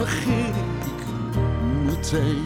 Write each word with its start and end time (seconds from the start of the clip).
begin 0.00 0.44
ik 0.46 1.06
meteen. 1.84 2.44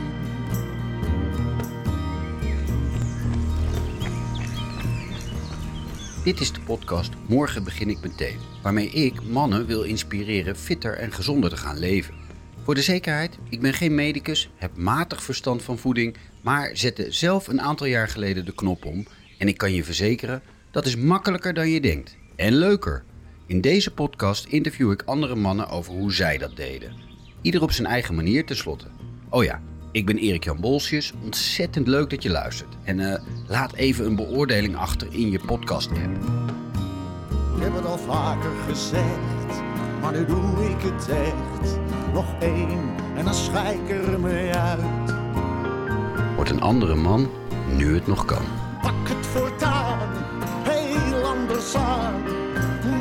Dit 6.25 6.41
is 6.41 6.53
de 6.53 6.61
podcast 6.61 7.13
Morgen 7.29 7.65
begin 7.65 7.91
ik 7.91 8.01
meteen, 8.01 8.39
waarmee 8.63 8.89
ik 8.89 9.23
mannen 9.23 9.67
wil 9.67 9.83
inspireren 9.83 10.57
fitter 10.57 10.95
en 10.95 11.13
gezonder 11.13 11.51
te 11.51 11.57
gaan 11.57 11.79
leven. 11.79 12.15
Voor 12.63 12.75
de 12.75 12.83
zekerheid, 12.83 13.39
ik 13.49 13.61
ben 13.61 13.75
geen 13.75 13.95
medicus, 13.95 14.51
heb 14.57 14.77
matig 14.77 15.23
verstand 15.23 15.63
van 15.63 15.79
voeding, 15.79 16.17
maar 16.41 16.77
zette 16.77 17.13
zelf 17.13 17.49
een 17.49 17.61
aantal 17.61 17.87
jaar 17.87 18.09
geleden 18.09 18.45
de 18.45 18.55
knop 18.55 18.85
om 18.85 19.07
en 19.39 19.49
ik 19.49 19.57
kan 19.57 19.73
je 19.73 19.85
verzekeren, 19.85 20.43
dat 20.71 20.87
is 20.87 20.97
makkelijker 20.97 21.55
dan 21.55 21.69
je 21.69 21.81
denkt 21.81 22.17
en 22.37 22.53
leuker. 22.53 23.05
In 23.47 23.61
deze 23.61 23.91
podcast 23.91 24.45
interview 24.45 24.91
ik 24.91 25.03
andere 25.03 25.35
mannen 25.35 25.69
over 25.69 25.93
hoe 25.93 26.13
zij 26.13 26.39
dat 26.39 26.57
deden. 26.57 27.14
Ieder 27.45 27.63
op 27.63 27.73
zijn 27.73 27.87
eigen 27.87 28.15
manier 28.15 28.47
tenslotte. 28.47 28.87
Oh 29.29 29.45
ja, 29.45 29.61
ik 29.93 30.07
ben 30.07 30.19
Erik 30.19 30.45
Jan 30.45 30.61
Bolsjes. 30.61 31.13
Ontzettend 31.23 31.87
leuk 31.87 32.11
dat 32.11 32.23
je 32.23 32.31
luistert. 32.31 32.77
En 32.85 33.01
eh, 33.01 33.21
laat 33.49 33.75
even 33.75 34.07
een 34.07 34.17
beoordeling 34.17 34.77
achter 34.77 35.09
in 35.11 35.31
je 35.31 35.41
podcast 35.47 35.91
app. 35.91 36.25
Ik 37.57 37.63
heb 37.63 37.75
het 37.75 37.85
al 37.85 37.99
vaker 37.99 38.51
gezegd, 38.69 39.63
maar 40.01 40.13
nu 40.13 40.27
doe 40.27 40.71
ik 40.71 40.81
het 40.81 41.09
echt. 41.09 41.79
Nog 42.13 42.35
één 42.41 42.81
en 43.17 43.25
dan 43.25 43.35
schijk 43.35 43.89
ik 43.89 44.07
er 44.07 44.21
mee 44.21 44.53
uit. 44.53 45.15
Word 46.37 46.51
een 46.51 46.61
andere 46.61 46.95
man 46.95 47.31
nu 47.77 47.95
het 47.95 48.07
nog 48.07 48.25
kan. 48.25 48.45
Pak 48.83 49.09
het 49.09 49.27
voortaan, 49.27 50.09
heel 50.63 51.25
anders 51.25 51.75
aan. 51.75 52.23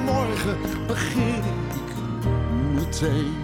Morgen 0.06 0.58
begin 0.88 1.44
ik 1.70 1.96
meteen. 2.74 3.43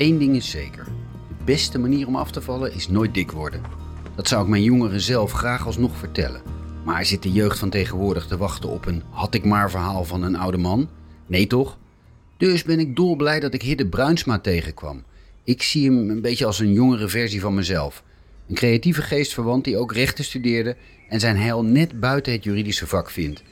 Eén 0.00 0.18
ding 0.18 0.36
is 0.36 0.50
zeker. 0.50 0.84
De 1.38 1.44
beste 1.44 1.78
manier 1.78 2.06
om 2.06 2.16
af 2.16 2.30
te 2.30 2.40
vallen 2.40 2.72
is 2.74 2.88
nooit 2.88 3.14
dik 3.14 3.30
worden. 3.30 3.62
Dat 4.14 4.28
zou 4.28 4.42
ik 4.42 4.48
mijn 4.48 4.62
jongeren 4.62 5.00
zelf 5.00 5.32
graag 5.32 5.66
alsnog 5.66 5.96
vertellen. 5.96 6.42
Maar 6.84 7.04
zit 7.04 7.22
de 7.22 7.32
jeugd 7.32 7.58
van 7.58 7.70
tegenwoordig 7.70 8.26
te 8.26 8.36
wachten 8.36 8.68
op 8.68 8.86
een 8.86 9.02
had 9.10 9.34
ik 9.34 9.44
maar 9.44 9.70
verhaal 9.70 10.04
van 10.04 10.22
een 10.22 10.36
oude 10.36 10.56
man? 10.56 10.88
Nee 11.26 11.46
toch? 11.46 11.78
Dus 12.36 12.62
ben 12.62 12.78
ik 12.78 12.96
dolblij 12.96 13.40
dat 13.40 13.54
ik 13.54 13.62
Hidde 13.62 13.86
Bruinsma 13.86 14.38
tegenkwam. 14.38 15.02
Ik 15.44 15.62
zie 15.62 15.84
hem 15.84 16.10
een 16.10 16.20
beetje 16.20 16.46
als 16.46 16.58
een 16.58 16.72
jongere 16.72 17.08
versie 17.08 17.40
van 17.40 17.54
mezelf. 17.54 18.02
Een 18.48 18.54
creatieve 18.54 19.02
geestverwant 19.02 19.64
die 19.64 19.78
ook 19.78 19.92
rechten 19.92 20.24
studeerde 20.24 20.76
en 21.08 21.20
zijn 21.20 21.36
heil 21.36 21.64
net 21.64 22.00
buiten 22.00 22.32
het 22.32 22.44
juridische 22.44 22.86
vak 22.86 23.10
vindt. 23.10 23.42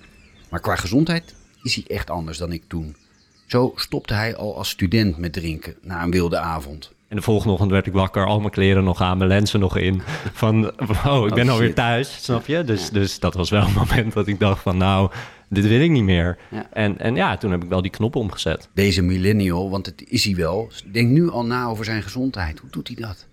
Maar 0.51 0.61
qua 0.61 0.77
gezondheid 0.77 1.35
is 1.63 1.75
hij 1.75 1.85
echt 1.87 2.11
anders 2.11 2.39
dan 2.39 2.53
ik 2.53 2.63
toen. 2.69 2.97
Zo 3.49 3.73
stopte 3.75 4.15
hij 4.15 4.37
al 4.37 4.57
als 4.57 4.69
student 4.69 5.17
met 5.17 5.33
drinken 5.33 5.75
na 5.83 6.03
een 6.03 6.11
wilde 6.11 6.39
avond. 6.39 6.93
En 7.09 7.17
de 7.17 7.23
volgende 7.23 7.53
ochtend 7.53 7.71
werd 7.71 7.87
ik 7.87 7.93
wakker, 7.93 8.27
al 8.27 8.39
mijn 8.41 8.51
kleren 8.51 8.85
nog 8.85 9.01
aan, 9.01 9.19
mijn 9.19 9.31
lenzen 9.31 9.61
nog 9.61 9.77
in. 9.77 10.03
Van, 10.33 10.73
oh, 11.07 11.27
ik 11.27 11.35
ben 11.35 11.47
Oh, 11.47 11.53
alweer 11.53 11.75
thuis, 11.75 12.23
snap 12.23 12.47
je? 12.47 12.65
Dus, 12.65 12.91
dus 12.91 13.19
dat 13.19 13.35
was 13.35 13.51
wel 13.51 13.63
een 13.63 13.73
moment 13.87 14.13
dat 14.13 14.27
ik 14.27 14.39
dacht 14.39 14.63
van, 14.63 14.77
nou, 14.77 15.11
dit 15.49 15.67
wil 15.67 15.81
ik 15.81 15.91
niet 15.91 16.03
meer. 16.03 16.39
Ja. 16.51 16.67
En, 16.73 16.99
en 16.99 17.15
ja, 17.15 17.37
toen 17.37 17.51
heb 17.51 17.63
ik 17.63 17.69
wel 17.69 17.83
die 17.83 17.91
knop 17.91 18.17
omgezet. 18.17 18.69
Deze 18.75 19.03
millennial, 19.03 19.71
want 19.71 19.87
het 19.87 20.05
is 20.09 20.25
hij 20.25 20.35
wel, 20.35 20.71
denkt 20.93 21.11
nu 21.11 21.31
al 21.31 21.45
na 21.45 21.67
over 21.67 21.85
zijn 21.85 22.03
gezondheid. 22.03 22.59
Hoe 22.59 22.71
doet 22.71 22.87
hij 22.87 22.97
dat? 22.97 23.27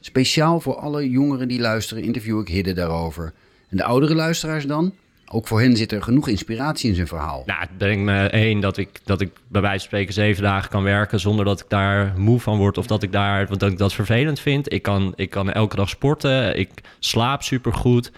Speciaal 0.00 0.60
voor 0.60 0.76
alle 0.76 1.10
jongeren 1.10 1.48
die 1.48 1.60
luisteren 1.60 2.02
interview 2.02 2.40
ik 2.40 2.48
Hidde 2.48 2.72
daarover. 2.72 3.32
En 3.68 3.76
de 3.76 3.84
oudere 3.84 4.14
luisteraars 4.14 4.66
dan? 4.66 4.92
Ook 5.34 5.46
voor 5.46 5.60
hen 5.60 5.76
zit 5.76 5.92
er 5.92 6.02
genoeg 6.02 6.28
inspiratie 6.28 6.88
in 6.88 6.94
zijn 6.94 7.06
verhaal. 7.06 7.42
Nou, 7.46 7.60
het 7.60 7.78
brengt 7.78 8.04
me 8.04 8.26
één 8.26 8.60
dat 8.60 8.76
ik, 8.76 9.00
dat 9.04 9.20
ik 9.20 9.30
bij 9.48 9.60
wijze 9.60 9.78
van 9.78 9.86
spreken 9.86 10.14
zeven 10.14 10.42
dagen 10.42 10.70
kan 10.70 10.82
werken 10.82 11.20
zonder 11.20 11.44
dat 11.44 11.60
ik 11.60 11.66
daar 11.68 12.14
moe 12.16 12.40
van 12.40 12.58
word 12.58 12.78
of 12.78 12.86
dat 12.86 13.02
ik 13.02 13.12
daar 13.12 13.46
want 13.46 13.60
dat 13.60 13.72
ik 13.72 13.78
dat 13.78 13.92
vervelend 13.92 14.40
vind. 14.40 14.72
Ik 14.72 14.82
kan, 14.82 15.12
ik 15.16 15.30
kan 15.30 15.52
elke 15.52 15.76
dag 15.76 15.88
sporten, 15.88 16.58
ik 16.58 16.70
slaap 16.98 17.42
supergoed. 17.42 18.12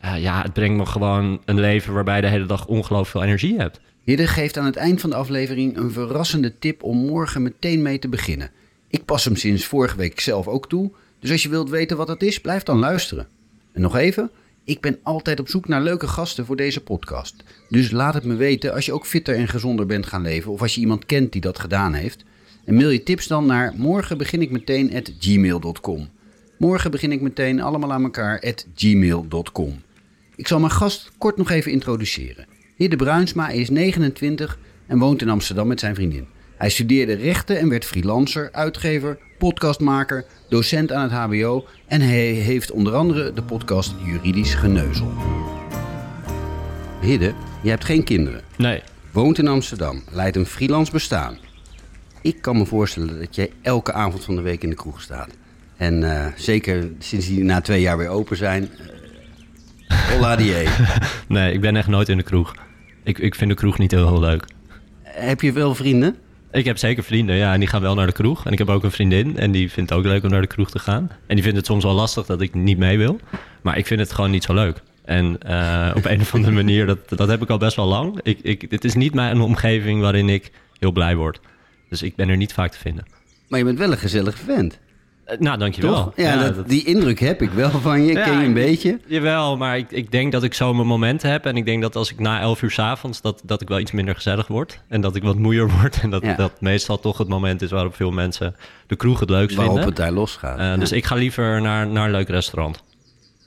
Eh, 0.00 0.22
ja, 0.22 0.42
het 0.42 0.52
brengt 0.52 0.76
me 0.76 0.86
gewoon 0.86 1.40
een 1.44 1.60
leven 1.60 1.94
waarbij 1.94 2.16
je 2.16 2.22
de 2.22 2.28
hele 2.28 2.46
dag 2.46 2.66
ongelooflijk 2.66 3.10
veel 3.10 3.22
energie 3.22 3.58
hebt. 3.58 3.80
Hidde 4.04 4.26
geeft 4.26 4.58
aan 4.58 4.64
het 4.64 4.76
eind 4.76 5.00
van 5.00 5.10
de 5.10 5.16
aflevering 5.16 5.76
een 5.76 5.92
verrassende 5.92 6.58
tip 6.58 6.82
om 6.82 6.96
morgen 6.96 7.42
meteen 7.42 7.82
mee 7.82 7.98
te 7.98 8.08
beginnen. 8.08 8.50
Ik 8.88 9.04
pas 9.04 9.24
hem 9.24 9.36
sinds 9.36 9.64
vorige 9.64 9.96
week 9.96 10.20
zelf 10.20 10.48
ook 10.48 10.68
toe, 10.68 10.90
dus 11.20 11.30
als 11.30 11.42
je 11.42 11.48
wilt 11.48 11.70
weten 11.70 11.96
wat 11.96 12.06
dat 12.06 12.22
is, 12.22 12.40
blijf 12.40 12.62
dan 12.62 12.78
luisteren. 12.78 13.26
En 13.72 13.80
nog 13.80 13.96
even, 13.96 14.30
ik 14.68 14.80
ben 14.80 14.98
altijd 15.02 15.40
op 15.40 15.48
zoek 15.48 15.68
naar 15.68 15.82
leuke 15.82 16.06
gasten 16.06 16.46
voor 16.46 16.56
deze 16.56 16.80
podcast. 16.80 17.34
Dus 17.68 17.90
laat 17.90 18.14
het 18.14 18.24
me 18.24 18.34
weten 18.34 18.74
als 18.74 18.86
je 18.86 18.92
ook 18.92 19.06
fitter 19.06 19.34
en 19.34 19.48
gezonder 19.48 19.86
bent 19.86 20.06
gaan 20.06 20.22
leven 20.22 20.52
of 20.52 20.62
als 20.62 20.74
je 20.74 20.80
iemand 20.80 21.06
kent 21.06 21.32
die 21.32 21.40
dat 21.40 21.58
gedaan 21.58 21.94
heeft. 21.94 22.24
En 22.64 22.74
mail 22.74 22.90
je 22.90 23.02
tips 23.02 23.26
dan 23.26 23.46
naar 23.46 23.72
morgen 23.76 24.18
begin 24.18 24.42
ik 24.42 24.50
meteen 24.50 24.94
at 24.94 25.12
gmail.com. 25.18 26.08
Morgen 26.58 26.90
begin 26.90 27.12
ik 27.12 27.20
meteen 27.20 27.60
allemaal 27.60 27.92
aan 27.92 28.02
elkaar 28.02 28.40
at 28.40 28.66
gmail.com. 28.74 29.82
Ik 30.36 30.48
zal 30.48 30.60
mijn 30.60 30.72
gast 30.72 31.10
kort 31.18 31.36
nog 31.36 31.50
even 31.50 31.72
introduceren. 31.72 32.46
Hidde 32.76 32.96
Bruinsma 32.96 33.48
is 33.48 33.70
29 33.70 34.58
en 34.86 34.98
woont 34.98 35.22
in 35.22 35.28
Amsterdam 35.28 35.66
met 35.66 35.80
zijn 35.80 35.94
vriendin. 35.94 36.26
Hij 36.56 36.70
studeerde 36.70 37.14
rechten 37.14 37.58
en 37.58 37.68
werd 37.68 37.84
freelancer, 37.84 38.48
uitgever, 38.52 39.18
podcastmaker, 39.38 40.24
docent 40.48 40.92
aan 40.92 41.02
het 41.02 41.12
HBO 41.12 41.66
en 41.86 42.00
hij 42.00 42.26
heeft 42.26 42.70
onder 42.70 42.94
andere 42.94 43.32
de 43.32 43.42
podcast 43.42 43.94
Juridisch 44.04 44.54
Geneuzel. 44.54 45.12
Hidde, 47.00 47.32
je 47.62 47.70
hebt 47.70 47.84
geen 47.84 48.04
kinderen, 48.04 48.40
Nee, 48.56 48.82
woont 49.12 49.38
in 49.38 49.48
Amsterdam, 49.48 50.02
leidt 50.10 50.36
een 50.36 50.46
freelance 50.46 50.92
bestaan. 50.92 51.38
Ik 52.22 52.42
kan 52.42 52.56
me 52.56 52.66
voorstellen 52.66 53.18
dat 53.18 53.34
jij 53.34 53.52
elke 53.62 53.92
avond 53.92 54.24
van 54.24 54.36
de 54.36 54.42
week 54.42 54.62
in 54.62 54.70
de 54.70 54.76
kroeg 54.76 55.00
staat. 55.00 55.28
En 55.76 56.02
eh, 56.12 56.26
zeker 56.36 56.88
sinds 56.98 57.26
die 57.26 57.44
na 57.44 57.60
twee 57.60 57.80
jaar 57.80 57.98
weer 57.98 58.08
open 58.08 58.36
zijn. 58.36 58.68
eh 59.88 59.96
holla 60.12 60.36
die. 60.36 60.54
nee, 61.28 61.52
ik 61.52 61.60
ben 61.60 61.76
echt 61.76 61.88
nooit 61.88 62.08
in 62.08 62.16
de 62.16 62.22
kroeg. 62.22 62.54
Ik, 63.04 63.18
ik 63.18 63.34
vind 63.34 63.50
de 63.50 63.56
kroeg 63.56 63.78
niet 63.78 63.90
heel, 63.90 64.06
heel 64.08 64.20
leuk. 64.20 64.44
Heb 65.02 65.40
je 65.40 65.52
wel 65.52 65.74
vrienden? 65.74 66.16
Ik 66.50 66.64
heb 66.64 66.78
zeker 66.78 67.04
vrienden, 67.04 67.36
ja, 67.36 67.52
en 67.52 67.58
die 67.58 67.68
gaan 67.68 67.80
wel 67.80 67.94
naar 67.94 68.06
de 68.06 68.12
kroeg. 68.12 68.46
En 68.46 68.52
ik 68.52 68.58
heb 68.58 68.68
ook 68.68 68.84
een 68.84 68.90
vriendin 68.90 69.38
en 69.38 69.50
die 69.50 69.70
vindt 69.70 69.90
het 69.90 69.98
ook 69.98 70.04
leuk 70.04 70.22
om 70.22 70.30
naar 70.30 70.40
de 70.40 70.46
kroeg 70.46 70.70
te 70.70 70.78
gaan. 70.78 71.10
En 71.26 71.34
die 71.34 71.42
vindt 71.42 71.56
het 71.56 71.66
soms 71.66 71.84
wel 71.84 71.94
lastig 71.94 72.26
dat 72.26 72.40
ik 72.40 72.54
niet 72.54 72.78
mee 72.78 72.98
wil. 72.98 73.20
Maar 73.62 73.78
ik 73.78 73.86
vind 73.86 74.00
het 74.00 74.12
gewoon 74.12 74.30
niet 74.30 74.44
zo 74.44 74.54
leuk. 74.54 74.82
En 75.04 75.38
eh, 75.42 75.92
op 75.96 76.04
een 76.04 76.20
of 76.20 76.34
andere 76.34 76.54
manier, 76.62 76.86
dat, 76.86 76.98
dat 77.08 77.28
heb 77.28 77.42
ik 77.42 77.50
al 77.50 77.58
best 77.58 77.76
wel 77.76 77.86
lang. 77.86 78.20
Ik, 78.22 78.38
ik, 78.42 78.66
het 78.68 78.84
is 78.84 78.94
niet 78.94 79.14
mijn 79.14 79.40
omgeving 79.40 80.00
waarin 80.00 80.28
ik 80.28 80.50
heel 80.78 80.92
blij 80.92 81.16
word. 81.16 81.40
Dus 81.88 82.02
ik 82.02 82.16
ben 82.16 82.28
er 82.28 82.36
niet 82.36 82.52
vaak 82.52 82.70
te 82.72 82.78
vinden. 82.78 83.06
Maar 83.48 83.58
je 83.58 83.64
bent 83.64 83.78
wel 83.78 83.92
een 83.92 83.98
gezellig 83.98 84.38
vent, 84.38 84.78
nou, 85.38 85.58
dankjewel. 85.58 85.94
toch? 85.94 86.12
Ja, 86.16 86.36
dat, 86.42 86.54
dat- 86.54 86.68
die 86.68 86.84
indruk 86.84 87.18
heb 87.20 87.42
ik 87.42 87.50
wel 87.50 87.70
van 87.70 88.02
je. 88.04 88.12
Ja, 88.12 88.22
ken 88.24 88.32
je 88.32 88.38
een 88.38 88.48
ik- 88.48 88.54
beetje? 88.54 88.98
Jawel, 89.06 89.56
maar 89.56 89.78
ik, 89.78 89.90
ik 89.90 90.10
denk 90.10 90.32
dat 90.32 90.42
ik 90.42 90.54
zo 90.54 90.74
mijn 90.74 90.86
momenten 90.86 91.30
heb. 91.30 91.46
En 91.46 91.56
ik 91.56 91.64
denk 91.64 91.82
dat 91.82 91.96
als 91.96 92.10
ik 92.12 92.18
na 92.18 92.40
11 92.40 92.62
uur 92.62 92.70
s'avonds, 92.70 93.20
dat, 93.20 93.40
dat 93.44 93.60
ik 93.60 93.68
wel 93.68 93.78
iets 93.78 93.92
minder 93.92 94.14
gezellig 94.14 94.46
word. 94.46 94.80
En 94.88 95.00
dat 95.00 95.16
ik 95.16 95.22
wat 95.22 95.36
moeier 95.36 95.70
word. 95.80 96.00
En 96.02 96.10
dat 96.10 96.22
Ja. 96.22 96.34
dat 96.34 96.60
meestal 96.60 97.00
toch 97.00 97.18
het 97.18 97.28
moment 97.28 97.62
is 97.62 97.70
waarop 97.70 97.94
veel 97.96 98.10
mensen 98.10 98.56
de 98.86 98.96
kroeg 98.96 99.20
het 99.20 99.30
leukst 99.30 99.56
Waarop 99.56 99.74
vinden. 99.74 99.94
het 99.94 100.02
daar 100.04 100.12
losgaat. 100.12 100.58
Eh, 100.58 100.64
Ja. 100.64 100.76
Dus 100.76 100.92
ik 100.92 101.04
ga 101.04 101.14
liever 101.14 101.60
naar, 101.60 101.86
naar 101.86 102.04
een 102.04 102.10
leuk 102.10 102.28
restaurant. 102.28 102.82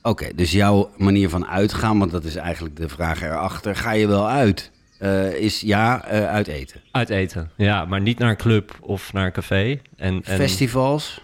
Oké, 0.03 0.29
dus 0.35 0.51
jouw 0.51 0.89
manier 0.97 1.29
van 1.29 1.47
uitgaan, 1.47 1.99
want 1.99 2.11
dat 2.11 2.23
is 2.23 2.35
eigenlijk 2.35 2.75
de 2.77 2.89
vraag 2.89 3.21
erachter. 3.21 3.75
Ga 3.75 3.91
je 3.91 4.07
wel 4.07 4.27
uit? 4.27 4.71
Eh, 4.97 5.33
is 5.33 5.59
ja, 5.61 6.03
eh, 6.05 6.27
uit 6.27 6.47
eten. 6.47 6.81
Uit 6.91 7.09
eten, 7.09 7.51
ja, 7.57 7.85
maar 7.85 8.01
niet 8.01 8.19
naar 8.19 8.29
een 8.29 8.37
club 8.37 8.77
of 8.81 9.13
naar 9.13 9.25
een 9.25 9.31
café. 9.31 9.79
En, 9.97 10.21
en 10.23 10.35
Festivals? 10.37 11.21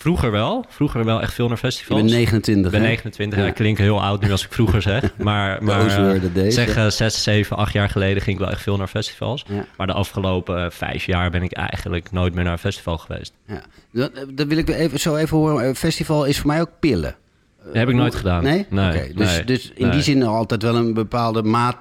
Vroeger 0.00 0.30
wel, 0.30 0.64
vroeger 0.68 1.04
wel 1.04 1.22
echt 1.22 1.34
veel 1.34 1.48
naar 1.48 1.56
festivals. 1.56 2.00
bent 2.00 2.12
29, 2.12 2.64
Ik 2.64 2.70
ben 2.70 2.80
hè? 2.80 2.86
29, 2.86 3.38
Ja. 3.38 3.64
ik 3.64 3.78
heel 3.78 4.02
oud 4.02 4.22
nu 4.22 4.30
als 4.30 4.44
ik 4.44 4.52
vroeger 4.52 4.82
zeg. 4.82 5.02
Maar, 5.16 5.64
maar 5.64 6.32
days, 6.34 6.54
zeg 6.54 6.76
eh, 6.76 6.86
zes, 6.86 7.22
zeven, 7.22 7.56
acht 7.56 7.72
jaar 7.72 7.88
geleden 7.88 8.22
ging 8.22 8.36
ik 8.36 8.42
wel 8.42 8.52
echt 8.52 8.62
veel 8.62 8.76
naar 8.76 8.86
festivals. 8.86 9.44
Ja. 9.48 9.64
Maar 9.76 9.86
de 9.86 9.92
afgelopen 9.92 10.64
eh, 10.64 10.70
vijf 10.70 11.06
jaar 11.06 11.30
ben 11.30 11.42
ik 11.42 11.52
eigenlijk 11.52 12.12
nooit 12.12 12.34
meer 12.34 12.44
naar 12.44 12.52
een 12.52 12.58
festival 12.58 12.98
geweest. 12.98 13.32
Ja. 13.46 13.62
Dat, 13.92 14.10
dat 14.30 14.46
wil 14.46 14.58
ik 14.58 14.68
even, 14.68 15.00
zo 15.00 15.16
even 15.16 15.36
horen. 15.36 15.68
Eh, 15.68 15.74
Festival 15.74 16.24
is 16.24 16.38
voor 16.38 16.46
mij 16.46 16.60
ook 16.60 16.70
pillen. 16.80 17.16
Dat 17.64 17.74
heb 17.74 17.88
ik 17.88 17.94
nooit 17.94 18.14
gedaan. 18.14 18.42
Nee? 18.42 18.66
Nee, 18.68 19.12
dus, 19.14 19.26
nee, 19.36 19.44
dus 19.44 19.72
in 19.74 19.82
nee. 19.82 19.92
die 19.92 20.02
zin 20.02 20.22
altijd 20.22 20.62
wel 20.62 20.76
een 20.76 20.94
bepaalde 20.94 21.42
maat, 21.42 21.74
eh, 21.74 21.80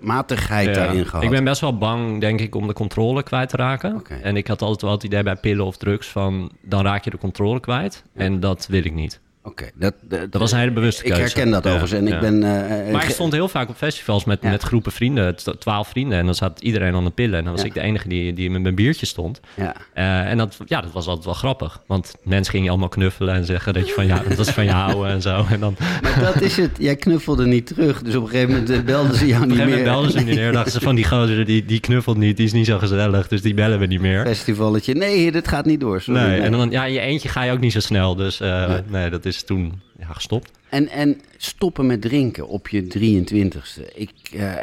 matigheid 0.00 0.66
Ja. 0.66 0.72
daarin 0.72 1.06
gehad. 1.06 1.22
Ik 1.24 1.30
ben 1.30 1.44
best 1.44 1.60
wel 1.60 1.78
bang, 1.78 2.20
denk 2.20 2.40
ik, 2.40 2.54
om 2.54 2.66
de 2.66 2.72
controle 2.72 3.22
kwijt 3.22 3.48
te 3.48 3.56
raken. 3.56 4.02
En 4.22 4.36
ik 4.36 4.46
had 4.46 4.62
altijd 4.62 4.82
wel 4.82 4.90
het 4.90 5.02
idee 5.02 5.22
bij 5.22 5.36
pillen 5.36 5.64
of 5.64 5.76
drugs 5.76 6.08
van... 6.08 6.50
dan 6.62 6.84
raak 6.84 7.04
je 7.04 7.10
de 7.10 7.18
controle 7.18 7.60
kwijt. 7.60 8.04
En 8.14 8.40
dat 8.40 8.66
wil 8.66 8.84
ik 8.84 8.94
niet. 8.94 9.20
Oké, 9.46 9.70
dat, 9.74 9.94
Dat 10.08 10.40
was 10.40 10.52
een 10.52 10.58
hele 10.58 10.70
bewuste 10.70 11.02
Ik 11.04 11.08
keuze. 11.12 11.22
herken 11.22 11.50
dat 11.50 11.64
Ja, 11.64 11.70
overigens. 11.70 12.00
En 12.00 12.06
ja. 12.06 12.14
ik 12.14 12.20
ben... 12.20 12.34
eh, 12.42 12.92
Maar 12.92 13.00
ge- 13.00 13.06
ik 13.08 13.14
stond 13.14 13.32
heel 13.32 13.48
vaak 13.48 13.68
op 13.68 13.76
festivals 13.76 14.24
met, 14.24 14.38
Ja. 14.42 14.50
met 14.50 14.62
groepen 14.62 14.92
vrienden, 14.92 15.36
twaalf 15.58 15.88
vrienden. 15.88 16.18
En 16.18 16.24
dan 16.24 16.34
zat 16.34 16.60
iedereen 16.60 16.94
aan 16.94 17.04
de 17.04 17.10
pillen. 17.10 17.38
En 17.38 17.44
dan 17.44 17.54
was 17.54 17.64
ik 17.64 17.74
de 17.74 17.80
enige 17.80 18.08
die, 18.08 18.32
die 18.32 18.50
met 18.50 18.62
mijn 18.62 18.74
biertje 18.74 19.06
stond. 19.06 19.40
Ja. 19.54 19.74
Eh, 19.94 20.30
en 20.30 20.38
dat, 20.38 20.56
ja, 20.66 20.80
dat 20.80 20.92
was 20.92 21.06
altijd 21.06 21.24
wel 21.24 21.34
grappig. 21.34 21.80
Want 21.86 22.14
mensen 22.22 22.52
gingen 22.52 22.68
allemaal 22.70 22.88
knuffelen 22.88 23.34
en 23.34 23.44
zeggen 23.44 23.74
dat, 23.74 23.86
je 23.88 23.92
van, 23.94 24.06
ja, 24.06 24.22
dat 24.28 24.38
is 24.38 24.48
van 24.48 24.64
jou 24.64 25.08
en 25.08 25.22
zo. 25.22 25.44
En 25.50 25.60
dan 25.60 25.68
op 25.72 25.80
een 25.80 25.86
Maar 26.02 26.20
dat 26.32 26.40
is 26.40 26.56
het. 26.56 26.70
Jij 26.78 26.96
knuffelde 26.96 27.46
niet 27.46 27.66
terug. 27.66 28.02
Dus 28.02 28.14
op 28.14 28.22
een 28.22 28.28
gegeven 28.28 28.50
moment 28.52 28.70
eh, 28.70 28.80
belden 28.80 29.14
ze 29.16 29.26
jou 29.26 29.46
niet 29.46 29.50
gegeven 29.56 29.68
meer. 29.74 29.78
moment 29.78 29.84
belden 29.84 30.10
ze 30.20 30.26
niet 30.26 30.36
meer. 30.36 30.52
Dachten 30.52 30.72
ze 30.72 30.80
van 30.80 30.94
die 30.94 31.04
gozer, 31.04 31.44
die, 31.44 31.64
die 31.64 31.80
knuffelt 31.80 32.16
niet, 32.16 32.36
die 32.36 32.46
is 32.46 32.52
niet 32.52 32.66
zo 32.66 32.78
gezellig. 32.78 33.28
Dus 33.28 33.42
die 33.42 33.54
bellen 33.54 33.78
we 33.78 33.86
niet 33.86 34.00
meer. 34.00 34.26
Festivalletje. 34.26 34.94
Nee, 34.94 35.32
dit 35.32 35.48
gaat 35.48 35.64
niet 35.64 35.80
door. 35.80 36.00
Sorry. 36.00 36.20
Nee, 36.20 36.40
en 36.40 36.52
dan, 36.52 36.70
ja, 36.70 36.84
in 36.84 36.92
je 36.92 37.00
eentje 37.00 37.28
ga 37.28 37.42
je 37.42 37.52
ook 37.52 37.60
niet 37.60 37.72
zo 37.72 37.80
snel. 37.80 38.14
Dus 38.16 38.40
eh, 38.40 38.74
nee. 38.88 39.10
dat 39.10 39.24
is 39.24 39.35
toen 39.44 39.80
ja, 39.98 40.06
gestopt. 40.12 40.50
En, 40.68 40.88
en 40.88 41.20
stoppen 41.36 41.86
met 41.86 42.00
drinken 42.00 42.48
op 42.48 42.68
je 42.68 42.82
23ste. 42.82 43.94
Ik, 43.94 44.10
eh, 44.32 44.54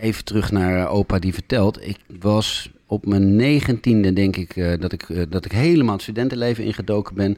even 0.00 0.24
terug 0.24 0.50
naar 0.50 0.80
eh, 0.80 0.94
opa 0.94 1.18
die 1.18 1.34
vertelt. 1.34 1.86
Ik 1.86 1.98
was 2.20 2.70
op 2.86 3.06
mijn 3.06 3.36
negentiende, 3.36 4.12
denk 4.12 4.36
ik, 4.36 4.56
eh, 4.56 4.80
dat, 4.80 4.92
ik 4.92 5.26
dat 5.28 5.44
ik 5.44 5.52
helemaal 5.52 5.94
het 5.94 6.02
studentenleven 6.02 6.64
ingedoken 6.64 7.14
ben. 7.14 7.36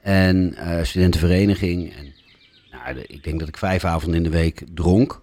En 0.00 0.56
studentenvereniging. 0.82 1.92
En, 1.92 2.12
nou, 2.70 3.04
ik 3.06 3.24
denk 3.24 3.38
dat 3.38 3.48
ik 3.48 3.56
vijf 3.56 3.84
avonden 3.84 4.16
in 4.16 4.30
de 4.30 4.36
week 4.36 4.62
dronk. 4.74 5.20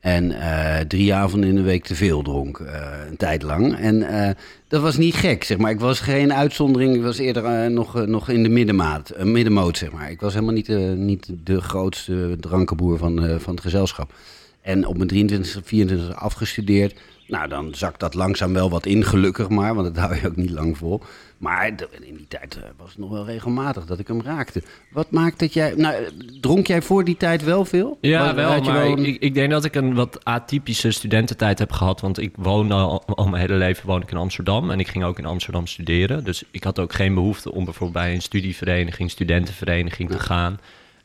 En 0.00 0.40
eh, 0.40 0.80
drie 0.86 1.14
avonden 1.14 1.48
in 1.48 1.56
de 1.56 1.62
week 1.62 1.84
te 1.84 1.94
veel 1.94 2.22
dronk, 2.22 2.58
eh, 2.58 2.82
een 3.08 3.16
tijd 3.16 3.42
lang. 3.42 3.76
En 3.76 4.02
eh, 4.02 4.30
dat 4.68 4.82
was 4.82 4.96
niet 4.96 5.14
gek, 5.14 5.44
zeg 5.44 5.58
maar. 5.58 5.70
Ik 5.70 5.80
was 5.80 6.00
geen 6.00 6.32
uitzondering. 6.32 6.94
Ik 6.94 7.02
was 7.02 7.18
eerder 7.18 7.70
nog, 7.70 8.06
nog 8.06 8.28
in 8.28 8.42
de 8.42 8.48
middenmaat, 8.48 9.12
middenmoot, 9.24 9.78
zeg 9.78 9.92
maar. 9.92 10.10
Ik 10.10 10.20
was 10.20 10.34
helemaal 10.34 10.54
niet, 10.54 10.68
niet 10.96 11.32
de 11.44 11.60
grootste 11.60 12.36
drankenboer 12.40 12.98
van, 12.98 13.40
van 13.40 13.54
het 13.54 13.62
gezelschap. 13.62 14.12
En 14.60 14.86
op 14.86 14.96
mijn 14.96 15.08
23, 15.08 15.60
24 15.64 16.14
afgestudeerd. 16.14 17.00
Nou, 17.26 17.48
dan 17.48 17.74
zakt 17.74 18.00
dat 18.00 18.14
langzaam 18.14 18.52
wel 18.52 18.70
wat 18.70 18.86
in, 18.86 19.04
gelukkig 19.04 19.48
maar. 19.48 19.74
Want 19.74 19.94
dat 19.94 20.04
hou 20.04 20.20
je 20.20 20.26
ook 20.26 20.36
niet 20.36 20.50
lang 20.50 20.78
vol. 20.78 21.02
Maar 21.40 21.66
in 21.66 22.16
die 22.16 22.26
tijd 22.28 22.56
eh, 22.56 22.62
was 22.76 22.88
het 22.90 22.98
nog 22.98 23.10
wel 23.10 23.24
regelmatig 23.24 23.84
dat 23.86 23.98
ik 23.98 24.08
hem 24.08 24.22
raakte. 24.22 24.62
Wat 24.90 25.10
maakt 25.10 25.38
dat 25.38 25.52
jij... 25.52 25.74
Nou, 25.76 25.94
dronk 26.40 26.66
jij 26.66 26.82
voor 26.82 27.04
die 27.04 27.16
tijd 27.16 27.44
wel 27.44 27.64
veel? 27.64 27.98
Ja, 28.00 28.34
Was- 28.34 28.66
wel, 28.66 28.92
een- 28.98 29.04
ik, 29.04 29.20
ik 29.20 29.34
denk 29.34 29.50
dat 29.50 29.64
ik 29.64 29.74
een 29.74 29.94
wat 29.94 30.24
atypische 30.24 30.90
studententijd 30.90 31.58
heb 31.58 31.72
gehad. 31.72 32.00
Want 32.00 32.18
ik 32.18 32.32
woonde 32.36 32.74
al, 32.74 33.04
al 33.06 33.28
mijn 33.28 33.40
hele 33.42 33.54
leven 33.54 33.86
woon 33.86 34.02
ik 34.02 34.10
in 34.10 34.16
Amsterdam. 34.16 34.70
En 34.70 34.80
ik 34.80 34.88
ging 34.88 35.04
ook 35.04 35.18
in 35.18 35.24
Amsterdam 35.26 35.66
studeren. 35.66 36.24
Dus 36.24 36.42
ik 36.50 36.64
had 36.64 36.78
ook 36.78 36.92
geen 36.92 37.14
behoefte 37.14 37.52
om 37.52 37.64
bijvoorbeeld 37.64 38.04
bij 38.04 38.14
een 38.14 38.22
studievereniging, 38.22 39.10
studentenvereniging 39.10 40.10
te 40.10 40.18
gaan. 40.18 40.60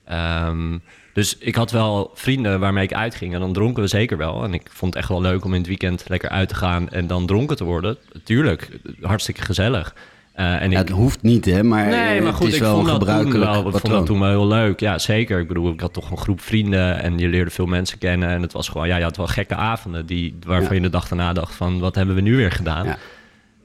Ehm, 0.06 0.78
dus 1.14 1.38
ik 1.38 1.56
had 1.56 1.72
wel 1.72 2.12
vrienden 2.14 2.60
waarmee 2.60 2.84
ik 2.84 2.94
uitging. 2.94 3.34
En 3.34 3.40
dan 3.40 3.54
dronken 3.54 3.84
we 3.84 3.90
zeker 3.90 4.18
wel. 4.18 4.44
En 4.44 4.54
ik 4.54 4.68
vond 4.70 4.94
het 4.94 5.02
echt 5.04 5.12
wel 5.12 5.22
leuk 5.22 5.46
om 5.46 5.52
in 5.54 5.60
het 5.60 5.68
weekend 5.68 6.04
lekker 6.08 6.30
uit 6.30 6.50
te 6.50 6.56
gaan 6.56 6.90
en 6.90 7.08
dan 7.08 7.26
dronken 7.26 7.56
te 7.56 7.64
worden. 7.64 7.98
Tuurlijk, 8.24 8.70
hartstikke 9.02 9.42
gezellig. 9.42 9.96
En 10.36 10.72
Ja, 10.72 10.80
ik, 10.80 10.88
het 10.88 10.90
hoeft 10.90 11.22
niet, 11.22 11.46
hè, 11.46 11.64
maar, 11.64 11.88
Nee, 11.88 12.18
eh, 12.18 12.24
maar 12.24 12.34
goed, 12.34 12.44
het 12.44 12.54
is 12.54 12.56
ik 12.56 12.62
wel 12.62 12.76
vond 12.76 12.88
een 12.88 12.92
dat 13.00 13.00
toen 13.02 13.08
gebruikelijk 13.10 13.52
wel, 13.52 13.68
ik 13.68 13.78
vond 13.78 13.94
dat 13.94 14.06
toen 14.06 14.20
wel 14.20 14.30
heel 14.30 14.48
leuk. 14.48 14.80
Ja, 14.80 14.98
zeker. 14.98 15.40
Ik 15.40 15.48
bedoel, 15.48 15.72
ik 15.72 15.80
had 15.80 15.94
toch 15.94 16.12
een 16.12 16.18
groep 16.18 16.42
vrienden 16.42 17.02
en 17.02 17.18
je 17.18 17.28
leerde 17.28 17.52
veel 17.52 17.66
mensen 17.66 17.98
kennen. 17.98 18.30
En 18.30 18.42
het 18.42 18.54
was 18.54 18.70
gewoon, 18.70 18.88
ja, 18.88 18.98
je 18.98 19.04
had 19.04 19.18
wel 19.18 19.28
gekke 19.28 19.56
avonden 19.56 20.06
die, 20.06 20.36
waarvan 20.46 20.70
Ja. 20.70 20.76
je 20.76 20.82
de 20.82 20.90
dag 20.90 21.08
daarna 21.08 21.34
dacht 21.34 21.56
van, 21.56 21.80
wat 21.80 21.96
hebben 21.96 22.16
we 22.16 22.22
nu 22.22 22.36
weer 22.36 22.52
gedaan? 22.52 22.86
Ja. 22.86 22.98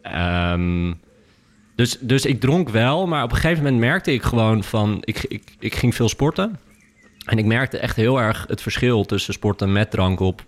Ehm, 0.02 0.92
dus, 1.74 1.98
dus 2.00 2.24
ik 2.24 2.40
dronk 2.40 2.68
wel, 2.68 3.06
maar 3.06 3.22
op 3.22 3.30
een 3.30 3.36
gegeven 3.36 3.62
moment 3.64 3.80
merkte 3.80 4.12
ik 4.12 4.22
gewoon 4.22 4.64
van, 4.64 4.98
ik, 5.00 5.24
ik, 5.28 5.42
ik 5.58 5.74
ging 5.74 5.94
veel 5.94 6.08
sporten. 6.08 6.58
En 7.24 7.38
ik 7.38 7.44
merkte 7.44 7.78
echt 7.78 7.96
heel 7.96 8.20
erg 8.20 8.44
het 8.48 8.62
verschil 8.62 9.04
tussen 9.04 9.32
sporten 9.34 9.72
met 9.72 9.90
drank 9.90 10.20
op. 10.20 10.42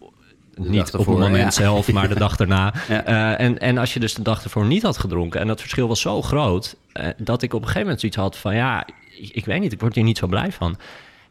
Niet 0.55 0.95
op 0.95 1.07
het 1.07 1.19
moment 1.19 1.37
ja. 1.37 1.51
zelf, 1.51 1.93
maar 1.93 2.09
de 2.09 2.15
dag 2.15 2.37
daarna. 2.37 2.75
Ja. 2.89 3.05
Eh, 3.05 3.47
en, 3.47 3.59
en 3.59 3.79
als 3.79 3.95
je 3.95 4.01
dus 4.01 4.15
de 4.15 4.23
dag 4.23 4.45
ervoor 4.45 4.65
niet 4.65 4.83
had 4.83 4.99
gedronken... 4.99 5.41
en 5.41 5.47
dat 5.47 5.61
verschil 5.61 5.89
was 5.89 6.01
zo 6.01 6.23
groot... 6.23 6.77
eh, 6.93 7.07
dat 7.17 7.43
ik 7.43 7.53
op 7.53 7.61
een 7.61 7.67
gegeven 7.67 7.83
moment 7.83 8.01
zoiets 8.01 8.19
had 8.19 8.37
van... 8.37 8.55
ja, 8.55 8.87
ik, 9.19 9.31
ik 9.33 9.45
weet 9.45 9.61
niet, 9.61 9.73
ik 9.73 9.81
word 9.81 9.95
hier 9.95 10.05
niet 10.05 10.19
zo 10.19 10.27
blij 10.27 10.53
van. 10.53 10.77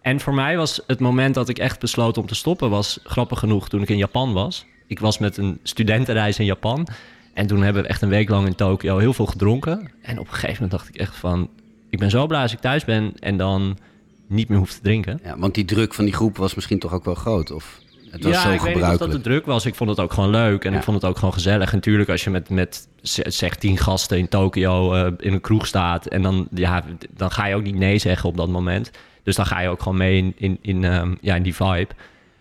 En 0.02 0.20
voor 0.20 0.34
mij 0.34 0.58
was 0.58 0.82
het 0.88 1.00
moment 1.00 1.36
dat 1.36 1.50
ik 1.50 1.60
echt 1.60 1.80
besloot 1.80 2.18
om 2.18 2.26
te 2.26 2.36
stoppen... 2.36 2.70
was 2.70 3.00
grappig 3.04 3.40
genoeg 3.40 3.70
toen 3.70 3.82
ik 3.82 3.90
in 3.90 3.98
Japan 3.98 4.34
was. 4.34 4.66
Ik 4.88 5.00
was 5.00 5.18
met 5.18 5.38
een 5.38 5.60
studentenreis 5.64 6.40
in 6.40 6.46
Japan... 6.46 6.88
en 7.34 7.48
toen 7.48 7.62
hebben 7.62 7.82
we 7.82 7.88
echt 7.88 8.02
een 8.02 8.10
week 8.10 8.30
lang 8.30 8.48
in 8.48 8.56
Tokio 8.56 8.98
heel 8.98 9.14
veel 9.14 9.26
gedronken. 9.26 9.92
En 10.02 10.20
op 10.20 10.28
een 10.28 10.34
gegeven 10.34 10.54
moment 10.54 10.72
dacht 10.72 10.88
ik 10.88 10.96
echt 10.96 11.16
van... 11.16 11.50
ik 11.90 12.00
ben 12.00 12.10
zo 12.10 12.28
blij 12.28 12.42
als 12.42 12.54
ik 12.54 12.60
thuis 12.60 12.86
ben 12.86 13.14
en 13.20 13.38
dan 13.38 13.78
niet 14.28 14.50
meer 14.50 14.58
hoef 14.58 14.74
te 14.74 14.82
drinken. 14.82 15.20
Ja, 15.24 15.38
want 15.38 15.56
die 15.56 15.66
druk 15.66 15.94
van 15.94 16.06
die 16.06 16.14
groep 16.14 16.38
was 16.38 16.56
misschien 16.56 16.80
toch 16.80 16.94
ook 16.94 17.06
wel 17.06 17.16
groot? 17.16 17.52
Of 17.52 17.80
het 18.12 18.24
was 18.24 18.34
ja, 18.34 18.42
zo 18.42 18.50
ik 18.50 18.60
weet 18.60 18.60
niet 18.60 18.62
of 18.62 18.72
gebruikelijk? 18.72 19.12
dat 19.12 19.24
de 19.24 19.30
druk 19.30 19.46
was. 19.46 19.66
Ik 19.66 19.76
vond 19.76 19.90
het 19.90 20.00
ook 20.00 20.14
gewoon 20.14 20.30
leuk 20.30 20.66
en 20.66 20.72
Ja. 20.72 20.78
ik 20.78 20.84
vond 20.84 21.02
het 21.02 21.12
ook 21.12 21.18
gewoon 21.18 21.34
gezellig. 21.34 21.70
En 21.70 21.76
natuurlijk, 21.76 22.10
als 22.10 22.24
je 22.24 22.30
met, 22.30 22.50
met 22.50 22.88
zeg 23.26 23.56
tien 23.56 23.78
gasten 23.78 24.18
in 24.18 24.28
Tokio 24.28 24.94
eh, 24.94 25.12
in 25.18 25.34
een 25.34 25.42
kroeg 25.42 25.68
staat... 25.68 26.06
en 26.06 26.22
dan, 26.22 26.48
ja, 26.54 26.84
dan 27.10 27.32
ga 27.32 27.46
je 27.46 27.56
ook 27.56 27.64
niet 27.64 27.76
nee 27.76 27.98
zeggen 27.98 28.30
op 28.30 28.38
dat 28.38 28.50
moment. 28.50 28.92
Dus 29.24 29.36
dan 29.36 29.46
ga 29.46 29.60
je 29.60 29.70
ook 29.70 29.82
gewoon 29.82 29.98
mee 29.98 30.18
in, 30.18 30.34
in, 30.38 30.58
in, 30.62 30.84
ehm, 30.84 31.16
ja, 31.22 31.36
in 31.36 31.44
die 31.44 31.56
vibe. 31.56 31.88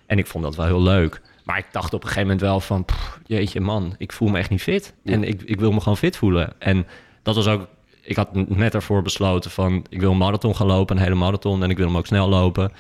En 0.06 0.19
ik 0.19 0.26
vond 0.26 0.44
dat 0.44 0.56
wel 0.56 0.67
heel 0.67 0.82
leuk. 0.82 1.20
Maar 1.44 1.58
ik 1.58 1.67
dacht 1.70 1.94
op 1.94 2.00
een 2.02 2.08
gegeven 2.08 2.23
moment 2.23 2.40
wel 2.40 2.61
van... 2.61 2.84
pff, 2.84 3.20
jeetje 3.26 3.61
man, 3.61 3.94
ik 3.99 4.12
voel 4.12 4.28
me 4.28 4.38
echt 4.38 4.50
niet 4.50 4.62
fit. 4.62 4.94
Ja. 5.02 5.12
En 5.12 5.25
ik, 5.25 5.43
ik 5.43 5.61
wil 5.61 5.73
me 5.73 5.81
gewoon 5.81 5.96
fit 5.96 6.16
voelen. 6.16 6.52
En 6.58 6.87
dat 7.23 7.34
was 7.34 7.46
ook... 7.46 7.66
Ik 8.02 8.16
had 8.16 8.34
net 8.34 8.75
ervoor 8.75 9.02
besloten 9.02 9.50
van... 9.50 9.87
ik 9.88 10.00
wil 10.00 10.11
een 10.11 10.16
marathon 10.16 10.56
gaan 10.56 10.66
lopen, 10.66 10.96
een 10.96 11.02
hele 11.02 11.14
marathon... 11.14 11.62
en 11.62 11.70
ik 11.70 11.76
wil 11.76 11.87
hem 11.87 11.96
ook 11.96 12.06
snel 12.06 12.28
lopen... 12.28 12.73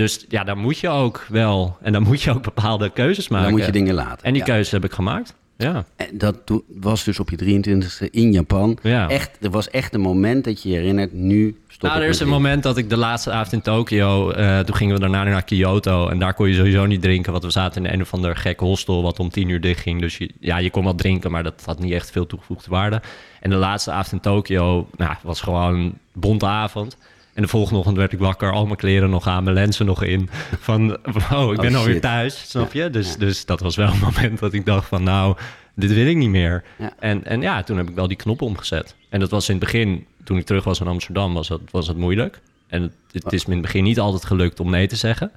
Dus 0.00 0.24
ja, 0.28 0.44
dan 0.44 0.58
moet 0.58 0.78
je 0.78 0.88
ook 0.88 1.26
wel. 1.28 1.76
En 1.82 1.92
dan 1.92 2.02
moet 2.02 2.22
je 2.22 2.30
ook 2.30 2.42
bepaalde 2.42 2.90
keuzes 2.90 3.28
maken. 3.28 3.46
Dan 3.48 3.56
moet 3.56 3.66
je 3.66 3.72
dingen 3.72 3.94
laten. 3.94 4.24
En 4.24 4.32
die 4.32 4.42
Ja. 4.42 4.46
keuzes 4.48 4.72
heb 4.72 4.84
ik 4.84 4.92
gemaakt. 4.92 5.34
Ja. 5.56 5.84
En 5.96 6.18
dat 6.18 6.36
was 6.66 7.04
dus 7.04 7.20
op 7.20 7.30
je 7.30 7.36
23e 7.36 8.10
in 8.10 8.32
Japan. 8.32 8.78
Ja. 8.82 9.08
Echt, 9.08 9.36
er 9.40 9.50
was 9.50 9.70
echt 9.70 9.94
een 9.94 10.00
moment 10.00 10.44
dat 10.44 10.62
je 10.62 10.68
je 10.68 10.74
herinnert, 10.74 11.12
nu 11.12 11.60
stop 11.68 11.90
Nou, 11.90 12.02
er 12.02 12.08
is 12.08 12.20
een 12.20 12.28
moment 12.28 12.62
dat 12.62 12.76
ik 12.76 12.88
de 12.90 12.96
laatste 12.96 13.30
avond 13.30 13.52
in 13.52 13.60
Tokio... 13.60 14.30
eh, 14.30 14.58
toen 14.58 14.76
gingen 14.76 14.94
we 14.94 15.00
daarna 15.00 15.24
naar 15.24 15.42
Kyoto. 15.44 16.08
En 16.08 16.18
daar 16.18 16.34
kon 16.34 16.48
je 16.48 16.54
sowieso 16.54 16.86
niet 16.86 17.02
drinken. 17.02 17.32
Want 17.32 17.44
we 17.44 17.50
zaten 17.50 17.86
in 17.86 17.92
een 17.92 18.00
of 18.00 18.14
ander 18.14 18.36
gek 18.36 18.60
hostel... 18.60 19.02
wat 19.02 19.18
om 19.18 19.30
tien 19.30 19.48
uur 19.48 19.60
dicht 19.60 19.80
ging. 19.80 20.00
Dus 20.00 20.18
je, 20.18 20.30
ja, 20.40 20.58
je 20.58 20.70
kon 20.70 20.84
wel 20.84 20.94
drinken, 20.94 21.30
maar 21.30 21.42
dat 21.42 21.62
had 21.64 21.78
niet 21.78 21.92
echt 21.92 22.10
veel 22.10 22.26
toegevoegde 22.26 22.70
waarde. 22.70 23.00
En 23.40 23.50
de 23.50 23.56
laatste 23.56 23.90
avond 23.90 24.12
in 24.12 24.20
Tokio 24.20 24.88
nou, 24.96 25.14
was 25.22 25.40
gewoon 25.40 25.74
een 25.74 25.98
bonte 26.12 26.46
avond. 26.46 26.96
En 27.34 27.42
de 27.42 27.48
volgende 27.48 27.78
ochtend 27.78 27.96
werd 27.96 28.12
ik 28.12 28.18
wakker. 28.18 28.52
Al 28.52 28.64
mijn 28.64 28.76
kleren 28.76 29.10
nog 29.10 29.26
aan, 29.26 29.42
mijn 29.44 29.54
lenzen 29.54 29.86
nog 29.86 30.02
in. 30.02 30.28
Van, 30.60 30.90
oh, 31.32 31.52
ik 31.52 31.60
ben 31.60 31.72
Oh, 31.72 31.78
alweer 31.78 32.00
thuis, 32.00 32.48
snap 32.50 32.72
je? 32.72 32.90
Dus, 32.90 33.16
dus 33.16 33.44
dat 33.44 33.60
was 33.60 33.76
wel 33.76 33.90
een 33.92 33.98
moment 33.98 34.38
dat 34.38 34.52
ik 34.52 34.66
dacht 34.66 34.88
van... 34.88 35.02
nou, 35.02 35.36
dit 35.74 35.92
wil 35.92 36.06
ik 36.06 36.16
niet 36.16 36.28
meer. 36.28 36.64
Ja. 36.78 36.92
En, 36.98 37.24
en 37.24 37.40
ja, 37.40 37.62
toen 37.62 37.76
heb 37.76 37.88
ik 37.88 37.94
wel 37.94 38.08
die 38.08 38.16
knop 38.16 38.42
omgezet. 38.42 38.94
En 39.08 39.20
dat 39.20 39.30
was 39.30 39.48
in 39.48 39.54
het 39.54 39.64
begin, 39.64 40.06
toen 40.24 40.38
ik 40.38 40.46
terug 40.46 40.64
was 40.64 40.80
in 40.80 40.86
Amsterdam, 40.86 41.34
was 41.34 41.48
dat, 41.48 41.60
was 41.70 41.86
dat 41.86 41.96
moeilijk. 41.96 42.40
En 42.66 42.82
het, 42.82 42.92
het 43.12 43.32
is 43.32 43.46
me 43.46 43.50
in 43.54 43.58
het 43.58 43.66
begin 43.66 43.84
niet 43.84 44.00
altijd 44.00 44.24
gelukt 44.24 44.60
om 44.60 44.70
nee 44.70 44.86
te 44.86 44.96
zeggen. 44.96 45.30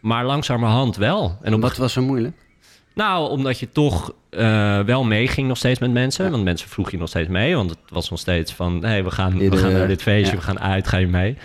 Maar 0.00 0.24
langzamerhand 0.24 0.96
wel. 0.96 1.38
En 1.42 1.54
op, 1.54 1.60
Wat 1.60 1.76
was 1.76 1.92
zo 1.92 2.02
moeilijk? 2.02 2.36
Nou, 2.96 3.30
omdat 3.30 3.58
je 3.58 3.68
toch 3.72 4.12
eh, 4.30 4.80
wel 4.80 5.04
meeging 5.04 5.48
nog 5.48 5.56
steeds 5.56 5.78
met 5.78 5.92
mensen. 5.92 6.30
Want 6.30 6.44
mensen 6.44 6.68
vroegen 6.68 6.94
je 6.94 7.00
nog 7.00 7.08
steeds 7.08 7.28
mee. 7.28 7.56
Want 7.56 7.70
het 7.70 7.78
was 7.88 8.10
nog 8.10 8.18
steeds 8.18 8.52
van, 8.52 8.82
hé, 8.82 8.88
hey, 8.88 9.04
we, 9.04 9.10
gaan, 9.10 9.38
we 9.38 9.56
gaan 9.56 9.72
naar 9.72 9.88
dit 9.88 10.02
feestje, 10.02 10.32
ja. 10.32 10.38
we 10.38 10.44
gaan 10.44 10.60
uit, 10.60 10.88
ga 10.88 10.96
je 10.96 11.06
mee? 11.06 11.36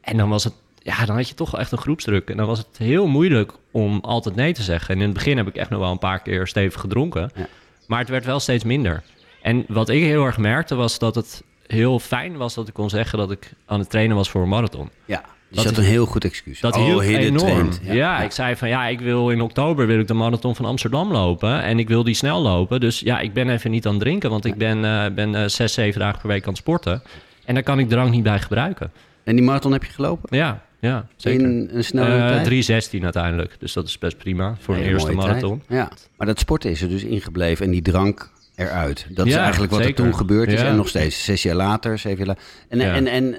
En 0.00 0.16
dan 0.16 0.28
was 0.28 0.44
het, 0.44 0.52
ja, 0.78 1.04
dan 1.04 1.16
had 1.16 1.28
je 1.28 1.34
toch 1.34 1.58
echt 1.58 1.72
een 1.72 1.78
groepsdruk. 1.78 2.30
En 2.30 2.36
dan 2.36 2.46
was 2.46 2.58
het 2.58 2.78
heel 2.78 3.06
moeilijk 3.06 3.52
om 3.70 3.98
altijd 4.00 4.34
nee 4.34 4.52
te 4.52 4.62
zeggen. 4.62 4.94
En 4.94 5.00
in 5.00 5.06
het 5.06 5.14
begin 5.14 5.36
heb 5.36 5.46
ik 5.46 5.56
echt 5.56 5.70
nog 5.70 5.80
wel 5.80 5.90
een 5.90 5.98
paar 5.98 6.22
keer 6.22 6.46
stevig 6.46 6.80
gedronken. 6.80 7.30
Ja. 7.34 7.46
Maar 7.86 7.98
het 7.98 8.08
werd 8.08 8.24
wel 8.24 8.40
steeds 8.40 8.64
minder. 8.64 9.02
En 9.42 9.64
wat 9.68 9.88
ik 9.88 10.02
heel 10.02 10.24
erg 10.24 10.38
merkte 10.38 10.74
was 10.74 10.98
dat 10.98 11.14
het 11.14 11.42
heel 11.66 11.98
fijn 11.98 12.36
was 12.36 12.54
dat 12.54 12.68
ik 12.68 12.74
kon 12.74 12.90
zeggen 12.90 13.18
dat 13.18 13.30
ik 13.30 13.52
aan 13.66 13.78
het 13.78 13.90
trainen 13.90 14.16
was 14.16 14.30
voor 14.30 14.42
een 14.42 14.48
marathon. 14.48 14.90
Ja, 15.04 15.24
Dat 15.50 15.64
dat 15.64 15.72
is- 15.72 15.78
een 15.78 15.84
heel 15.84 16.06
goed 16.06 16.24
excuus. 16.24 16.60
Dat 16.60 16.76
oh, 16.76 16.84
hielp 16.84 17.00
enorm. 17.02 17.68
Ja, 17.82 18.22
ik 18.22 18.30
zei 18.32 18.56
van 18.56 18.68
ja, 18.68 18.86
ik 18.86 19.00
wil 19.00 19.30
in 19.30 19.40
oktober 19.40 19.86
wil 19.86 19.98
ik 19.98 20.06
de 20.08 20.14
marathon 20.14 20.56
van 20.56 20.64
Amsterdam 20.64 21.12
lopen. 21.12 21.62
En 21.62 21.78
ik 21.78 21.88
wil 21.88 22.04
die 22.04 22.14
snel 22.14 22.42
lopen. 22.42 22.80
Dus 22.80 23.00
ja, 23.00 23.20
ik 23.20 23.32
ben 23.32 23.48
even 23.50 23.70
niet 23.70 23.86
aan 23.86 23.92
het 23.92 24.00
drinken. 24.02 24.30
Want 24.30 24.44
ik 24.44 24.54
ben, 24.54 24.84
eh, 24.84 25.04
ben 25.14 25.34
eh, 25.34 25.44
zes, 25.48 25.72
zeven 25.72 26.00
dagen 26.00 26.20
per 26.20 26.28
week 26.28 26.42
aan 26.42 26.48
het 26.48 26.58
sporten. 26.58 27.02
En 27.44 27.54
daar 27.54 27.62
kan 27.62 27.78
ik 27.78 27.88
drank 27.88 28.10
niet 28.10 28.22
bij 28.22 28.38
gebruiken. 28.38 28.92
En 29.24 29.34
die 29.36 29.44
marathon 29.44 29.72
heb 29.72 29.84
je 29.84 29.92
gelopen? 29.92 30.36
Ja, 30.36 30.62
ja 30.80 31.06
zeker. 31.16 31.40
In 31.46 31.70
een 31.72 31.84
snelle 31.84 32.16
Eh, 32.16 32.28
tijd? 32.28 32.44
3.16 32.44 33.04
uiteindelijk. 33.04 33.56
Dus 33.58 33.72
dat 33.72 33.86
is 33.86 33.98
best 33.98 34.18
prima 34.18 34.56
voor 34.60 34.74
een 34.74 34.82
eerste 34.82 35.12
marathon. 35.12 35.62
tijd. 35.66 35.78
Ja, 35.80 35.90
maar 36.16 36.26
dat 36.26 36.38
sporten 36.38 36.70
is 36.70 36.82
er 36.82 36.88
dus 36.88 37.04
ingebleven 37.04 37.64
en 37.64 37.70
die 37.70 37.82
drank 37.82 38.30
eruit. 38.54 39.06
Dat 39.08 39.26
is 39.26 39.34
eigenlijk 39.34 39.72
wat 39.72 39.82
zeker. 39.82 40.04
er 40.04 40.10
toen 40.10 40.18
gebeurd 40.18 40.52
is 40.52 40.60
Ja. 40.60 40.66
en 40.66 40.76
nog 40.76 40.88
steeds. 40.88 41.24
Zes 41.24 41.42
jaar 41.42 41.54
later, 41.54 41.98
zeven 41.98 42.18
jaar 42.18 42.26
later. 42.26 42.42
En, 42.68 42.78
Ja. 42.78 42.94
en, 42.94 43.06
en 43.06 43.36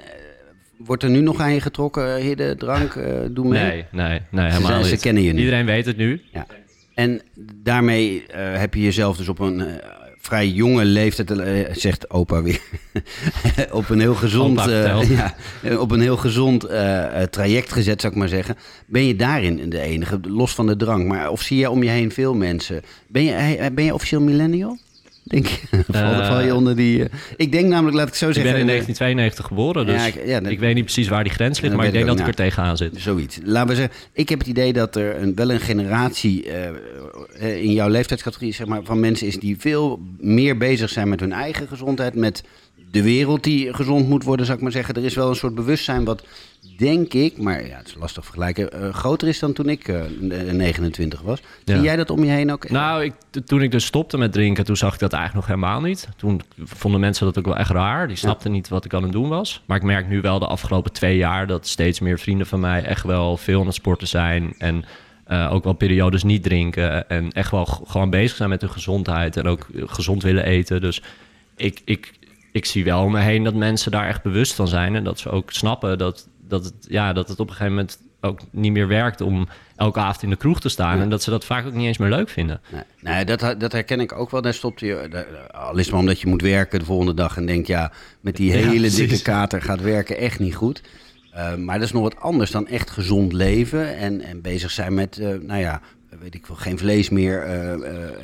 wordt 0.84 1.02
er 1.02 1.10
nu 1.10 1.20
nog 1.20 1.40
aan 1.40 1.52
je 1.54 1.60
getrokken, 1.60 2.16
Hidde, 2.16 2.56
drank, 2.56 2.94
eh 2.94 3.12
doe 3.30 3.48
mee? 3.48 3.62
Nee, 3.62 3.84
nee, 3.90 4.20
nee, 4.30 4.50
Ze, 4.50 4.56
helemaal 4.56 4.84
ze 4.84 4.90
niet. 4.90 5.00
kennen 5.00 5.22
je 5.22 5.32
nu. 5.32 5.38
Iedereen 5.38 5.66
weet 5.66 5.86
het 5.86 5.96
nu. 5.96 6.20
Ja. 6.32 6.46
En 6.94 7.20
daarmee 7.62 8.26
eh, 8.26 8.58
heb 8.58 8.74
je 8.74 8.80
jezelf 8.82 9.16
dus 9.16 9.28
op 9.28 9.38
een 9.38 9.60
eh, 9.60 9.74
vrij 10.18 10.48
jonge 10.48 10.84
leeftijd, 10.84 11.30
eh, 11.30 11.74
zegt 11.74 12.10
opa 12.10 12.42
weer, 12.42 12.60
op 13.70 13.88
een 13.88 14.00
heel 14.00 14.14
gezond, 14.14 14.58
eh, 14.66 15.10
ja, 15.10 15.34
op 15.78 15.90
een 15.90 16.00
heel 16.00 16.16
gezond 16.16 16.64
eh, 16.64 17.22
eh, 17.22 17.28
traject 17.28 17.72
gezet, 17.72 18.00
zou 18.00 18.12
ik 18.12 18.18
maar 18.18 18.28
zeggen. 18.28 18.56
Ben 18.86 19.06
je 19.06 19.16
daarin 19.16 19.70
de 19.70 19.80
enige, 19.80 20.18
los 20.28 20.54
van 20.54 20.66
de 20.66 20.76
drank? 20.76 21.06
Maar 21.06 21.30
of 21.30 21.42
zie 21.42 21.58
je 21.58 21.70
om 21.70 21.82
je 21.82 21.90
heen 21.90 22.10
veel 22.12 22.34
mensen? 22.34 22.82
Ben 23.08 23.24
je, 23.24 23.32
eh, 23.32 23.66
ben 23.74 23.84
je 23.84 23.94
officieel 23.94 24.20
millennial? 24.22 24.78
Denk 25.24 25.46
je? 25.46 25.60
Eh, 25.92 26.26
val 26.28 26.40
je 26.42 26.54
onder 26.54 26.76
die... 26.76 27.02
eh, 27.02 27.08
ik 27.36 27.52
denk 27.52 27.66
namelijk, 27.68 27.96
laat 27.96 28.08
ik 28.08 28.14
zo 28.14 28.28
Ik 28.28 28.34
zeggen... 28.34 28.52
ben 28.52 28.60
in 28.62 28.68
eh, 28.68 28.84
1992 28.84 29.46
geboren, 29.46 29.86
dus 29.86 29.94
Ja, 29.94 30.06
ik, 30.06 30.14
ik- 30.14 30.26
ja, 30.56 30.58
weet 30.60 30.74
niet 30.74 30.84
precies 30.84 31.08
waar 31.08 31.24
die 31.24 31.32
grens 31.32 31.60
ligt, 31.60 31.74
maar 31.76 31.86
ik 31.86 31.92
denk 31.92 32.04
ik 32.04 32.10
dat 32.10 32.20
ik 32.20 32.26
er 32.26 32.34
tegenaan 32.34 32.76
zit. 32.76 32.92
Zoiets. 32.96 33.38
Laten 33.44 33.68
we 33.68 33.74
zeggen, 33.74 33.94
ik 34.12 34.28
heb 34.28 34.38
het 34.38 34.48
idee 34.48 34.72
dat 34.72 34.96
er 34.96 35.22
een, 35.22 35.34
wel 35.34 35.50
een 35.50 35.60
generatie 35.60 36.50
eh, 36.50 36.68
eh, 37.38 37.62
in 37.62 37.72
jouw 37.72 37.88
leeftijdscategorie 37.88 38.54
zeg 38.54 38.66
maar, 38.66 38.80
van 38.84 39.00
mensen 39.00 39.26
is 39.26 39.36
die 39.38 39.56
veel 39.58 40.00
meer 40.18 40.56
bezig 40.56 40.88
zijn 40.90 41.08
met 41.08 41.20
hun 41.20 41.32
eigen 41.32 41.68
gezondheid, 41.68 42.14
met 42.14 42.42
de 42.92 43.02
wereld 43.02 43.44
die 43.44 43.74
gezond 43.74 44.08
moet 44.08 44.24
worden, 44.24 44.46
zou 44.46 44.58
ik 44.58 44.62
maar 44.64 44.72
zeggen. 44.72 44.94
Er 44.94 45.04
is 45.04 45.14
wel 45.14 45.28
een 45.28 45.34
soort 45.36 45.54
bewustzijn 45.54 46.04
wat, 46.04 46.24
denk 46.76 47.12
ik, 47.14 47.38
maar 47.38 47.66
ja, 47.66 47.76
het 47.76 47.86
is 47.86 47.94
lastig 47.98 48.24
vergelijken, 48.24 48.72
eh, 48.72 48.94
groter 48.94 49.28
is 49.28 49.38
dan 49.38 49.52
toen 49.52 49.68
ik 49.68 49.88
eh, 49.88 50.00
29 50.52 51.20
was. 51.20 51.42
Zie 51.64 51.76
Ja. 51.76 51.82
jij 51.82 51.96
dat 51.96 52.10
om 52.10 52.24
je 52.24 52.30
heen 52.30 52.52
ook? 52.52 52.70
Nou, 52.70 53.04
ik, 53.04 53.12
toen 53.44 53.62
ik 53.62 53.70
dus 53.70 53.84
stopte 53.84 54.18
met 54.18 54.32
drinken, 54.32 54.64
toen 54.64 54.76
zag 54.76 54.94
ik 54.94 55.00
dat 55.00 55.12
eigenlijk 55.12 55.46
nog 55.48 55.56
helemaal 55.58 55.80
niet. 55.88 56.08
Toen 56.16 56.40
vonden 56.64 57.00
mensen 57.00 57.26
dat 57.26 57.38
ook 57.38 57.44
wel 57.44 57.56
echt 57.56 57.70
raar. 57.70 58.08
Die 58.08 58.16
snapten 58.16 58.52
niet 58.52 58.68
wat 58.68 58.84
ik 58.84 58.94
aan 58.94 59.02
het 59.02 59.12
doen 59.12 59.28
was. 59.28 59.62
Maar 59.66 59.76
ik 59.76 59.82
merk 59.82 60.08
nu 60.08 60.20
wel 60.20 60.38
de 60.38 60.46
afgelopen 60.46 60.92
twee 60.92 61.16
jaar 61.16 61.46
dat 61.46 61.66
steeds 61.66 62.00
meer 62.00 62.18
vrienden 62.18 62.46
van 62.46 62.60
mij 62.60 62.82
echt 62.84 63.04
wel 63.04 63.36
veel 63.36 63.60
aan 63.60 63.66
het 63.66 63.74
sporten 63.74 64.08
zijn. 64.08 64.54
En 64.58 64.84
eh, 65.24 65.52
ook 65.52 65.64
wel 65.64 65.72
periodes 65.72 66.22
niet 66.22 66.42
drinken. 66.42 67.08
En 67.08 67.32
echt 67.32 67.50
wel 67.50 67.64
gewoon 67.64 68.10
bezig 68.10 68.36
zijn 68.36 68.48
met 68.48 68.60
hun 68.60 68.70
gezondheid. 68.70 69.36
En 69.36 69.46
ook 69.46 69.66
gezond 69.74 70.22
willen 70.22 70.44
eten. 70.44 70.80
Dus 70.80 71.02
ik, 71.56 71.80
ik, 71.84 72.12
ik 72.52 72.64
zie 72.64 72.84
wel 72.84 73.02
om 73.04 73.12
me 73.12 73.20
heen 73.20 73.44
dat 73.44 73.54
mensen 73.54 73.90
daar 73.90 74.08
echt 74.08 74.22
bewust 74.22 74.54
van 74.54 74.68
zijn. 74.68 74.94
En 74.94 75.04
dat 75.04 75.18
ze 75.18 75.30
ook 75.30 75.50
snappen 75.50 75.98
dat, 75.98 76.28
dat, 76.48 76.64
het, 76.64 76.74
ja, 76.88 77.12
dat 77.12 77.28
het 77.28 77.40
op 77.40 77.46
een 77.48 77.54
gegeven 77.54 77.74
moment 77.74 77.98
ook 78.20 78.40
niet 78.50 78.72
meer 78.72 78.88
werkt 78.88 79.20
om 79.20 79.48
elke 79.76 79.98
avond 80.00 80.22
in 80.22 80.30
de 80.30 80.36
kroeg 80.36 80.60
te 80.60 80.68
staan. 80.68 81.00
En 81.00 81.08
dat 81.10 81.22
ze 81.22 81.30
dat 81.30 81.44
vaak 81.44 81.66
ook 81.66 81.72
niet 81.72 81.86
eens 81.86 81.98
meer 81.98 82.08
leuk 82.08 82.28
vinden. 82.28 82.60
Nee, 82.72 82.82
nee 83.00 83.24
dat, 83.24 83.54
dat 83.60 83.72
herken 83.72 84.00
ik 84.00 84.12
ook 84.12 84.30
wel. 84.30 84.42
Daar 84.42 84.54
stopte 84.54 84.86
je. 84.86 85.06
daar- 85.10 85.26
Al 85.50 85.76
is 85.76 85.82
het 85.82 85.90
maar 85.90 86.00
omdat 86.00 86.20
je 86.20 86.26
moet 86.26 86.42
werken 86.42 86.78
de 86.78 86.84
volgende 86.84 87.14
dag 87.14 87.36
en 87.36 87.46
denkt, 87.46 87.66
ja, 87.66 87.92
met 88.20 88.36
die 88.36 88.52
hele 88.52 88.90
dikke 88.90 89.22
kater 89.22 89.62
gaat 89.62 89.80
werken 89.80 90.16
echt 90.16 90.38
niet 90.38 90.54
goed. 90.54 90.82
Uh, 91.34 91.54
maar 91.54 91.74
dat 91.78 91.86
is 91.86 91.92
nog 91.92 92.02
wat 92.02 92.16
anders 92.20 92.50
dan 92.50 92.66
echt 92.68 92.90
gezond 92.90 93.32
leven 93.32 93.96
en, 93.96 94.20
en 94.20 94.40
bezig 94.40 94.70
zijn 94.70 94.94
met, 94.94 95.18
uh, 95.18 95.28
nou 95.40 95.60
ja, 95.60 95.80
weet 96.20 96.34
ik 96.34 96.46
veel, 96.46 96.54
geen 96.54 96.78
vlees 96.78 97.08
meer, 97.10 97.46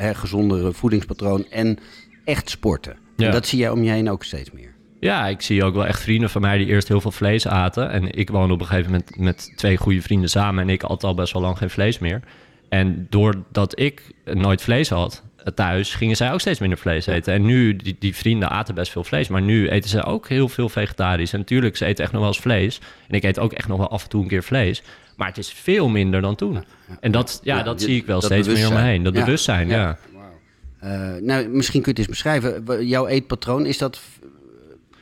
uh, 0.01 0.09
gezondere 0.13 0.73
voedingspatroon 0.73 1.45
en 1.51 1.79
echt 2.25 2.51
sporten. 2.51 2.97
En 3.27 3.33
dat 3.33 3.47
zie 3.47 3.59
jij 3.59 3.71
om 3.71 3.83
je 3.83 3.91
heen 3.91 4.11
ook 4.11 4.25
steeds 4.25 4.51
meer. 4.51 4.75
Ja, 5.01 5.27
ik 5.27 5.41
zie 5.41 5.65
ook 5.65 5.75
wel 5.75 5.87
echt 5.87 6.01
vrienden 6.01 6.31
van 6.31 6.41
mij 6.41 6.59
die 6.59 6.67
eerst 6.67 6.89
heel 6.89 7.01
veel 7.01 7.11
vlees 7.11 7.47
aten. 7.47 7.91
En 7.91 8.13
ik 8.13 8.31
woon 8.31 8.51
op 8.51 8.61
een 8.61 8.67
gegeven 8.67 8.91
moment 8.91 9.17
met 9.17 9.53
twee 9.57 9.77
goede 9.77 10.03
vrienden 10.03 10.31
samen. 10.31 10.63
En 10.63 10.69
ik 10.69 10.83
at 10.83 11.05
al 11.05 11.15
best 11.15 11.33
wel 11.33 11.43
lang 11.43 11.59
geen 11.59 11.71
vlees 11.71 11.99
meer. 11.99 12.21
En 12.69 13.07
doordat 13.11 13.81
ik 13.81 14.03
nooit 14.25 14.63
vlees 14.63 14.89
had 14.89 15.23
thuis, 15.55 15.95
gingen 15.95 16.17
zij 16.17 16.33
ook 16.33 16.41
steeds 16.41 16.59
minder 16.59 16.79
vlees 16.79 17.07
eten. 17.07 17.35
En 17.35 17.43
nu, 17.43 17.77
die, 17.77 17.97
die 17.99 18.17
vrienden 18.17 18.51
aten 18.51 18.75
best 18.75 18.93
veel 18.93 19.05
vlees. 19.05 19.29
Maar 19.29 19.43
nu 19.43 19.69
eten 19.69 19.91
ze 19.91 20.05
ook 20.05 20.29
heel 20.29 20.49
veel 20.49 20.69
vegetarisch. 20.69 21.33
En 21.33 21.39
natuurlijk, 21.39 21.77
ze 21.77 21.85
eten 21.85 22.05
echt 22.05 22.13
nog 22.13 22.21
wel 22.21 22.31
eens 22.31 22.41
vlees. 22.41 22.81
En 23.09 23.15
ik 23.15 23.25
eet 23.25 23.39
ook 23.39 23.53
echt 23.53 23.69
nog 23.69 23.79
wel 23.79 23.91
af 23.91 24.03
en 24.03 24.09
toe 24.09 24.23
een 24.23 24.29
keer 24.29 24.43
vlees. 24.43 24.83
Maar 25.17 25.29
het 25.29 25.39
is 25.39 25.53
veel 25.53 25.89
minder 25.89 26.21
dan 26.21 26.35
toen. 26.35 26.65
En 27.01 27.13
dat, 27.13 27.41
ja, 27.43 27.63
dat 27.63 27.83
zie 27.83 27.97
ik 27.97 28.07
wel 28.07 28.21
steeds 28.21 28.49
meer 28.49 28.69
om 28.69 28.75
me 28.75 28.81
heen. 28.81 29.03
Dat 29.03 29.13
bewustzijn, 29.13 29.69
ja. 29.69 29.77
Ja. 29.77 29.99
Uh, 30.85 31.17
nou, 31.21 31.49
misschien 31.49 31.83
kun 31.83 31.93
je 31.95 32.01
het 32.01 32.09
eens 32.09 32.23
beschrijven. 32.23 32.87
Jouw 32.87 33.07
eetpatroon, 33.07 33.67
is 33.67 33.79
dat 33.79 34.01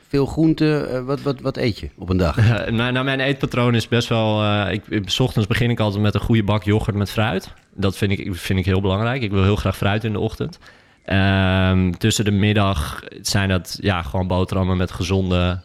veel 0.07 0.25
groente? 0.25 0.89
Uh, 0.91 1.05
wat, 1.05 1.21
wat, 1.21 1.41
wat 1.41 1.57
eet 1.57 1.79
je 1.79 1.89
op 1.97 2.09
een 2.09 2.17
dag? 2.17 2.35
Nou, 2.71 2.91
nou, 2.91 3.05
mijn 3.05 3.19
eetpatroon 3.19 3.75
is 3.75 3.87
best 3.87 4.07
wel... 4.07 4.43
Uh, 4.43 4.71
ik, 4.71 5.09
's 5.09 5.19
ochtends 5.19 5.47
begin 5.47 5.69
ik 5.69 5.79
altijd 5.79 6.03
met 6.03 6.13
een 6.13 6.19
goede 6.19 6.43
bak 6.43 6.63
yoghurt 6.63 6.97
met 6.97 7.11
fruit. 7.11 7.53
Dat 7.75 7.97
vind 7.97 8.11
ik, 8.11 8.35
vind 8.35 8.59
ik 8.59 8.65
heel 8.65 8.81
belangrijk. 8.81 9.21
Ik 9.21 9.31
wil 9.31 9.43
heel 9.43 9.55
graag 9.55 9.77
fruit 9.77 10.03
in 10.03 10.11
de 10.11 10.19
ochtend. 10.19 10.59
Um, 11.05 11.97
tussen 11.97 12.25
de 12.25 12.31
middag 12.31 13.03
zijn 13.21 13.49
dat 13.49 13.77
ja, 13.81 14.01
gewoon 14.01 14.27
boterhammen 14.27 14.77
met 14.77 14.91
gezonde... 14.91 15.61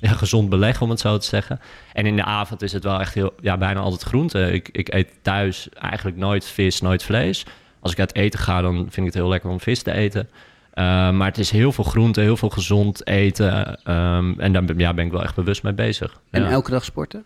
Ja, 0.00 0.12
gezond 0.12 0.48
beleg, 0.48 0.80
om 0.80 0.90
het 0.90 1.00
zo 1.00 1.18
te 1.18 1.26
zeggen. 1.26 1.60
En 1.92 2.06
in 2.06 2.16
de 2.16 2.24
avond 2.24 2.62
is 2.62 2.72
het 2.72 2.84
wel 2.84 3.00
echt 3.00 3.14
heel, 3.14 3.34
ja, 3.40 3.56
bijna 3.56 3.80
altijd 3.80 4.02
groente. 4.02 4.52
Ik, 4.52 4.68
ik 4.72 4.94
eet 4.94 5.08
thuis 5.22 5.68
eigenlijk 5.68 6.16
nooit 6.16 6.44
vis, 6.44 6.80
nooit 6.80 7.02
vlees. 7.02 7.44
Als 7.80 7.92
ik 7.92 7.98
uit 7.98 8.14
eten 8.14 8.38
ga, 8.38 8.60
dan 8.60 8.76
vind 8.76 8.96
ik 8.96 9.04
het 9.04 9.14
heel 9.14 9.28
lekker 9.28 9.50
om 9.50 9.60
vis 9.60 9.82
te 9.82 9.92
eten. 9.92 10.28
Uh, 10.74 10.84
maar 11.10 11.26
het 11.26 11.38
is 11.38 11.50
heel 11.50 11.72
veel 11.72 11.84
groente, 11.84 12.20
heel 12.20 12.36
veel 12.36 12.48
gezond 12.48 13.06
eten. 13.06 13.68
Um, 13.68 14.40
en 14.40 14.52
daar 14.52 14.64
ja, 14.76 14.94
ben 14.94 15.06
ik 15.06 15.12
wel 15.12 15.22
echt 15.22 15.34
bewust 15.34 15.62
mee 15.62 15.72
bezig. 15.72 16.20
En 16.30 16.42
ja. 16.42 16.48
elke 16.50 16.70
dag 16.70 16.84
sporten? 16.84 17.24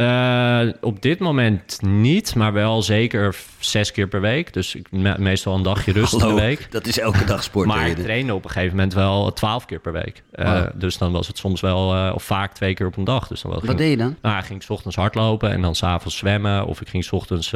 Uh, 0.00 0.60
op 0.80 1.02
dit 1.02 1.18
moment 1.18 1.82
niet, 1.82 2.34
maar 2.34 2.52
wel 2.52 2.82
zeker 2.82 3.36
zes 3.58 3.92
keer 3.92 4.08
per 4.08 4.20
week. 4.20 4.52
Dus 4.52 4.74
ik, 4.74 4.90
me, 4.90 5.14
meestal 5.18 5.54
een 5.54 5.62
dagje 5.62 5.92
rust 5.92 6.20
Hallo, 6.20 6.34
de 6.34 6.40
week. 6.40 6.66
Dat 6.70 6.86
is 6.86 6.98
elke 6.98 7.24
dag 7.24 7.42
sporten. 7.42 7.76
Maar 7.76 7.88
ik 7.88 7.96
trainde 7.96 8.34
op 8.34 8.44
een 8.44 8.50
gegeven 8.50 8.76
moment 8.76 8.94
wel 8.94 9.32
twaalf 9.32 9.64
keer 9.64 9.80
per 9.80 9.92
week. 9.92 10.22
Uh, 10.34 10.52
wow. 10.52 10.70
Dus 10.74 10.98
dan 10.98 11.12
was 11.12 11.26
het 11.26 11.38
soms 11.38 11.60
wel, 11.60 11.94
uh, 11.94 12.12
of 12.14 12.22
vaak 12.22 12.54
twee 12.54 12.74
keer 12.74 12.86
op 12.86 12.96
een 12.96 13.04
dag. 13.04 13.28
Dus 13.28 13.42
dan 13.42 13.50
wel, 13.50 13.60
Wat 13.60 13.68
ging, 13.68 13.80
deed 13.80 13.90
je 13.90 13.96
dan? 13.96 14.16
Nou, 14.22 14.42
ging 14.42 14.58
ik 14.58 14.62
's 14.62 14.70
ochtends 14.70 14.96
hardlopen 14.96 15.50
en 15.50 15.60
dan 15.62 15.74
s'avonds 15.74 16.16
zwemmen. 16.16 16.66
Of 16.66 16.80
ik 16.80 16.88
ging 16.88 17.04
's 17.04 17.12
ochtends 17.12 17.50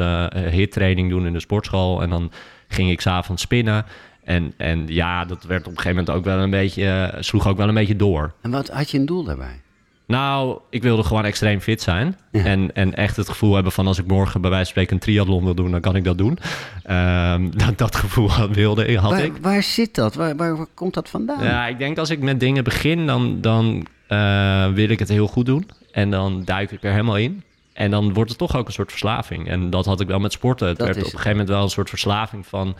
hittraining 0.49 1.09
doen 1.09 1.25
in 1.25 1.33
de 1.33 1.39
sportschool. 1.39 2.01
En 2.01 2.09
dan 2.09 2.31
ging 2.67 2.91
ik 2.91 3.01
s'avonds 3.01 3.41
spinnen. 3.41 3.85
En, 4.23 4.53
en 4.57 4.83
ja, 4.87 5.25
dat 5.25 5.43
werd 5.43 5.61
op 5.61 5.71
een 5.71 5.77
gegeven 5.77 5.97
moment 5.97 6.17
ook 6.17 6.23
wel 6.23 6.37
een 6.37 6.49
beetje, 6.49 7.15
sloeg 7.19 7.47
ook 7.47 7.57
wel 7.57 7.67
een 7.67 7.73
beetje 7.73 7.95
door. 7.95 8.33
En 8.41 8.51
wat 8.51 8.69
had 8.69 8.91
je 8.91 8.97
een 8.97 9.05
doel 9.05 9.23
daarbij? 9.23 9.61
Nou, 10.11 10.59
ik 10.69 10.81
wilde 10.81 11.03
gewoon 11.03 11.25
extreem 11.25 11.59
fit 11.59 11.81
zijn. 11.81 12.17
Ja. 12.31 12.43
En, 12.43 12.75
en 12.75 12.95
echt 12.95 13.17
het 13.17 13.29
gevoel 13.29 13.53
hebben 13.53 13.71
van 13.71 13.87
als 13.87 13.97
ik 13.97 14.07
morgen 14.07 14.41
bij 14.41 14.49
wijze 14.49 14.65
van 14.65 14.71
spreken 14.73 14.93
een 14.93 15.01
triathlon 15.01 15.43
wil 15.43 15.55
doen, 15.55 15.71
dan 15.71 15.81
kan 15.81 15.95
ik 15.95 16.03
dat 16.03 16.17
doen. 16.17 16.39
Um, 16.89 17.57
dat, 17.65 17.77
dat 17.77 17.95
gevoel 17.95 18.29
wilde, 18.51 18.97
had 18.97 19.11
waar, 19.11 19.23
ik. 19.23 19.33
Waar 19.41 19.63
zit 19.63 19.95
dat? 19.95 20.15
Waar, 20.15 20.35
waar, 20.35 20.57
waar, 20.57 20.67
komt 20.73 20.93
dat 20.93 21.09
vandaan? 21.09 21.43
Ja, 21.43 21.67
ik 21.67 21.77
denk 21.77 21.97
als 21.97 22.09
ik 22.09 22.19
met 22.19 22.39
dingen 22.39 22.63
begin, 22.63 23.05
dan, 23.05 23.41
dan 23.41 23.87
uh, 24.09 24.67
wil 24.67 24.89
ik 24.89 24.99
het 24.99 25.09
heel 25.09 25.27
goed 25.27 25.45
doen. 25.45 25.69
En 25.91 26.11
dan 26.11 26.43
duik 26.45 26.71
ik 26.71 26.83
er 26.83 26.91
helemaal 26.91 27.17
in. 27.17 27.43
En 27.73 27.91
dan 27.91 28.13
wordt 28.13 28.29
het 28.29 28.39
toch 28.39 28.55
ook 28.55 28.67
een 28.67 28.73
soort 28.73 28.89
verslaving. 28.89 29.49
En 29.49 29.69
dat 29.69 29.85
had 29.85 30.01
ik 30.01 30.07
wel 30.07 30.19
met 30.19 30.31
sporten. 30.31 30.67
Het 30.67 30.77
dat 30.77 30.87
werd 30.87 30.97
op 30.99 31.03
een 31.03 31.09
gegeven 31.09 31.31
moment 31.31 31.49
wel 31.49 31.63
een 31.63 31.69
soort 31.69 31.89
verslaving 31.89 32.47
van 32.47 32.75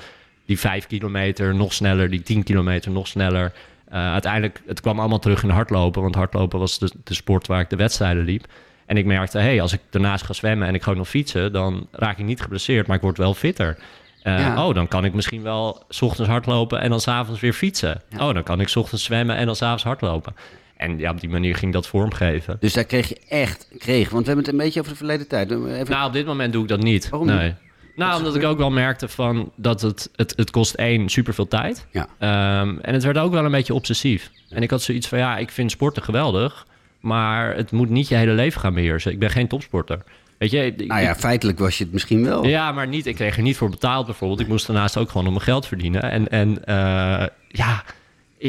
die 0.46 0.60
vijf 0.60 0.88
kilometer 0.88 1.56
nog 1.56 1.74
sneller, 1.74 2.10
die 2.10 2.22
tien 2.22 2.44
kilometer 2.44 2.92
nog 2.92 3.08
sneller. 3.08 3.54
Uh, 3.92 4.12
uiteindelijk, 4.12 4.62
het 4.66 4.82
kwam 4.82 5.00
allemaal 5.00 5.20
terug 5.20 5.44
in 5.44 5.50
hardlopen. 5.50 6.02
Want 6.02 6.16
hardlopen 6.16 6.60
was 6.60 6.80
de, 6.80 6.92
de 7.04 7.14
sport 7.14 7.48
waar 7.48 7.60
ik 7.60 7.70
de 7.70 7.76
wedstrijden 7.76 8.24
liep. 8.24 8.46
En 8.86 8.98
ik 8.98 9.06
merkte, 9.06 9.38
hé, 9.38 9.44
hey, 9.44 9.62
als 9.62 9.74
ik 9.74 9.80
daarnaast 9.90 10.26
ga 10.26 10.34
zwemmen 10.34 10.68
en 10.68 10.74
ik 10.74 10.84
ga 10.84 10.92
ook 10.92 10.98
nog 10.98 11.10
fietsen... 11.10 11.54
dan 11.54 11.88
raak 11.92 12.18
ik 12.18 12.26
niet 12.26 12.42
geblesseerd, 12.42 12.88
maar 12.88 12.96
ik 12.96 13.02
word 13.02 13.18
wel 13.18 13.34
fitter. 13.34 13.78
Uh, 14.24 14.40
ja. 14.40 14.68
Oh, 14.68 14.76
dan 14.76 14.88
kan 14.88 15.06
ik 15.06 15.14
misschien 15.14 15.42
wel 15.42 15.84
s 15.90 16.02
ochtends 16.02 16.30
hardlopen 16.30 16.82
en 16.82 16.90
dan 16.90 17.02
s'avonds 17.02 17.42
weer 17.42 17.54
fietsen. 17.54 18.02
Ja. 18.10 18.28
Oh, 18.28 18.34
dan 18.34 18.44
kan 18.44 18.60
ik 18.60 18.68
s 18.68 18.76
ochtends 18.76 19.04
zwemmen 19.04 19.36
en 19.36 19.46
dan 19.46 19.56
s'avonds 19.56 19.84
hardlopen. 19.84 20.36
En 20.78 20.98
ja, 20.98 21.12
op 21.12 21.20
die 21.20 21.30
manier 21.30 21.56
ging 21.56 21.74
dat 21.74 21.88
vormgeven. 21.88 22.58
Dus 22.60 22.74
daar 22.74 22.84
kreeg 22.84 23.10
je 23.10 23.20
echt, 23.30 23.68
kreeg, 23.78 24.10
want 24.10 24.22
we 24.22 24.28
hebben 24.28 24.46
het 24.46 24.54
een 24.54 24.60
beetje 24.60 24.80
over 24.80 24.92
de 24.92 24.98
verleden 24.98 25.28
tijd. 25.28 25.52
Even... 25.52 25.90
Nou, 25.90 26.08
op 26.08 26.14
dit 26.14 26.26
moment 26.26 26.54
doe 26.54 26.62
ik 26.62 26.68
dat 26.70 26.82
niet. 26.82 27.10
Waarom 27.10 27.28
nee. 27.28 27.48
niet? 27.48 27.56
Nou, 27.96 28.18
omdat 28.18 28.36
ik 28.36 28.44
ook 28.44 28.58
wel 28.58 28.72
merkte 28.72 29.08
van 29.08 29.52
dat 29.56 29.82
het, 29.82 30.10
het, 30.16 30.34
het 30.36 30.52
kost 30.52 30.74
één 30.74 31.10
superveel 31.10 31.48
tijd. 31.48 31.88
Ja. 31.92 32.62
Um, 32.62 32.80
en 32.80 32.94
het 32.94 33.04
werd 33.04 33.18
ook 33.18 33.32
wel 33.32 33.46
een 33.46 33.52
beetje 33.52 33.74
obsessief. 33.74 34.32
En 34.50 34.62
ik 34.62 34.70
had 34.70 34.82
zoiets 34.82 35.08
van 35.08 35.18
ja, 35.18 35.38
ik 35.38 35.52
vind 35.52 35.72
sporten 35.72 36.04
geweldig, 36.04 36.68
maar 37.00 37.56
het 37.56 37.72
moet 37.72 37.90
niet 37.90 38.08
je 38.08 38.16
hele 38.16 38.32
leven 38.32 38.62
gaan 38.62 38.74
beheersen. 38.74 39.12
Ik 39.12 39.20
ben 39.20 39.30
geen 39.30 39.48
topsporter. 39.48 40.04
Weet 40.38 40.52
je, 40.52 40.66
ik, 40.66 40.88
nou 40.88 41.02
ja, 41.02 41.16
feitelijk 41.16 41.60
was 41.60 41.78
je 41.78 41.84
het 41.84 41.94
misschien 41.94 42.24
wel. 42.24 42.46
Ja, 42.46 42.72
maar 42.72 42.88
niet. 42.88 43.06
Ik 43.06 43.16
kreeg 43.16 43.36
er 43.36 43.42
niet 43.42 43.58
voor 43.58 43.70
betaald 43.70 44.06
bijvoorbeeld. 44.06 44.40
Ik 44.40 44.48
moest 44.48 44.68
daarnaast 44.68 44.98
ook 44.98 45.10
gewoon 45.10 45.28
om 45.28 45.34
mijn 45.34 45.46
geld 45.46 45.68
verdienen. 45.68 46.02
En, 46.02 46.28
en 46.28 46.50
uh, 46.50 47.26
ja, 47.48 47.84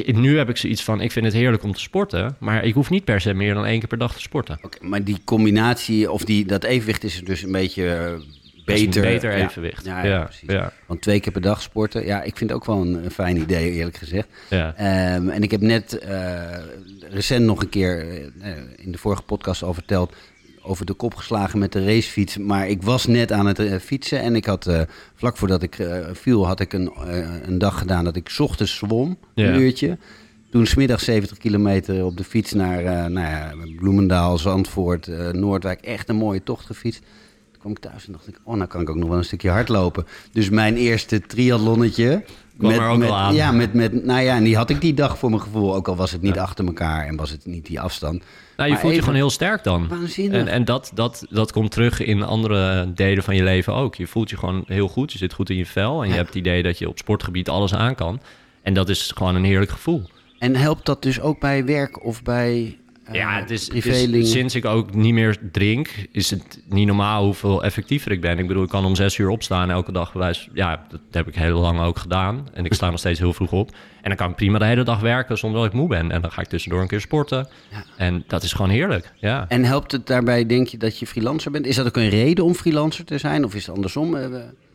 nu 0.07 0.39
heb 0.39 0.49
ik 0.49 0.57
zoiets 0.57 0.83
van, 0.83 1.01
ik 1.01 1.13
vind 1.13 1.25
het 1.25 1.35
heerlijk 1.35 1.63
om 1.63 1.73
te 1.73 1.81
sporten, 1.81 2.37
maar 2.39 2.65
ik 2.65 2.75
hoef 2.75 2.91
niet 2.91 3.05
per 3.05 3.21
se 3.21 3.35
meer 3.35 3.55
dan 3.55 3.67
één 3.67 3.79
keer 3.79 3.89
per 3.89 3.99
dag 3.99 4.15
te 4.15 4.21
sporten. 4.21 4.59
Okay, 4.63 4.89
maar 4.89 5.05
die 5.05 5.21
combinatie 5.25 6.11
of 6.11 6.25
die, 6.25 6.47
dat 6.47 6.65
evenwicht 6.65 7.05
is 7.05 7.25
dus 7.25 7.43
een 7.43 7.53
beetje 7.53 7.83
uh, 7.85 8.25
beter. 8.64 9.02
Beter 9.02 9.33
evenwicht. 9.33 9.85
Ja. 10.47 10.73
Want 10.87 11.00
twee 11.02 11.21
keer 11.21 11.33
per 11.33 11.40
dag 11.40 11.62
sporten, 11.62 12.07
ja, 12.07 12.23
ik 12.23 12.37
vind 12.37 12.50
het 12.50 12.59
ook 12.59 12.66
wel 12.66 12.81
een, 12.81 13.04
een 13.04 13.11
fijn 13.11 13.37
idee, 13.37 13.71
eerlijk 13.71 13.97
gezegd. 13.97 14.28
Ja. 14.50 15.14
Um, 15.14 15.28
en 15.28 15.42
ik 15.42 15.50
heb 15.50 15.61
net 15.61 16.02
uh, 16.04 16.42
recent 17.11 17.45
nog 17.45 17.61
een 17.62 17.69
keer 17.69 18.07
uh, 18.09 18.49
in 18.76 18.92
de 18.92 18.99
vorige 18.99 19.23
podcast 19.23 19.62
al 19.62 19.75
verteld 19.75 20.14
over 20.62 20.87
de 20.87 20.92
kop 20.92 21.14
geslagen 21.14 21.59
met 21.59 21.73
de 21.73 21.85
racefiets. 21.85 22.37
Maar 22.38 22.69
ik 22.69 22.83
was 22.83 23.07
net 23.07 23.33
aan 23.33 23.47
het 23.47 23.59
uh, 23.61 23.76
fietsen 23.78 24.21
en 24.21 24.37
ik 24.37 24.45
had 24.45 24.66
uh, 24.69 24.81
vlak 25.14 25.37
voordat 25.37 25.62
ik 25.62 25.78
uh, 25.78 25.97
viel, 26.12 26.47
had 26.47 26.61
ik 26.61 26.73
een, 26.73 26.90
een 27.47 27.59
dag 27.59 27.78
gedaan 27.78 28.04
dat 28.04 28.16
ik 28.16 28.28
's 28.28 28.38
ochtends 28.40 28.76
zwom, 28.76 29.19
Ja. 29.35 29.49
een 29.49 29.61
uurtje. 29.61 29.99
Toen 30.50 30.66
smiddag 30.66 31.00
70 31.00 31.38
kilometer 31.38 32.04
op 32.04 32.16
de 32.16 32.25
fiets 32.25 32.52
naar 32.52 33.11
nou 33.11 33.26
ja, 33.26 33.52
Bloemendaal, 33.76 34.38
Zandvoort, 34.38 35.07
Noordwijk. 35.33 35.81
Echt 35.81 36.09
een 36.09 36.16
mooie 36.16 36.42
tocht 36.42 36.66
gefietst. 36.66 37.02
Kwam 37.62 37.73
ik 37.73 37.78
thuis 37.78 38.07
en 38.07 38.12
dacht 38.12 38.28
ik, 38.28 38.40
oh, 38.45 38.54
nou 38.57 38.69
kan 38.69 38.81
ik 38.81 38.90
ook 38.90 38.97
nog 38.97 39.09
wel 39.09 39.19
een 39.19 39.25
stukje 39.25 39.50
hardlopen. 39.50 40.07
Dus 40.33 40.50
mijn 40.50 40.76
eerste 40.76 41.21
triathlonnetje. 41.21 42.25
Kwam 42.59 42.71
er 42.71 42.88
ook 42.88 42.99
met, 42.99 43.09
wel 43.09 43.16
aan. 43.16 43.35
Ja, 43.35 43.52
met, 43.52 43.75
met, 43.75 44.04
nou 44.04 44.21
ja, 44.21 44.37
en 44.37 44.45
die 44.45 44.57
had 44.57 44.71
ik 44.71 44.81
die 44.81 44.95
dag 44.95 45.19
voor 45.19 45.31
mijn 45.31 45.42
gevoel. 45.42 45.75
Ook 45.75 45.88
al 45.88 45.97
was 45.97 46.11
het 46.11 46.23
niet 46.23 46.38
achter 46.38 46.66
elkaar 46.66 47.07
en 47.07 47.16
was 47.16 47.31
het 47.31 47.47
niet 47.47 47.66
die 47.66 47.81
afstand. 47.81 48.23
Nou, 48.57 48.69
je 48.69 48.71
Maar 48.71 48.81
voelt 48.81 48.95
je 48.95 49.00
gewoon 49.00 49.14
heel 49.14 49.31
sterk 49.31 49.64
dan. 49.64 49.88
Waanzinnig. 49.88 50.40
En, 50.40 50.49
en 50.49 50.64
dat, 50.64 50.90
dat, 50.95 51.26
dat 51.31 51.52
komt 51.52 51.71
terug 51.71 52.00
in 52.00 52.23
andere 52.23 52.92
delen 52.95 53.23
van 53.23 53.37
je 53.37 53.42
leven 53.42 53.75
ook. 53.75 53.95
Je 53.95 54.07
voelt 54.07 54.31
je 54.31 54.37
gewoon 54.37 54.64
heel 54.66 54.88
goed. 54.88 55.12
Je 55.12 55.19
zit 55.19 55.33
goed 55.33 55.50
in 55.50 55.57
je 55.57 55.66
vel. 55.66 56.02
En 56.02 56.09
je 56.09 56.14
hebt 56.14 56.26
het 56.26 56.37
idee 56.37 56.62
dat 56.62 56.78
je 56.78 56.88
op 56.88 56.99
sportgebied 56.99 57.49
alles 57.49 57.75
aan 57.75 57.95
kan. 57.95 58.21
En 58.62 58.75
dat 58.75 58.88
is 58.88 59.12
gewoon 59.14 59.35
een 59.35 59.45
heerlijk 59.45 59.71
gevoel. 59.71 60.02
En 60.38 60.57
helpt 60.57 60.87
dat 60.87 61.02
dus 61.02 61.21
ook 61.21 61.40
bij 61.40 61.64
werk 61.64 62.04
of 62.04 62.23
bij 62.23 62.78
ja, 63.12 63.38
het 63.40 63.50
is, 63.50 63.66
het 63.66 63.75
is- 63.75 63.81
privéling? 63.83 64.26
sinds 64.26 64.54
ik 64.54 64.64
ook 64.64 64.95
niet 64.95 65.12
meer 65.12 65.38
drink, 65.52 65.88
is 66.12 66.31
het 66.31 66.62
niet 66.69 66.87
normaal 66.87 67.25
hoeveel 67.25 67.64
effectiever 67.64 68.12
ik 68.12 68.21
ben. 68.21 68.38
Ik 68.38 68.47
bedoel, 68.47 68.62
ik 68.62 68.69
kan 68.69 68.85
om 68.85 68.95
zes 68.95 69.19
uur 69.19 69.28
opstaan 69.28 69.71
elke 69.71 69.92
dag. 69.92 70.12
Bewijs, 70.12 70.49
ja, 70.52 70.87
dat 70.90 71.00
heb 71.11 71.28
ik 71.28 71.35
heel 71.35 71.61
lang 71.61 71.81
ook 71.81 71.99
gedaan. 71.99 72.49
En 72.54 72.64
ik 72.64 72.75
sta 72.75 72.90
nog 72.90 72.99
steeds 72.99 73.19
heel 73.19 73.33
vroeg 73.33 73.52
op. 73.52 73.71
En 73.71 74.09
dan 74.09 74.16
kan 74.16 74.31
ik 74.31 74.37
prima 74.37 74.59
de 74.59 74.64
hele 74.64 74.83
dag 74.85 75.00
werken 75.00 75.38
zonder 75.38 75.61
dat 75.61 75.69
ik 75.71 75.76
moe 75.76 75.88
ben. 75.88 76.11
En 76.11 76.21
dan 76.23 76.33
ga 76.33 76.40
ik 76.42 76.49
tussendoor 76.49 76.81
een 76.81 76.88
keer 76.88 77.00
sporten. 77.00 77.49
Ja. 77.71 77.85
En 77.97 78.25
dat 78.26 78.42
is 78.42 78.52
gewoon 78.52 78.71
heerlijk. 78.71 79.12
Ja. 79.19 79.45
En 79.49 79.64
helpt 79.64 79.92
het 79.92 80.07
daarbij, 80.07 80.47
denk 80.47 80.66
je, 80.66 80.76
dat 80.78 80.99
je 80.99 81.07
freelancer 81.07 81.50
bent? 81.50 81.66
Is 81.66 81.76
dat 81.76 81.87
ook 81.87 81.97
een 81.97 82.09
reden 82.09 82.45
om 82.45 82.54
freelancer 82.54 83.04
te 83.04 83.19
zijn? 83.19 83.45
Of 83.45 83.54
is 83.54 83.66
het 83.66 83.75
andersom? 83.75 84.16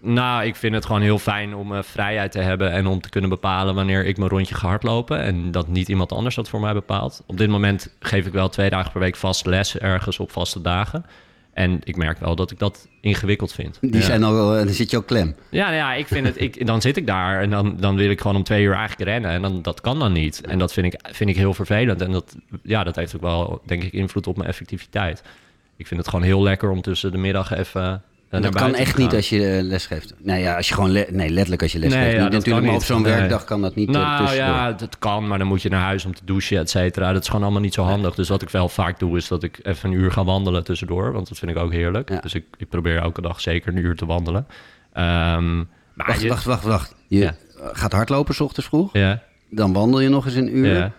Nou, 0.07 0.45
ik 0.45 0.55
vind 0.55 0.73
het 0.73 0.85
gewoon 0.85 1.01
heel 1.01 1.19
fijn 1.19 1.55
om 1.55 1.75
eh, 1.75 1.83
vrijheid 1.83 2.31
te 2.31 2.39
hebben 2.39 2.71
en 2.71 2.87
om 2.87 3.01
te 3.01 3.09
kunnen 3.09 3.29
bepalen 3.29 3.75
wanneer 3.75 4.05
ik 4.05 4.17
mijn 4.17 4.29
rondje 4.29 4.55
ga 4.55 4.67
hardlopen. 4.67 5.21
En 5.21 5.51
dat 5.51 5.67
niet 5.67 5.89
iemand 5.89 6.11
anders 6.11 6.35
dat 6.35 6.49
voor 6.49 6.59
mij 6.59 6.73
bepaalt. 6.73 7.23
Op 7.25 7.37
dit 7.37 7.49
moment 7.49 7.93
geef 7.99 8.25
ik 8.25 8.33
wel 8.33 8.49
twee 8.49 8.69
dagen 8.69 8.91
per 8.91 8.99
week 8.99 9.15
vast 9.15 9.45
les 9.45 9.77
ergens 9.77 10.19
op 10.19 10.31
vaste 10.31 10.61
dagen. 10.61 11.05
En 11.53 11.79
ik 11.83 11.95
merk 11.95 12.19
wel 12.19 12.35
dat 12.35 12.51
ik 12.51 12.59
dat 12.59 12.87
ingewikkeld 13.01 13.53
vind. 13.53 13.77
Die 13.81 13.93
ja. 13.95 14.01
zijn 14.01 14.23
al, 14.23 14.33
wel- 14.33 14.65
dan 14.65 14.73
zit 14.73 14.89
je 14.91 14.97
al 14.97 15.03
klem. 15.03 15.35
Ja, 15.49 15.63
nou 15.65 15.75
ja, 15.75 15.93
ik 15.93 16.07
vind 16.07 16.27
het. 16.27 16.41
Ik, 16.41 16.65
dan 16.65 16.81
zit 16.81 16.97
ik 16.97 17.07
daar 17.07 17.41
en 17.41 17.49
dan, 17.49 17.77
dan 17.79 17.95
wil 17.95 18.09
ik 18.09 18.21
gewoon 18.21 18.35
om 18.35 18.43
twee 18.43 18.63
uur 18.63 18.73
eigenlijk 18.73 19.09
rennen. 19.09 19.31
En 19.31 19.41
dan, 19.41 19.61
dat 19.61 19.81
kan 19.81 19.99
dan 19.99 20.11
niet. 20.11 20.41
En 20.41 20.59
dat 20.59 20.73
vind 20.73 20.93
ik, 20.93 20.99
vind 21.11 21.29
ik 21.29 21.35
heel 21.35 21.53
vervelend. 21.53 22.01
En 22.01 22.11
dat, 22.11 22.35
ja, 22.63 22.83
dat 22.83 22.95
heeft 22.95 23.15
ook 23.15 23.21
wel, 23.21 23.61
denk 23.65 23.83
ik, 23.83 23.93
invloed 23.93 24.27
op 24.27 24.37
mijn 24.37 24.49
effectiviteit. 24.49 25.23
Ik 25.77 25.87
vind 25.87 25.99
het 25.99 26.09
gewoon 26.09 26.25
heel 26.25 26.43
lekker 26.43 26.69
om 26.69 26.81
tussen 26.81 27.11
de 27.11 27.17
middag 27.17 27.53
even. 27.53 28.03
Dat 28.29 28.55
kan 28.55 28.75
echt 28.75 28.97
niet 28.97 29.13
als 29.13 29.29
je 29.29 29.47
eh, 29.57 29.63
les 29.63 29.85
geeft. 29.85 30.13
Nou 30.17 30.39
ja, 30.39 30.55
als 30.55 30.67
je 30.67 30.73
gewoon... 30.73 30.91
le- 30.91 31.05
nee, 31.09 31.29
letterlijk 31.29 31.61
als 31.61 31.71
je 31.71 31.79
les 31.79 31.93
Nee, 31.93 32.03
geeft. 32.03 32.15
ja, 32.15 32.23
niet 32.23 32.31
natuurlijk, 32.31 32.65
maar 32.65 32.75
op 32.75 32.83
zo'n 32.83 33.01
Nee. 33.01 33.13
werkdag 33.13 33.43
kan 33.43 33.61
dat 33.61 33.75
niet 33.75 33.87
eh, 33.87 33.93
Nou 33.93 34.33
ja, 34.35 34.71
dat 34.71 34.99
kan, 34.99 35.27
maar 35.27 35.37
dan 35.37 35.47
moet 35.47 35.61
je 35.61 35.69
naar 35.69 35.81
huis 35.83 36.05
om 36.05 36.13
te 36.15 36.21
douchen, 36.25 36.57
et 36.57 36.69
cetera. 36.69 37.13
Dat 37.13 37.21
is 37.21 37.27
gewoon 37.27 37.43
allemaal 37.43 37.61
niet 37.61 37.73
zo 37.73 37.83
handig. 37.83 38.15
Dus 38.15 38.29
wat 38.29 38.41
ik 38.41 38.49
wel 38.49 38.69
vaak 38.69 38.99
doe, 38.99 39.17
is 39.17 39.27
dat 39.27 39.43
ik 39.43 39.59
even 39.63 39.89
een 39.91 39.95
uur 39.97 40.11
ga 40.11 40.23
wandelen 40.23 40.63
tussendoor. 40.63 41.11
Want 41.11 41.27
dat 41.29 41.37
vind 41.37 41.51
ik 41.51 41.57
ook 41.57 41.71
heerlijk. 41.71 42.09
Ja. 42.09 42.19
Dus 42.19 42.33
ik, 42.33 42.45
ik 42.57 42.69
probeer 42.69 42.97
elke 42.97 43.21
dag 43.21 43.41
zeker 43.41 43.71
een 43.73 43.83
uur 43.85 43.95
te 43.95 44.05
wandelen. 44.05 44.47
Ehm, 44.93 45.55
maar 45.57 46.07
Wacht, 46.07 46.21
je- 46.21 46.27
wacht, 46.29 46.43
wacht, 46.45 46.63
wacht. 46.63 46.95
Je 47.07 47.19
Ja. 47.19 47.35
gaat 47.73 47.91
hardlopen 47.91 48.35
s 48.35 48.39
ochtends 48.39 48.67
vroeg. 48.67 48.89
Ja, 48.93 49.21
Dan 49.49 49.73
wandel 49.73 49.99
je 49.99 50.09
nog 50.09 50.25
eens 50.25 50.35
een 50.35 50.57
uur. 50.57 50.91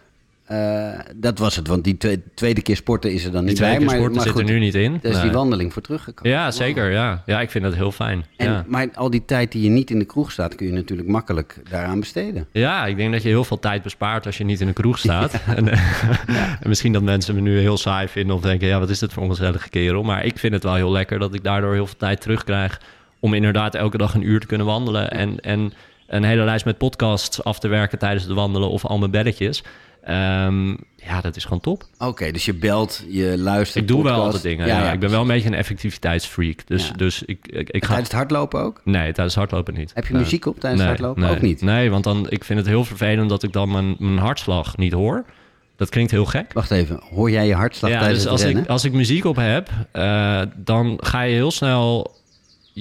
Eh, 0.48 0.88
dat 1.16 1.38
was 1.38 1.56
het, 1.56 1.66
want 1.66 1.84
die 1.84 1.96
twe- 1.96 2.20
tweede 2.34 2.62
keer 2.62 2.76
sporten 2.76 3.12
is 3.12 3.24
er 3.24 3.30
dan 3.32 3.40
Die 3.40 3.50
niet 3.50 3.60
bij. 3.60 3.80
Maar, 3.80 3.94
sporten 3.94 4.14
maar 4.16 4.26
zit 4.26 4.38
er 4.38 4.44
nu 4.44 4.58
niet 4.58 4.74
in. 4.74 4.98
daar 5.02 5.12
is 5.12 5.20
die 5.20 5.30
wandeling 5.30 5.72
voor 5.72 5.82
teruggekomen. 5.82 6.32
Ja, 6.32 6.42
Wow. 6.44 6.52
zeker. 6.52 6.90
Ja. 6.90 7.22
ja, 7.26 7.40
ik 7.40 7.50
vind 7.50 7.64
dat 7.64 7.74
heel 7.74 7.92
fijn. 7.92 8.24
En, 8.36 8.50
ja. 8.50 8.64
Maar 8.66 8.88
al 8.94 9.10
die 9.10 9.24
tijd 9.24 9.52
die 9.52 9.62
je 9.62 9.68
niet 9.68 9.90
in 9.90 9.98
de 9.98 10.04
kroeg 10.04 10.32
staat, 10.32 10.54
kun 10.54 10.66
je 10.66 10.72
natuurlijk 10.72 11.08
makkelijk 11.08 11.60
daaraan 11.70 12.00
besteden. 12.00 12.46
ja, 12.52 12.86
ik 12.86 12.96
denk 12.96 13.12
dat 13.12 13.22
je 13.22 13.28
heel 13.28 13.44
veel 13.44 13.58
tijd 13.58 13.82
bespaart 13.82 14.26
als 14.26 14.38
je 14.38 14.44
niet 14.44 14.60
in 14.60 14.66
de 14.66 14.72
kroeg 14.72 14.98
staat. 14.98 15.32
en, 15.56 15.68
eh, 15.68 15.80
en 16.62 16.68
misschien 16.68 16.92
dat 16.92 17.02
mensen 17.02 17.34
me 17.34 17.40
nu 17.40 17.58
heel 17.58 17.78
saai 17.78 18.08
vinden 18.08 18.36
of 18.36 18.42
denken... 18.42 18.68
ja, 18.68 18.78
wat 18.78 18.90
is 18.90 18.98
dit 18.98 19.12
voor 19.12 19.22
een 19.22 19.28
ongezellige 19.28 19.68
kerel? 19.68 20.02
Maar 20.02 20.24
ik 20.24 20.38
vind 20.38 20.52
het 20.52 20.62
wel 20.62 20.74
heel 20.74 20.90
lekker 20.92 21.18
dat 21.18 21.34
ik 21.34 21.44
daardoor 21.44 21.72
heel 21.74 21.86
veel 21.86 21.96
tijd 21.98 22.20
terugkrijg... 22.20 22.80
om 23.20 23.34
inderdaad 23.34 23.74
elke 23.74 23.98
dag 23.98 24.14
een 24.14 24.28
uur 24.28 24.40
te 24.40 24.46
kunnen 24.46 24.66
wandelen... 24.66 25.10
en, 25.10 25.40
en 25.40 25.72
een 26.06 26.24
hele 26.24 26.44
lijst 26.44 26.64
met 26.64 26.78
podcasts 26.78 27.44
af 27.44 27.58
te 27.58 27.68
werken 27.68 27.98
tijdens 27.98 28.24
het 28.24 28.32
wandelen... 28.32 28.68
of 28.70 28.84
al 28.84 28.98
mijn 28.98 29.10
belletjes. 29.10 29.62
Ehm, 30.02 30.68
ja, 30.96 31.20
dat 31.20 31.36
is 31.36 31.42
gewoon 31.44 31.60
top. 31.60 31.84
Oké, 31.98 32.30
dus 32.30 32.44
je 32.44 32.54
belt, 32.54 33.04
je 33.08 33.38
luistert. 33.38 33.82
Ik 33.84 33.88
doe 33.90 34.02
wel 34.02 34.22
altijd 34.22 34.42
dingen. 34.42 34.66
Ja, 34.66 34.92
ik 34.92 35.00
ben 35.00 35.10
wel 35.10 35.20
een 35.20 35.26
beetje 35.26 35.48
een 35.48 35.54
effectiviteitsfreak. 35.54 36.66
Dus, 36.66 36.86
Ja. 36.86 36.92
dus 36.92 37.22
ik, 37.22 37.38
ik, 37.48 37.70
ik 37.70 37.82
ga... 37.82 37.88
Tijdens 37.88 38.08
het 38.08 38.16
hardlopen 38.16 38.60
ook? 38.60 38.80
Nee, 38.84 39.12
tijdens 39.12 39.34
hardlopen 39.36 39.74
niet. 39.74 39.90
Heb 39.94 40.06
je 40.06 40.14
muziek 40.14 40.46
op 40.46 40.60
tijdens 40.60 40.82
het 40.82 40.90
hardlopen? 40.90 41.22
nee, 41.22 41.30
Ook 41.30 41.40
niet? 41.40 41.62
Nee, 41.62 41.90
want 41.90 42.04
dan, 42.04 42.26
ik 42.30 42.44
vind 42.44 42.58
het 42.58 42.68
heel 42.68 42.84
vervelend 42.84 43.28
dat 43.28 43.42
ik 43.42 43.52
dan 43.52 43.70
mijn, 43.70 43.96
mijn 43.98 44.18
hartslag 44.18 44.76
niet 44.76 44.92
hoor. 44.92 45.24
Dat 45.76 45.88
klinkt 45.88 46.10
heel 46.10 46.24
gek. 46.24 46.52
Wacht 46.52 46.70
even, 46.70 47.00
hoor 47.10 47.30
jij 47.30 47.46
je 47.46 47.54
hartslag 47.54 47.90
Ja, 47.90 47.98
tijdens 47.98 48.18
dus 48.22 48.24
het 48.24 48.32
als 48.32 48.42
rennen? 48.42 48.62
ik, 48.62 48.68
als 48.68 48.84
ik 48.84 48.92
muziek 48.92 49.24
op 49.24 49.36
heb, 49.36 49.68
eh, 49.92 50.40
dan 50.56 50.98
ga 51.02 51.22
je 51.22 51.34
heel 51.34 51.50
snel 51.50 52.16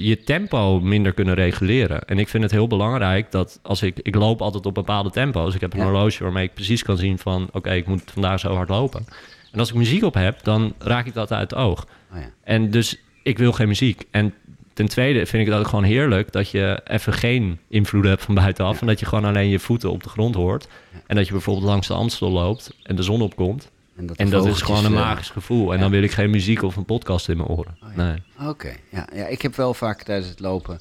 je 0.04 0.22
tempo 0.24 0.80
minder 0.80 1.12
kunnen 1.12 1.34
reguleren. 1.34 2.04
En 2.04 2.18
ik 2.18 2.28
vind 2.28 2.42
het 2.42 2.52
heel 2.52 2.66
belangrijk 2.66 3.30
dat 3.30 3.58
als 3.62 3.82
ik... 3.82 3.98
Ik 4.02 4.14
loop 4.14 4.40
altijd 4.42 4.66
op 4.66 4.74
bepaalde 4.74 5.10
tempo's. 5.10 5.54
Ik 5.54 5.60
heb 5.60 5.72
een 5.72 5.78
Ja. 5.78 5.84
horloge 5.84 6.22
waarmee 6.22 6.44
ik 6.44 6.54
precies 6.54 6.82
kan 6.82 6.96
zien 6.96 7.18
van... 7.18 7.48
Oké, 7.52 7.70
ik 7.72 7.86
moet 7.86 8.02
vandaag 8.12 8.40
zo 8.40 8.54
hard 8.54 8.68
lopen. 8.68 9.04
En 9.52 9.58
als 9.58 9.68
ik 9.68 9.74
muziek 9.74 10.02
op 10.04 10.14
heb, 10.14 10.42
dan 10.42 10.74
raak 10.78 11.06
ik 11.06 11.14
dat 11.14 11.32
uit 11.32 11.50
het 11.50 11.58
oog. 11.58 11.86
Oh 12.12 12.18
ja. 12.20 12.30
En 12.44 12.70
dus 12.70 12.96
ik 13.22 13.38
wil 13.38 13.52
geen 13.52 13.68
muziek. 13.68 14.04
En 14.10 14.34
ten 14.72 14.86
tweede 14.88 15.26
vind 15.26 15.46
ik 15.46 15.52
het 15.52 15.58
ook 15.60 15.68
gewoon 15.68 15.84
heerlijk 15.84 16.32
dat 16.32 16.50
je 16.50 16.80
even 16.84 17.12
geen 17.12 17.58
invloed 17.68 18.04
hebt 18.04 18.24
van 18.24 18.34
buitenaf. 18.34 18.80
En 18.80 18.86
dat 18.86 19.00
je 19.00 19.06
gewoon 19.06 19.24
alleen 19.24 19.48
je 19.48 19.58
voeten 19.58 19.90
op 19.90 20.02
de 20.02 20.08
grond 20.08 20.34
hoort. 20.34 20.68
En 21.06 21.16
dat 21.16 21.26
je 21.26 21.32
bijvoorbeeld 21.32 21.66
langs 21.66 21.86
de 21.86 21.94
Amstel 21.94 22.30
loopt 22.30 22.74
en 22.82 22.96
de 22.96 23.02
zon 23.02 23.20
opkomt. 23.22 23.70
En 23.98 24.06
dat, 24.06 24.16
de 24.16 24.22
En 24.22 24.30
dat 24.30 24.46
is 24.46 24.62
gewoon 24.62 24.84
een 24.84 24.92
eh, 24.92 24.98
magisch 24.98 25.30
gevoel. 25.30 25.70
En 25.70 25.76
ja. 25.76 25.82
dan 25.82 25.90
wil 25.90 26.02
ik 26.02 26.10
geen 26.10 26.30
muziek 26.30 26.62
of 26.62 26.76
een 26.76 26.84
podcast 26.84 27.28
in 27.28 27.36
mijn 27.36 27.48
oren. 27.48 27.76
Oh 27.82 27.88
ja. 27.96 28.04
Nee. 28.04 28.48
Oké, 28.48 28.72
ja, 28.90 29.08
ja, 29.14 29.26
ik 29.26 29.42
heb 29.42 29.56
wel 29.56 29.74
vaak 29.74 30.02
tijdens 30.02 30.28
het 30.28 30.40
lopen... 30.40 30.80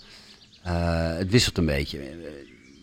eh, 0.63 1.17
het 1.17 1.29
wisselt 1.29 1.57
een 1.57 1.65
beetje. 1.65 1.99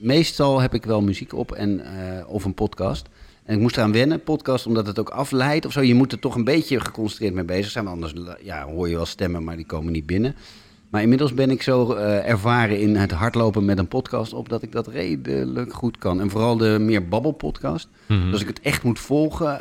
Meestal 0.01 0.61
heb 0.61 0.75
ik 0.75 0.85
wel 0.85 1.03
muziek 1.03 1.35
op 1.35 1.53
en, 1.53 1.81
eh, 1.81 2.29
of 2.29 2.45
een 2.45 2.55
podcast. 2.55 3.09
En 3.45 3.55
ik 3.55 3.61
moest 3.61 3.77
eraan 3.77 3.93
wennen, 3.93 4.23
podcast, 4.23 4.67
omdat 4.67 4.87
het 4.87 4.99
ook 4.99 5.09
afleidt 5.09 5.67
of 5.67 5.73
zo. 5.73 5.83
Je 5.83 5.95
moet 5.95 6.13
er 6.13 6.19
toch 6.19 6.35
een 6.35 6.45
beetje 6.45 6.81
geconcentreerd 6.81 7.35
mee 7.35 7.45
bezig 7.45 7.71
zijn. 7.71 7.85
Want 7.85 8.03
anders 8.03 8.37
ja, 8.43 8.65
hoor 8.65 8.89
je 8.89 8.97
wel 8.97 9.07
stemmen, 9.07 9.45
maar 9.45 9.57
die 9.57 9.67
komen 9.67 9.93
niet 9.93 10.07
binnen. 10.07 10.35
Maar 10.91 11.03
inmiddels 11.03 11.35
ben 11.35 11.51
ik 11.51 11.63
zo 11.63 11.93
ervaren 11.95 12.81
in 12.81 12.97
het 12.97 13.11
hardlopen 13.11 13.65
met 13.65 13.79
een 13.79 13.89
podcast 13.89 14.33
op... 14.33 14.49
dat 14.49 14.63
ik 14.63 14.73
dat 14.73 14.87
redelijk 14.87 15.73
goed 15.73 15.99
kan. 15.99 16.21
En 16.21 16.31
vooral 16.31 16.57
de 16.57 16.77
meer 16.81 17.09
babbelpodcast. 17.09 17.89
Mhm. 18.07 18.23
Dus 18.23 18.33
als 18.33 18.41
ik 18.41 18.49
het 18.49 18.61
echt 18.61 18.83
moet 18.83 18.99
volgen... 18.99 19.61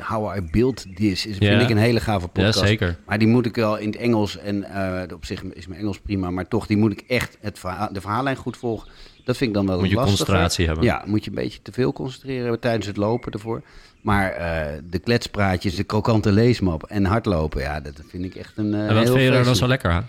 How 0.00 0.36
I 0.36 0.40
Built 0.50 0.86
This 0.96 1.26
is, 1.26 1.38
Ja. 1.38 1.48
vind 1.48 1.62
ik 1.62 1.68
een 1.70 1.76
hele 1.82 2.00
gave 2.00 2.20
Ja, 2.20 2.26
podcast. 2.26 2.58
zeker. 2.58 2.96
Maar 3.06 3.18
die 3.18 3.28
moet 3.28 3.46
ik 3.46 3.54
wel 3.56 3.76
in 3.76 3.86
het 3.86 3.96
Engels. 3.96 4.38
En 4.38 4.64
eh, 4.64 5.14
op 5.14 5.24
zich 5.24 5.42
is 5.42 5.66
mijn 5.66 5.80
Engels 5.80 6.00
prima. 6.00 6.30
Maar 6.30 6.48
toch, 6.48 6.66
die 6.66 6.76
moet 6.76 6.92
ik 6.92 7.04
echt 7.08 7.38
het 7.40 7.58
verhaal, 7.58 7.88
de 7.92 8.00
verhaallijn 8.00 8.36
goed 8.36 8.56
volgen. 8.56 8.88
Dat 9.24 9.36
vind 9.36 9.50
ik 9.50 9.56
dan 9.56 9.66
wel 9.66 9.78
Moet 9.78 9.88
je 9.88 9.94
lastiger. 9.94 10.16
concentratie 10.18 10.66
hebben. 10.66 10.84
Ja, 10.84 11.02
moet 11.06 11.24
je 11.24 11.30
een 11.30 11.36
beetje 11.36 11.62
te 11.62 11.72
veel 11.72 11.92
concentreren 11.92 12.42
hebben 12.42 12.60
tijdens 12.60 12.86
het 12.86 12.96
lopen 12.96 13.32
ervoor. 13.32 13.62
Maar 14.02 14.30
eh, 14.30 14.66
de 14.90 14.98
kletspraatjes, 14.98 15.74
de 15.74 15.84
krokante 15.84 16.32
leesmap 16.32 16.82
en 16.82 17.04
hardlopen, 17.04 17.60
ja, 17.60 17.80
dat 17.80 17.94
vind 18.08 18.24
ik 18.24 18.34
echt 18.34 18.52
een. 18.56 18.74
eh, 18.74 18.80
En 18.88 18.94
wat 18.94 19.04
heel 19.04 19.14
vind 19.16 19.32
je 19.32 19.36
er 19.38 19.44
dan 19.44 19.56
zo 19.56 19.66
lekker 19.66 19.90
aan? 19.90 20.06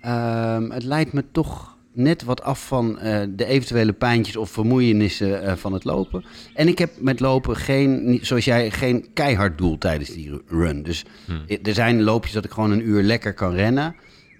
Ehm, 0.00 0.70
het 0.70 0.82
leidt 0.84 1.12
me 1.12 1.24
toch 1.32 1.75
net 1.96 2.24
wat 2.24 2.42
af 2.42 2.66
van 2.66 2.98
eh, 2.98 3.22
de 3.30 3.44
eventuele 3.44 3.92
pijntjes 3.92 4.36
of 4.36 4.50
vermoeienissen 4.50 5.42
eh, 5.42 5.56
van 5.56 5.72
het 5.72 5.84
lopen. 5.84 6.24
En 6.54 6.68
ik 6.68 6.78
heb 6.78 6.90
met 7.00 7.20
lopen 7.20 7.56
geen, 7.56 8.18
zoals 8.22 8.44
jij, 8.44 8.70
geen 8.70 9.06
keihard 9.14 9.58
doel 9.58 9.78
tijdens 9.78 10.10
die 10.10 10.42
run. 10.48 10.82
Dus 10.82 11.04
Hmm. 11.24 11.44
er 11.62 11.74
zijn 11.74 12.02
loopjes 12.02 12.32
dat 12.32 12.44
ik 12.44 12.50
gewoon 12.50 12.70
een 12.70 12.88
uur 12.88 13.02
lekker 13.02 13.34
kan 13.34 13.54
rennen. 13.54 13.96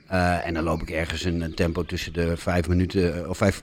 Eh, 0.06 0.46
en 0.46 0.54
dan 0.54 0.64
loop 0.64 0.82
ik 0.82 0.90
ergens 0.90 1.24
een, 1.24 1.40
een 1.40 1.54
tempo 1.54 1.82
tussen 1.82 2.12
de 2.12 2.36
vijf 2.36 2.68
minuten 2.68 3.28
of 3.28 3.36
vijf. 3.36 3.62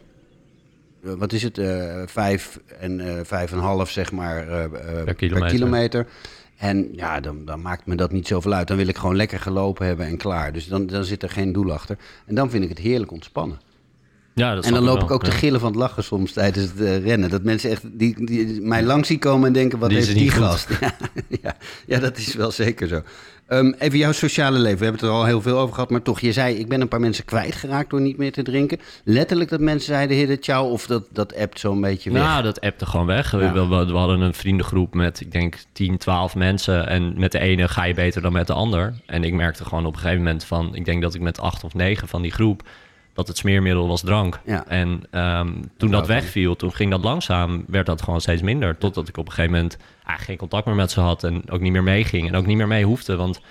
wat 1.02 1.34
is 1.34 1.44
het? 1.44 1.62
vijf 2.06 2.60
en 2.80 3.22
vijf 3.26 3.52
en 3.52 3.58
een 3.58 3.64
half, 3.64 3.90
zeg 3.90 4.12
maar, 4.12 4.46
per, 5.06 5.14
kilometer. 5.14 5.50
kilometer. 5.50 6.08
En 6.58 6.90
ja, 6.92 7.20
dan, 7.20 7.46
dan 7.46 7.62
maakt 7.62 7.86
me 7.86 7.96
dat 7.96 8.12
niet 8.12 8.28
zoveel 8.28 8.54
uit. 8.54 8.68
Dan 8.68 8.78
wil 8.78 8.88
ik 8.88 8.98
gewoon 8.98 9.16
lekker 9.16 9.40
gelopen 9.40 9.86
hebben 9.86 10.06
en 10.06 10.18
klaar. 10.18 10.54
Dus 10.54 10.68
dan, 10.68 10.86
dan 10.88 11.04
zit 11.04 11.24
er 11.24 11.30
geen 11.30 11.52
doel 11.52 11.72
achter. 11.72 11.98
En 12.26 12.36
dan 12.36 12.50
vind 12.50 12.64
ik 12.64 12.70
het 12.70 12.78
heerlijk 12.78 13.12
ontspannen. 13.12 13.60
Ja, 14.36 14.56
dat 14.56 14.66
en 14.66 14.74
dan 14.74 14.84
loop 14.84 15.02
ik 15.02 15.12
ook 15.12 15.24
te 15.24 15.32
Ja. 15.32 15.38
gillen 15.38 15.60
van 15.60 15.70
het 15.70 15.80
lachen 15.80 16.04
soms 16.04 16.32
tijdens 16.34 16.66
het 16.66 16.82
eh, 16.82 17.04
rennen. 17.04 17.30
Dat 17.30 17.44
mensen 17.44 17.70
echt 17.70 17.82
die, 17.92 18.26
die 18.26 18.62
mij 18.62 18.84
langs 18.84 19.08
zien 19.08 19.20
komen 19.20 19.48
en 19.48 19.54
denken, 19.54 19.80
wat 19.80 19.90
Die 19.90 19.98
heeft 19.98 20.14
die 20.14 20.30
gast? 20.32 20.68
Ja, 20.80 20.92
ja, 21.42 21.56
ja, 21.86 22.00
dat 22.00 22.18
is 22.18 22.34
wel 22.36 22.52
zeker 22.52 22.88
zo. 22.88 23.02
Ehm, 23.48 23.72
even 23.80 23.98
jouw 23.98 24.12
sociale 24.12 24.58
leven. 24.60 24.78
We 24.78 24.84
hebben 24.84 25.02
het 25.02 25.10
er 25.12 25.16
al 25.18 25.26
heel 25.26 25.42
veel 25.42 25.58
over 25.58 25.74
gehad. 25.74 25.90
Maar 25.90 26.02
toch, 26.02 26.20
je 26.20 26.32
zei, 26.32 26.56
ik 26.56 26.68
ben 26.68 26.82
een 26.82 26.88
paar 26.88 27.00
mensen 27.00 27.26
kwijtgeraakt 27.26 27.90
door 27.90 28.02
niet 28.02 28.18
meer 28.18 28.32
te 28.32 28.42
drinken. 28.44 28.80
Letterlijk 29.04 29.50
dat 29.50 29.60
mensen 29.60 29.94
zeiden, 29.94 30.18
hidden, 30.18 30.38
ciao. 30.42 30.70
Of 30.70 30.88
dat, 30.88 31.04
dat 31.12 31.36
appt 31.36 31.60
zo'n 31.60 31.82
beetje 31.82 32.12
weg. 32.12 32.22
Nou, 32.22 32.44
dat 32.44 32.62
appte 32.62 32.86
gewoon 32.86 33.06
weg. 33.06 33.32
We, 33.32 33.38
Ja. 33.44 33.54
we, 33.68 33.86
we 33.86 33.98
hadden 33.98 34.22
een 34.22 34.34
vriendengroep 34.34 34.94
met, 34.94 35.20
ik 35.22 35.32
denk, 35.32 35.56
10, 35.72 35.98
12 35.98 36.36
mensen. 36.36 36.88
En 36.88 37.14
met 37.20 37.32
de 37.32 37.40
ene 37.40 37.68
ga 37.68 37.84
je 37.84 37.94
beter 37.94 38.22
dan 38.22 38.34
met 38.34 38.48
de 38.48 38.54
ander. 38.54 38.94
En 39.06 39.24
ik 39.24 39.34
merkte 39.34 39.66
gewoon 39.66 39.86
op 39.86 39.94
een 39.94 40.00
gegeven 40.00 40.24
moment 40.24 40.44
van... 40.44 40.76
Ik 40.76 40.86
denk 40.86 41.02
dat 41.02 41.14
ik 41.14 41.22
met 41.22 41.40
acht 41.40 41.64
of 41.64 41.74
negen 41.74 42.08
van 42.08 42.22
die 42.22 42.32
groep... 42.32 42.64
dat 43.14 43.28
het 43.28 43.38
smeermiddel 43.38 43.88
was 43.88 44.02
drank. 44.02 44.40
Ja. 44.46 44.68
En 44.68 45.04
ehm, 45.12 45.54
toen 45.78 45.92
dat 45.92 46.08
wegviel, 46.08 46.56
toen 46.56 46.74
ging 46.74 46.92
dat 46.92 47.04
langzaam... 47.04 47.64
werd 47.68 47.86
dat 47.86 48.02
gewoon 48.02 48.22
steeds 48.22 48.42
minder. 48.42 48.78
Totdat 48.78 49.08
ik 49.08 49.18
op 49.18 49.26
een 49.26 49.32
gegeven 49.32 49.56
moment 49.56 49.78
eigenlijk 49.96 50.26
geen 50.26 50.38
contact 50.38 50.66
meer 50.66 50.76
met 50.76 50.92
ze 50.92 51.00
had... 51.00 51.24
en 51.24 51.50
ook 51.50 51.62
niet 51.62 51.72
meer 51.72 51.84
meeging 51.84 52.28
en 52.28 52.36
ook 52.36 52.46
niet 52.46 52.58
meer 52.58 52.68
mee 52.68 52.86
hoefde. 52.86 53.16
Want 53.16 53.42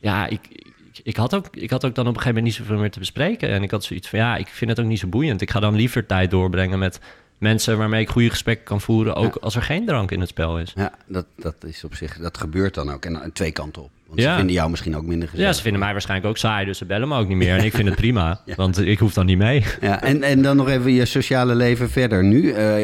ja, 0.00 0.26
ik, 0.26 0.70
ik 1.02 1.16
had 1.16 1.34
ook, 1.34 1.46
ik 1.50 1.70
had 1.70 1.84
ook 1.84 1.94
dan 1.94 2.06
op 2.06 2.14
een 2.14 2.20
gegeven 2.20 2.34
moment 2.34 2.44
niet 2.44 2.66
zoveel 2.66 2.80
meer 2.80 2.90
te 2.90 2.98
bespreken. 2.98 3.48
En 3.48 3.62
ik 3.62 3.70
had 3.70 3.84
zoiets 3.84 4.08
van, 4.08 4.18
ja, 4.18 4.36
ik 4.36 4.48
vind 4.48 4.70
het 4.70 4.80
ook 4.80 4.86
niet 4.86 4.98
zo 4.98 5.08
boeiend. 5.08 5.40
Ik 5.40 5.50
ga 5.50 5.60
dan 5.60 5.74
liever 5.74 6.06
tijd 6.06 6.30
doorbrengen 6.30 6.78
met 6.78 7.00
mensen 7.38 7.78
waarmee 7.78 8.00
ik 8.00 8.08
goede 8.08 8.30
gesprekken 8.30 8.64
kan 8.64 8.80
voeren, 8.80 9.14
ook 9.14 9.36
als 9.36 9.56
er 9.56 9.62
geen 9.62 9.86
drank 9.86 10.10
in 10.10 10.20
het 10.20 10.28
spel 10.28 10.58
is. 10.58 10.72
Ja, 10.74 10.92
dat, 11.06 11.26
dat 11.36 11.64
is 11.64 11.84
op 11.84 11.94
zich, 11.94 12.18
dat 12.18 12.38
gebeurt 12.38 12.74
dan 12.74 12.90
ook. 12.90 13.04
En, 13.04 13.22
en 13.22 13.32
twee 13.32 13.52
kanten 13.52 13.82
op. 13.82 13.90
Want 14.06 14.20
Ja. 14.20 14.30
ze 14.30 14.36
vinden 14.36 14.54
jou 14.54 14.70
misschien 14.70 14.96
ook 14.96 15.04
minder 15.06 15.28
gezellig. 15.28 15.50
Ja, 15.50 15.56
ze 15.56 15.62
vinden 15.62 15.80
mij 15.80 15.92
waarschijnlijk 15.92 16.28
ook 16.30 16.36
saai, 16.36 16.66
dus 16.66 16.78
ze 16.78 16.84
bellen 16.84 17.08
me 17.08 17.18
ook 17.18 17.28
niet 17.28 17.36
meer. 17.36 17.56
En 17.56 17.64
ik 17.64 17.74
vind 17.74 17.88
het 17.88 17.96
prima, 17.96 18.40
want 18.56 18.78
ik 18.86 18.98
hoef 18.98 19.12
dan 19.12 19.26
niet 19.26 19.38
mee. 19.38 19.64
Ja, 19.80 20.02
en, 20.02 20.22
en 20.22 20.42
dan 20.42 20.56
nog 20.56 20.68
even 20.68 20.92
je 20.92 21.04
sociale 21.04 21.54
leven 21.54 21.90
verder 21.90 22.24
nu. 22.24 22.50
Eh, 22.52 22.74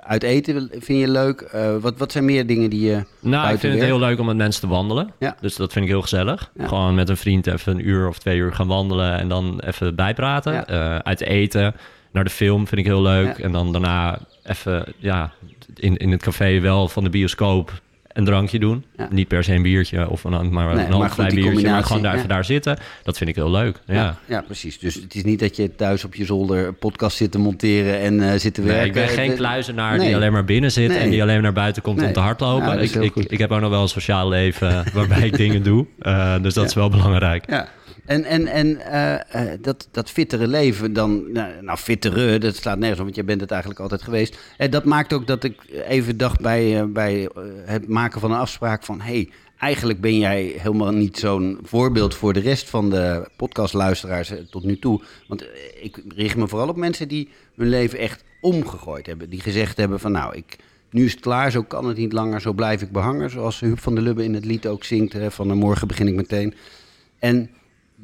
uit 0.00 0.22
eten 0.22 0.68
vind 0.78 1.00
je 1.00 1.08
leuk. 1.08 1.40
Eh, 1.40 1.76
wat, 1.76 1.98
wat 1.98 2.12
zijn 2.12 2.24
meer 2.24 2.46
dingen 2.46 2.70
die 2.70 2.80
je 2.86 3.04
Nou, 3.20 3.52
ik 3.52 3.58
vind 3.58 3.74
het 3.74 3.82
heel 3.82 3.98
leuk 3.98 4.18
om 4.18 4.26
met 4.26 4.36
mensen 4.36 4.60
te 4.60 4.66
wandelen. 4.68 5.10
Ja. 5.18 5.36
Dus 5.40 5.56
dat 5.56 5.72
vind 5.72 5.84
ik 5.84 5.90
heel 5.90 6.02
gezellig. 6.02 6.50
Gewoon 6.58 6.94
met 6.94 7.08
een 7.08 7.16
vriend 7.16 7.46
even 7.46 7.72
een 7.72 7.88
uur 7.88 8.08
of 8.08 8.18
twee 8.18 8.38
uur 8.38 8.52
gaan 8.54 8.66
wandelen 8.66 9.18
en 9.18 9.28
dan 9.28 9.60
even 9.60 9.94
bijpraten. 9.94 10.66
Eh, 10.66 10.96
uit 10.98 11.20
eten, 11.20 11.74
naar 12.12 12.24
de 12.24 12.30
film 12.30 12.66
vind 12.66 12.80
ik 12.80 12.86
heel 12.86 13.02
leuk. 13.02 13.38
En 13.38 13.52
dan 13.52 13.72
daarna 13.72 14.18
even 14.44 14.84
ja, 14.98 15.32
in, 15.74 15.96
in 15.96 16.10
het 16.10 16.22
café 16.22 16.60
wel 16.60 16.88
van 16.88 17.04
de 17.04 17.10
bioscoop 17.10 17.82
een 18.14 18.24
drankje 18.24 18.58
doen. 18.58 18.84
Ja. 18.96 19.08
Niet 19.10 19.28
per 19.28 19.44
se 19.44 19.52
een 19.52 19.62
biertje 19.62 20.08
of 20.10 20.24
een, 20.24 20.30
maar 20.52 20.74
Nee, 20.74 20.86
een 20.86 20.98
maar 20.98 21.10
goed, 21.10 21.30
die 21.30 21.42
biertje. 21.42 21.70
Maar 21.70 21.84
gewoon 21.84 22.02
daar 22.02 22.12
ja. 22.12 22.16
even 22.16 22.28
daar 22.28 22.44
zitten. 22.44 22.78
Dat 23.02 23.16
vind 23.18 23.30
ik 23.30 23.36
heel 23.36 23.50
leuk. 23.50 23.80
Ja. 23.86 24.16
Ja, 24.26 24.40
precies. 24.40 24.78
Dus 24.78 24.94
het 24.94 25.14
is 25.14 25.24
niet 25.24 25.40
dat 25.40 25.56
je 25.56 25.74
thuis 25.74 26.04
op 26.04 26.14
je 26.14 26.24
zolder 26.24 26.72
podcast 26.72 27.16
zit 27.16 27.30
te 27.30 27.38
monteren 27.38 28.00
en 28.00 28.32
eh 28.32 28.38
zit 28.38 28.54
te 28.54 28.62
werken. 28.62 28.80
Nee, 28.80 28.86
ik 28.86 28.92
ben 28.92 29.08
geen 29.08 29.30
Eh, 29.30 29.36
kluizenaar 29.36 29.96
nee. 29.96 30.06
die 30.06 30.16
alleen 30.16 30.32
maar 30.32 30.44
binnen 30.44 30.72
zit 30.72 30.96
en 30.96 31.10
die 31.10 31.22
alleen 31.22 31.42
naar 31.42 31.52
buiten 31.52 31.82
komt 31.82 32.02
om 32.02 32.12
te 32.12 32.20
hardlopen. 32.20 32.80
Ik, 32.80 33.14
ik, 33.14 33.38
heb 33.38 33.50
ook 33.50 33.60
nog 33.60 33.70
wel 33.70 33.82
een 33.82 33.88
sociaal 33.88 34.28
leven 34.28 34.84
waarbij 34.92 35.26
ik 35.26 35.36
dingen 35.44 35.62
doe. 35.62 35.86
Eh, 35.98 36.34
dus 36.42 36.54
dat 36.54 36.66
is 36.66 36.74
wel 36.74 36.88
belangrijk. 36.88 37.50
Ja. 37.50 37.68
En, 38.06 38.24
en, 38.24 38.46
en 38.46 38.80
eh, 38.80 39.52
eh, 39.52 39.58
dat, 39.60 39.88
dat 39.90 40.10
fittere 40.10 40.48
leven 40.48 40.92
dan... 40.92 41.32
Nou, 41.32 41.62
nou, 41.62 41.78
fittere, 41.78 42.38
dat 42.38 42.56
slaat 42.56 42.78
nergens 42.78 42.98
op, 42.98 43.04
want 43.04 43.16
jij 43.16 43.24
bent 43.24 43.40
het 43.40 43.50
eigenlijk 43.50 43.80
altijd 43.80 44.02
geweest. 44.02 44.38
En 44.56 44.70
dat 44.70 44.84
maakt 44.84 45.12
ook 45.12 45.26
dat 45.26 45.44
ik 45.44 45.62
even 45.86 46.16
dacht 46.16 46.40
bij, 46.40 46.80
eh, 46.80 46.86
bij 46.86 47.28
eh, 47.28 47.42
het 47.64 47.88
maken 47.88 48.20
van 48.20 48.30
een 48.30 48.38
afspraak 48.38 48.82
van... 48.82 49.00
hey, 49.00 49.30
eigenlijk 49.64 50.00
ben 50.00 50.18
jij 50.18 50.54
helemaal 50.56 50.92
niet 50.92 51.18
zo'n 51.18 51.58
voorbeeld 51.62 52.14
voor 52.14 52.32
de 52.32 52.40
rest 52.40 52.70
van 52.70 52.90
de 52.90 53.28
podcastluisteraars 53.36 54.30
eh, 54.30 54.38
tot 54.50 54.64
nu 54.64 54.78
toe. 54.78 55.02
Want 55.28 55.42
eh, 55.42 55.48
ik 55.80 56.02
richt 56.08 56.36
me 56.36 56.48
vooral 56.48 56.68
op 56.68 56.76
mensen 56.76 57.08
die 57.08 57.28
hun 57.56 57.68
leven 57.68 57.98
echt 57.98 58.24
omgegooid 58.40 59.06
hebben. 59.06 59.30
Die 59.30 59.40
gezegd 59.40 59.76
hebben 59.76 60.00
van 60.00 60.12
nou, 60.12 60.36
ik, 60.36 60.56
nu 60.90 61.04
is 61.04 61.12
het 61.12 61.20
klaar, 61.20 61.50
zo 61.50 61.62
kan 61.62 61.86
het 61.86 61.96
niet 61.96 62.12
langer, 62.12 62.40
zo 62.40 62.52
blijf 62.52 62.82
ik 62.82 62.90
behangen. 62.90 63.30
Zoals 63.30 63.60
Huub 63.60 63.78
van 63.78 63.94
der 63.94 64.04
Lubbe 64.04 64.24
in 64.24 64.34
het 64.34 64.44
lied 64.44 64.66
ook 64.66 64.84
zingt, 64.84 65.16
van 65.28 65.50
eh, 65.50 65.56
morgen 65.56 65.88
begin 65.88 66.08
ik 66.08 66.14
meteen. 66.14 66.54
En 67.18 67.50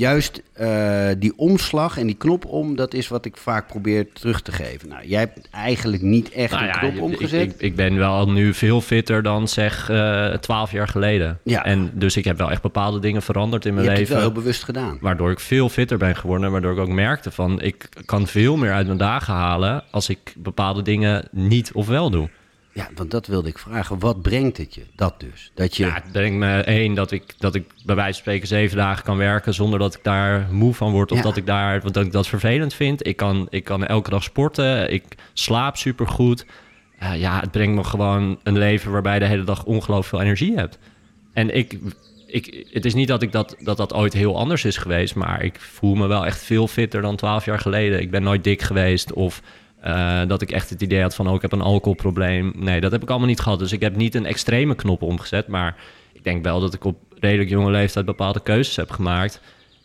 juist 0.00 0.42
eh, 0.52 1.06
die 1.18 1.32
omslag 1.36 1.98
en 1.98 2.06
die 2.06 2.16
knop 2.16 2.44
om, 2.44 2.76
dat 2.76 2.94
is 2.94 3.08
wat 3.08 3.24
ik 3.24 3.36
vaak 3.36 3.66
probeer 3.66 4.12
terug 4.12 4.40
te 4.42 4.52
geven. 4.52 4.88
Nou, 4.88 5.06
jij 5.06 5.18
hebt 5.20 5.48
eigenlijk 5.50 6.02
niet 6.02 6.30
echt 6.30 6.50
Nou 6.50 6.62
een 6.62 6.68
ja, 6.68 6.78
knop 6.78 6.94
ik- 6.94 7.00
omgezet. 7.02 7.40
Ik, 7.40 7.54
ik 7.60 7.76
ben 7.76 7.96
wel 7.96 8.30
nu 8.30 8.54
veel 8.54 8.80
fitter 8.80 9.22
dan 9.22 9.48
zeg 9.48 9.90
eh, 9.90 10.26
twaalf 10.32 10.72
jaar 10.72 10.88
geleden. 10.88 11.38
Ja. 11.44 11.64
En 11.64 11.90
dus 11.94 12.16
ik 12.16 12.24
heb 12.24 12.38
wel 12.38 12.50
echt 12.50 12.62
bepaalde 12.62 12.98
dingen 12.98 13.22
veranderd 13.22 13.64
in 13.64 13.70
je 13.70 13.76
mijn 13.76 13.88
hebt 13.88 14.00
het 14.00 14.08
leven. 14.08 14.22
wel 14.24 14.32
heel 14.34 14.42
bewust 14.42 14.64
gedaan. 14.64 14.98
Waardoor 15.00 15.30
ik 15.30 15.40
veel 15.40 15.68
fitter 15.68 15.98
ben 15.98 16.16
geworden. 16.16 16.46
en 16.46 16.52
Waardoor 16.52 16.72
ik 16.72 16.78
ook 16.78 16.88
merkte 16.88 17.30
van 17.30 17.60
ik 17.60 17.88
kan 18.04 18.26
veel 18.26 18.56
meer 18.56 18.72
uit 18.72 18.86
mijn 18.86 18.98
dagen 18.98 19.34
halen 19.34 19.82
als 19.90 20.08
ik 20.08 20.34
bepaalde 20.38 20.82
dingen 20.82 21.28
niet 21.32 21.70
of 21.72 21.86
wel 21.86 22.10
doe. 22.10 22.28
Ja, 22.80 22.88
want 22.94 23.10
dat 23.10 23.26
wilde 23.26 23.48
ik 23.48 23.58
vragen. 23.58 23.98
Wat 23.98 24.22
brengt 24.22 24.56
het 24.56 24.74
je? 24.74 24.82
Dat 24.94 25.20
dus. 25.20 25.50
Dat 25.54 25.76
je... 25.76 25.84
Ja, 25.84 25.94
het 25.94 26.12
brengt 26.12 26.38
me 26.38 26.60
één 26.60 26.94
dat 26.94 27.10
ik, 27.10 27.34
dat 27.38 27.54
ik 27.54 27.64
bij 27.84 27.94
wijze 27.94 28.12
van 28.12 28.20
spreken 28.20 28.48
zeven 28.48 28.76
dagen 28.76 29.04
kan 29.04 29.16
werken 29.16 29.54
zonder 29.54 29.78
dat 29.78 29.94
ik 29.94 30.04
daar 30.04 30.46
moe 30.50 30.74
van 30.74 30.92
word. 30.92 31.10
Of 31.12 31.16
Ja. 31.16 31.22
dat 31.22 31.36
ik 31.36 31.46
daar 31.46 31.80
want 31.80 31.94
dat 31.94 32.04
ik 32.04 32.12
dat 32.12 32.26
vervelend 32.28 32.74
vind. 32.74 33.06
Ik 33.06 33.16
kan, 33.16 33.46
ik 33.50 33.64
kan 33.64 33.86
elke 33.86 34.10
dag 34.10 34.22
sporten. 34.22 34.92
Ik 34.92 35.04
slaap 35.32 35.76
supergoed. 35.76 36.46
Eh, 36.98 37.20
ja, 37.20 37.40
het 37.40 37.50
brengt 37.50 37.74
me 37.74 37.84
gewoon 37.84 38.38
een 38.42 38.58
leven 38.58 38.92
waarbij 38.92 39.14
je 39.14 39.20
de 39.20 39.26
hele 39.26 39.44
dag 39.44 39.64
ongelooflijk 39.64 40.08
veel 40.08 40.20
energie 40.20 40.56
hebt. 40.56 40.78
En 41.32 41.56
ik, 41.56 41.78
ik, 42.26 42.66
het 42.72 42.84
is 42.84 42.94
niet 42.94 43.08
dat, 43.08 43.22
ik 43.22 43.32
dat, 43.32 43.56
dat 43.58 43.76
dat 43.76 43.94
ooit 43.94 44.12
heel 44.12 44.36
anders 44.38 44.64
is 44.64 44.76
geweest, 44.76 45.14
maar 45.14 45.42
ik 45.42 45.60
voel 45.60 45.94
me 45.94 46.06
wel 46.06 46.26
echt 46.26 46.42
veel 46.42 46.68
fitter 46.68 47.02
dan 47.02 47.16
twaalf 47.16 47.44
jaar 47.44 47.58
geleden. 47.58 48.00
Ik 48.00 48.10
ben 48.10 48.22
nooit 48.22 48.44
dik 48.44 48.62
geweest 48.62 49.12
of 49.12 49.42
eh, 49.80 50.20
dat 50.26 50.42
ik 50.42 50.50
echt 50.50 50.70
het 50.70 50.82
idee 50.82 51.02
had 51.02 51.14
van, 51.14 51.28
oh, 51.28 51.34
ik 51.34 51.42
heb 51.42 51.52
een 51.52 51.60
alcoholprobleem. 51.60 52.52
Nee, 52.56 52.80
dat 52.80 52.92
heb 52.92 53.02
ik 53.02 53.10
allemaal 53.10 53.28
niet 53.28 53.40
gehad. 53.40 53.58
Dus 53.58 53.72
ik 53.72 53.80
heb 53.80 53.96
niet 53.96 54.14
een 54.14 54.26
extreme 54.26 54.74
knop 54.74 55.02
omgezet, 55.02 55.46
maar 55.46 55.76
ik 56.12 56.24
denk 56.24 56.44
wel 56.44 56.60
dat 56.60 56.74
ik 56.74 56.84
op 56.84 56.98
redelijk 57.18 57.50
jonge 57.50 57.70
leeftijd 57.70 58.04
bepaalde 58.04 58.42
keuzes 58.42 58.76
heb 58.76 58.90
gemaakt 58.90 59.40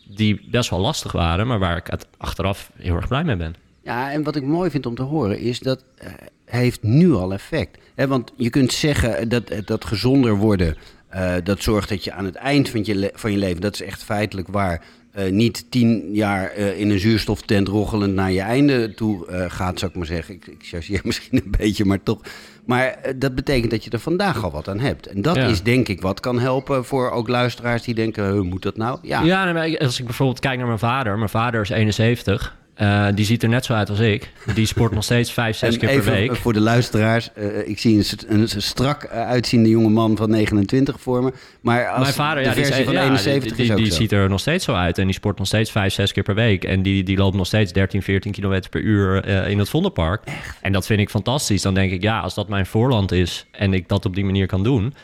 die 0.08 0.48
best 0.50 0.70
wel 0.70 0.78
lastig 0.80 1.12
waren, 1.12 1.46
maar 1.46 1.58
waar 1.58 1.76
ik 1.76 1.86
het 1.86 2.06
achteraf 2.16 2.70
heel 2.76 2.94
erg 2.94 3.08
blij 3.08 3.24
mee 3.24 3.36
ben. 3.36 3.54
Ja, 3.82 4.12
en 4.12 4.22
wat 4.22 4.36
ik 4.36 4.42
mooi 4.42 4.70
vind 4.70 4.86
om 4.86 4.94
te 4.94 5.02
horen 5.02 5.38
is 5.38 5.58
dat 5.58 5.84
eh, 5.96 6.12
heeft 6.44 6.82
nu 6.82 7.12
al 7.12 7.32
effect. 7.32 7.78
Hè, 7.94 8.06
want 8.06 8.32
je 8.36 8.50
kunt 8.50 8.72
zeggen 8.72 9.28
dat, 9.28 9.52
dat 9.64 9.84
gezonder 9.84 10.36
worden, 10.36 10.76
eh, 11.08 11.34
dat 11.44 11.62
zorgt 11.62 11.88
dat 11.88 12.04
je 12.04 12.12
aan 12.12 12.24
het 12.24 12.34
eind 12.34 12.68
van 12.68 12.84
je, 12.84 13.10
van 13.14 13.32
je 13.32 13.38
leven, 13.38 13.60
dat 13.60 13.74
is 13.74 13.82
echt 13.82 14.04
feitelijk 14.04 14.48
waar, 14.48 14.84
eh, 15.16 15.30
niet 15.32 15.66
tien 15.70 16.08
jaar 16.14 16.50
eh, 16.50 16.80
in 16.80 16.90
een 16.90 16.98
zuurstoftent 16.98 17.68
roggelend 17.68 18.14
naar 18.14 18.32
je 18.32 18.40
einde 18.40 18.94
toe 18.94 19.26
eh, 19.26 19.44
gaat, 19.48 19.78
zou 19.78 19.90
ik 19.90 19.96
maar 19.96 20.06
zeggen. 20.06 20.34
Ik, 20.34 20.46
ik 20.46 20.56
chargeer 20.60 21.00
misschien 21.04 21.38
een 21.44 21.54
beetje, 21.58 21.84
maar 21.84 22.02
toch. 22.02 22.20
Maar 22.64 22.98
dat 23.16 23.34
betekent 23.34 23.70
dat 23.70 23.84
je 23.84 23.90
er 23.90 23.98
vandaag 23.98 24.44
al 24.44 24.50
wat 24.50 24.68
aan 24.68 24.80
hebt. 24.80 25.06
En 25.06 25.22
dat 25.22 25.36
Ja. 25.36 25.46
is 25.46 25.62
denk 25.62 25.88
ik 25.88 26.00
wat 26.00 26.20
kan 26.20 26.38
helpen 26.38 26.84
voor 26.84 27.10
ook 27.10 27.28
luisteraars 27.28 27.82
die 27.82 27.94
denken, 27.94 28.30
hoe 28.32 28.44
moet 28.44 28.62
dat 28.62 28.76
nou? 28.76 28.98
Ja, 29.02 29.22
Ja, 29.22 29.64
als 29.78 29.98
ik 29.98 30.04
bijvoorbeeld 30.04 30.40
kijk 30.40 30.56
naar 30.58 30.66
mijn 30.66 30.78
vader. 30.78 31.16
Mijn 31.18 31.28
vader 31.30 31.60
is 31.60 31.68
71. 31.68 32.56
Eh, 32.76 33.06
die 33.14 33.24
ziet 33.24 33.42
er 33.42 33.48
net 33.48 33.64
zo 33.64 33.72
uit 33.72 33.90
als 33.90 33.98
ik. 33.98 34.32
Die 34.54 34.66
sport 34.66 34.92
nog 34.92 35.04
steeds 35.04 35.32
vijf, 35.32 35.56
zes 35.56 35.74
En 35.74 35.80
keer 35.80 36.00
per 36.00 36.12
week. 36.12 36.36
voor 36.36 36.52
de 36.52 36.60
luisteraars. 36.60 37.32
eh, 37.34 37.68
ik 37.68 37.78
zie 37.78 37.96
een, 38.28 38.40
een 38.40 38.62
strak 38.62 39.02
eh, 39.02 39.28
uitziende 39.28 39.68
jonge 39.68 39.88
man 39.88 40.16
van 40.16 40.30
29 40.30 41.00
voor 41.00 41.22
me. 41.22 41.32
Maar 41.60 41.88
als 41.88 42.02
Mijn 42.02 42.14
vader, 42.14 42.42
de 42.42 42.48
ja, 42.48 42.54
die, 42.54 42.64
versie 42.64 42.84
van 42.84 42.92
ja, 42.92 43.02
71 43.02 43.76
die, 43.76 43.92
ziet 43.92 44.12
er 44.12 44.28
nog 44.28 44.40
steeds 44.40 44.64
zo 44.64 44.74
uit. 44.74 44.98
En 44.98 45.04
die 45.04 45.14
sport 45.14 45.38
nog 45.38 45.46
steeds 45.46 45.70
vijf, 45.70 45.92
zes 45.92 46.12
keer 46.12 46.22
per 46.22 46.34
week. 46.34 46.64
En 46.64 46.82
die, 46.82 47.02
die 47.02 47.16
loopt 47.16 47.36
nog 47.36 47.46
steeds 47.46 47.72
13, 47.72 48.02
14 48.02 48.32
kilometer 48.32 48.70
per 48.70 48.80
uur 48.80 49.26
in 49.48 49.58
het 49.58 49.68
Vondelpark. 49.68 50.22
En 50.62 50.72
dat 50.72 50.86
vind 50.86 51.00
ik 51.00 51.10
fantastisch. 51.10 51.62
Dan 51.62 51.74
denk 51.74 51.92
ik, 51.92 52.02
ja, 52.02 52.20
als 52.20 52.34
dat 52.34 52.48
mijn 52.48 52.66
voorland 52.66 53.12
is 53.12 53.46
en 53.50 53.74
ik 53.74 53.88
dat 53.88 54.04
op 54.04 54.14
die 54.14 54.24
manier 54.24 54.46
kan 54.46 54.62
doen, 54.62 54.94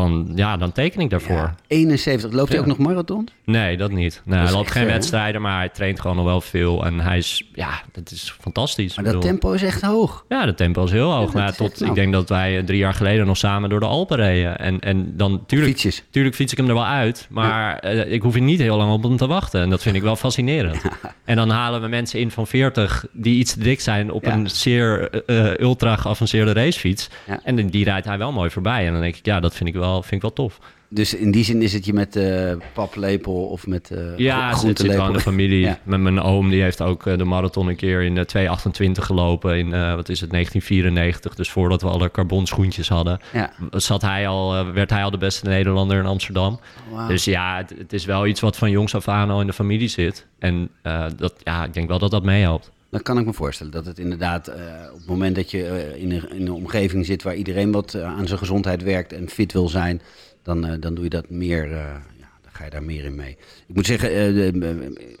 dan, 0.00 0.32
ja, 0.34 0.56
dan 0.56 0.72
teken 0.72 1.00
ik 1.00 1.10
daarvoor. 1.10 1.36
Ja, 1.36 1.54
71. 1.66 2.32
Loopt 2.32 2.48
hij 2.48 2.56
Ja. 2.58 2.62
ook 2.62 2.68
nog 2.68 2.78
marathon? 2.86 3.28
Nee, 3.44 3.76
dat 3.76 3.90
niet. 3.90 4.22
Nee, 4.24 4.38
hij 4.38 4.52
loopt 4.52 4.70
geen 4.70 4.82
hè? 4.86 4.92
wedstrijden, 4.92 5.40
maar 5.42 5.56
hij 5.58 5.68
traint 5.68 6.00
gewoon 6.00 6.16
nog 6.16 6.24
wel 6.24 6.40
veel. 6.40 6.84
En 6.84 7.00
hij 7.00 7.18
is, 7.18 7.42
ja, 7.54 7.70
dat 7.92 8.10
is 8.10 8.34
fantastisch. 8.40 8.94
Maar 8.96 9.04
dat 9.04 9.14
bedoel- 9.14 9.30
tempo 9.30 9.52
is 9.52 9.62
echt 9.62 9.82
hoog. 9.82 10.24
Ja, 10.28 10.46
de 10.46 10.54
tempo 10.54 10.84
is 10.84 10.90
heel 10.90 11.12
hoog. 11.12 11.30
dat 11.32 11.50
is 11.50 11.56
tot, 11.56 11.78
nou. 11.78 11.90
ik 11.90 11.96
denk 11.96 12.12
dat 12.12 12.28
wij 12.28 12.58
eh, 12.58 12.64
drie 12.64 12.78
jaar 12.78 12.94
geleden 12.94 13.26
nog 13.26 13.36
samen 13.36 13.70
door 13.70 13.80
de 13.80 13.86
Alpen 13.86 14.16
reden. 14.16 14.58
En, 14.58 14.80
en 14.80 15.16
dan, 15.16 15.42
tuurlijk, 15.46 15.70
Fietsjes. 15.70 16.02
tuurlijk 16.10 16.34
fiets 16.34 16.52
ik 16.52 16.58
hem 16.58 16.68
er 16.68 16.74
wel 16.74 16.86
uit. 16.86 17.26
Maar 17.30 17.78
eh, 17.78 18.12
ik 18.12 18.22
hoef 18.22 18.34
hier 18.34 18.42
niet 18.42 18.60
heel 18.60 18.76
lang 18.76 18.92
op 18.92 19.02
hem 19.02 19.16
te 19.16 19.26
wachten. 19.26 19.62
En 19.62 19.70
dat 19.70 19.82
vind 19.82 19.96
ik 19.96 20.02
wel 20.02 20.16
fascinerend. 20.26 20.82
En 21.24 21.36
dan 21.36 21.50
halen 21.50 21.80
we 21.80 21.88
mensen 21.88 22.20
in 22.20 22.30
van 22.30 22.46
40 22.46 23.04
die 23.12 23.38
iets 23.38 23.52
te 23.52 23.60
dik 23.60 23.80
zijn 23.80 24.10
op 24.10 24.24
Ja. 24.24 24.32
een 24.32 24.50
zeer 24.50 25.10
eh, 25.26 25.46
eh, 25.52 25.58
ultra 25.60 25.96
geavanceerde 25.96 26.52
racefiets. 26.52 27.08
Ja. 27.26 27.40
En 27.44 27.66
die 27.70 27.84
rijdt 27.84 28.06
hij 28.06 28.18
wel 28.18 28.32
mooi 28.32 28.50
voorbij. 28.50 28.86
En 28.86 28.92
dan 28.92 29.00
denk 29.00 29.16
ik, 29.16 29.26
ja, 29.26 29.40
dat 29.40 29.54
vind 29.54 29.68
ik 29.68 29.74
wel, 29.74 29.87
vind 29.94 30.12
ik 30.12 30.20
wel 30.22 30.32
tof. 30.32 30.58
Dus 30.90 31.14
in 31.14 31.30
die 31.30 31.44
zin 31.44 31.62
is 31.62 31.72
het 31.72 31.84
je 31.84 31.92
met 31.92 32.16
eh 32.16 32.52
paplepel 32.74 33.32
of 33.46 33.66
met 33.66 33.90
eh 33.90 34.16
Ja, 34.18 34.52
gro- 34.52 34.68
het 34.68 34.78
zit 34.78 34.94
wel 34.94 35.06
in 35.06 35.12
de 35.12 35.20
familie. 35.20 35.60
Ja. 35.68 35.78
Met 35.82 36.00
mijn 36.00 36.20
oom, 36.20 36.50
die 36.50 36.62
heeft 36.62 36.80
ook 36.82 37.06
eh, 37.06 37.18
de 37.18 37.24
marathon 37.24 37.68
een 37.68 37.76
keer 37.76 38.02
in 38.02 38.18
eh, 38.18 38.56
2.28 38.56 38.90
gelopen. 38.92 39.58
In, 39.58 39.70
wat 39.70 40.08
is 40.08 40.20
het, 40.20 40.30
1994. 40.30 41.34
Dus 41.34 41.50
voordat 41.50 41.82
we 41.82 41.88
alle 41.88 42.10
carbon 42.10 42.46
schoentjes 42.46 42.88
hadden. 42.88 43.20
Ja. 43.32 43.52
Zat 43.70 44.02
hij 44.02 44.28
al, 44.28 44.72
werd 44.72 44.90
hij 44.90 45.04
al 45.04 45.10
de 45.10 45.18
beste 45.18 45.46
Nederlander 45.48 45.98
in 45.98 46.06
Amsterdam. 46.06 46.60
Wauw. 46.90 47.08
Dus 47.08 47.24
ja, 47.24 47.56
het, 47.56 47.74
het 47.78 47.92
is 47.92 48.04
wel 48.04 48.26
iets 48.26 48.40
wat 48.40 48.56
van 48.56 48.70
jongs 48.70 48.94
af 48.94 49.08
aan 49.08 49.30
al 49.30 49.40
in 49.40 49.46
de 49.46 49.52
familie 49.52 49.88
zit. 49.88 50.26
En 50.38 50.70
dat, 51.16 51.34
ja, 51.42 51.64
ik 51.64 51.74
denk 51.74 51.88
wel 51.88 51.98
dat 51.98 52.10
dat 52.10 52.24
meehelpt. 52.24 52.70
Dan 52.90 53.02
kan 53.02 53.18
ik 53.18 53.26
me 53.26 53.32
voorstellen 53.32 53.72
dat 53.72 53.86
het 53.86 53.98
inderdaad 53.98 54.48
eh, 54.48 54.56
op 54.92 54.98
het 54.98 55.06
moment 55.06 55.36
dat 55.36 55.50
je 55.50 55.64
eh, 55.64 56.02
in, 56.02 56.12
een, 56.12 56.30
in 56.30 56.46
een 56.46 56.52
omgeving 56.52 57.06
zit 57.06 57.22
waar 57.22 57.34
iedereen 57.34 57.72
wat 57.72 57.94
eh, 57.94 58.02
aan 58.02 58.26
zijn 58.26 58.38
gezondheid 58.38 58.82
werkt 58.82 59.12
en 59.12 59.28
fit 59.28 59.52
wil 59.52 59.68
zijn, 59.68 60.00
dan, 60.42 60.80
dan 60.80 60.94
doe 60.94 61.04
je 61.04 61.10
dat 61.10 61.30
meer, 61.30 61.68
ja, 61.68 62.02
dan 62.42 62.52
ga 62.52 62.64
je 62.64 62.70
daar 62.70 62.82
meer 62.82 63.04
in 63.04 63.14
mee. 63.14 63.36
Ik 63.66 63.74
moet 63.74 63.86
zeggen, 63.86 64.10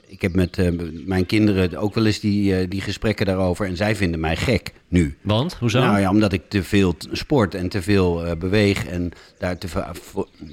ik 0.06 0.22
heb 0.22 0.34
met 0.34 0.58
mijn 1.06 1.26
kinderen 1.26 1.76
ook 1.76 1.94
wel 1.94 2.06
eens 2.06 2.20
die, 2.20 2.68
die 2.68 2.80
gesprekken 2.80 3.26
daarover 3.26 3.66
en 3.66 3.76
zij 3.76 3.96
vinden 3.96 4.20
mij 4.20 4.36
gek 4.36 4.72
nu. 4.88 5.16
Want, 5.20 5.54
hoezo? 5.54 5.80
Nou 5.80 6.00
ja, 6.00 6.10
omdat 6.10 6.32
ik 6.32 6.42
te 6.48 6.62
veel 6.62 6.94
sport 7.12 7.54
en 7.54 7.68
te 7.68 7.82
veel 7.82 8.36
beweeg 8.36 8.86
en 8.86 9.10
daar 9.38 9.58
te, 9.58 9.68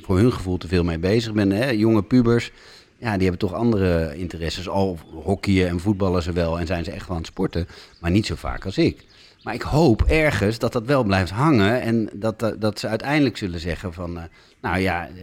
voor 0.01 0.17
hun 0.17 0.33
gevoel 0.33 0.57
te 0.57 0.67
veel 0.67 0.83
mee 0.83 0.99
bezig 0.99 1.33
ben. 1.33 1.51
Hè? 1.51 1.69
Jonge 1.69 2.03
pubers, 2.03 2.51
ja, 2.97 3.13
die 3.13 3.21
hebben 3.29 3.49
toch 3.49 3.53
andere 3.53 4.15
interesses. 4.17 4.69
Al 4.69 4.97
hockeyen 5.23 5.67
en 5.69 5.79
voetballen 5.79 6.23
ze 6.23 6.31
wel 6.31 6.59
en 6.59 6.67
zijn 6.67 6.83
ze 6.83 6.91
echt 6.91 7.07
wel 7.07 7.15
aan 7.15 7.21
het 7.21 7.31
sporten, 7.31 7.67
maar 7.99 8.11
niet 8.11 8.25
zo 8.25 8.35
vaak 8.35 8.65
als 8.65 8.77
ik. 8.77 9.05
Maar 9.43 9.53
ik 9.53 9.61
hoop 9.61 10.01
ergens 10.01 10.59
dat 10.59 10.73
dat 10.73 10.85
wel 10.85 11.03
blijft 11.03 11.31
hangen 11.31 11.81
en 11.81 12.09
dat, 12.13 12.39
dat, 12.39 12.61
dat 12.61 12.79
ze 12.79 12.87
uiteindelijk 12.87 13.37
zullen 13.37 13.59
zeggen 13.59 13.93
van, 13.93 14.17
eh, 14.17 14.23
nou 14.61 14.79
ja, 14.79 15.07
eh, 15.07 15.13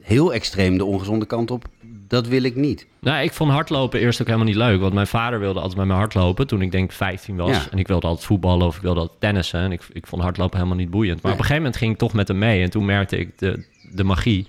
heel 0.00 0.34
extreem 0.34 0.78
de 0.78 0.84
ongezonde 0.84 1.26
kant 1.26 1.50
op 1.50 1.64
dat 2.08 2.26
wil 2.26 2.42
ik 2.42 2.56
niet. 2.56 2.86
Nou, 3.00 3.22
ik 3.22 3.32
vond 3.32 3.50
hardlopen 3.50 4.00
eerst 4.00 4.20
ook 4.20 4.26
helemaal 4.26 4.46
niet 4.48 4.56
leuk. 4.56 4.80
Want 4.80 4.94
mijn 4.94 5.06
vader 5.06 5.38
wilde 5.38 5.60
altijd 5.60 5.78
met 5.78 5.86
me 5.86 5.92
hardlopen 5.92 6.46
toen 6.46 6.62
ik 6.62 6.70
denk 6.72 6.92
15 6.92 7.36
was. 7.36 7.50
Ja. 7.50 7.66
En 7.70 7.78
ik 7.78 7.86
wilde 7.88 8.06
altijd 8.06 8.26
voetballen 8.26 8.66
of 8.66 8.76
ik 8.76 8.82
wilde 8.82 9.00
altijd 9.00 9.20
tennissen. 9.20 9.60
En 9.60 9.72
ik, 9.72 9.82
ik 9.92 10.06
vond 10.06 10.22
hardlopen 10.22 10.56
helemaal 10.56 10.78
niet 10.78 10.90
boeiend. 10.90 11.22
Maar 11.22 11.24
Nee. 11.24 11.32
op 11.32 11.38
een 11.38 11.44
gegeven 11.44 11.62
moment 11.62 11.80
ging 11.80 11.92
ik 11.92 11.98
toch 11.98 12.12
met 12.12 12.28
hem 12.28 12.38
mee. 12.38 12.62
En 12.62 12.70
toen 12.70 12.84
merkte 12.84 13.18
ik 13.18 13.38
de, 13.38 13.64
de 13.92 14.04
magie 14.04 14.46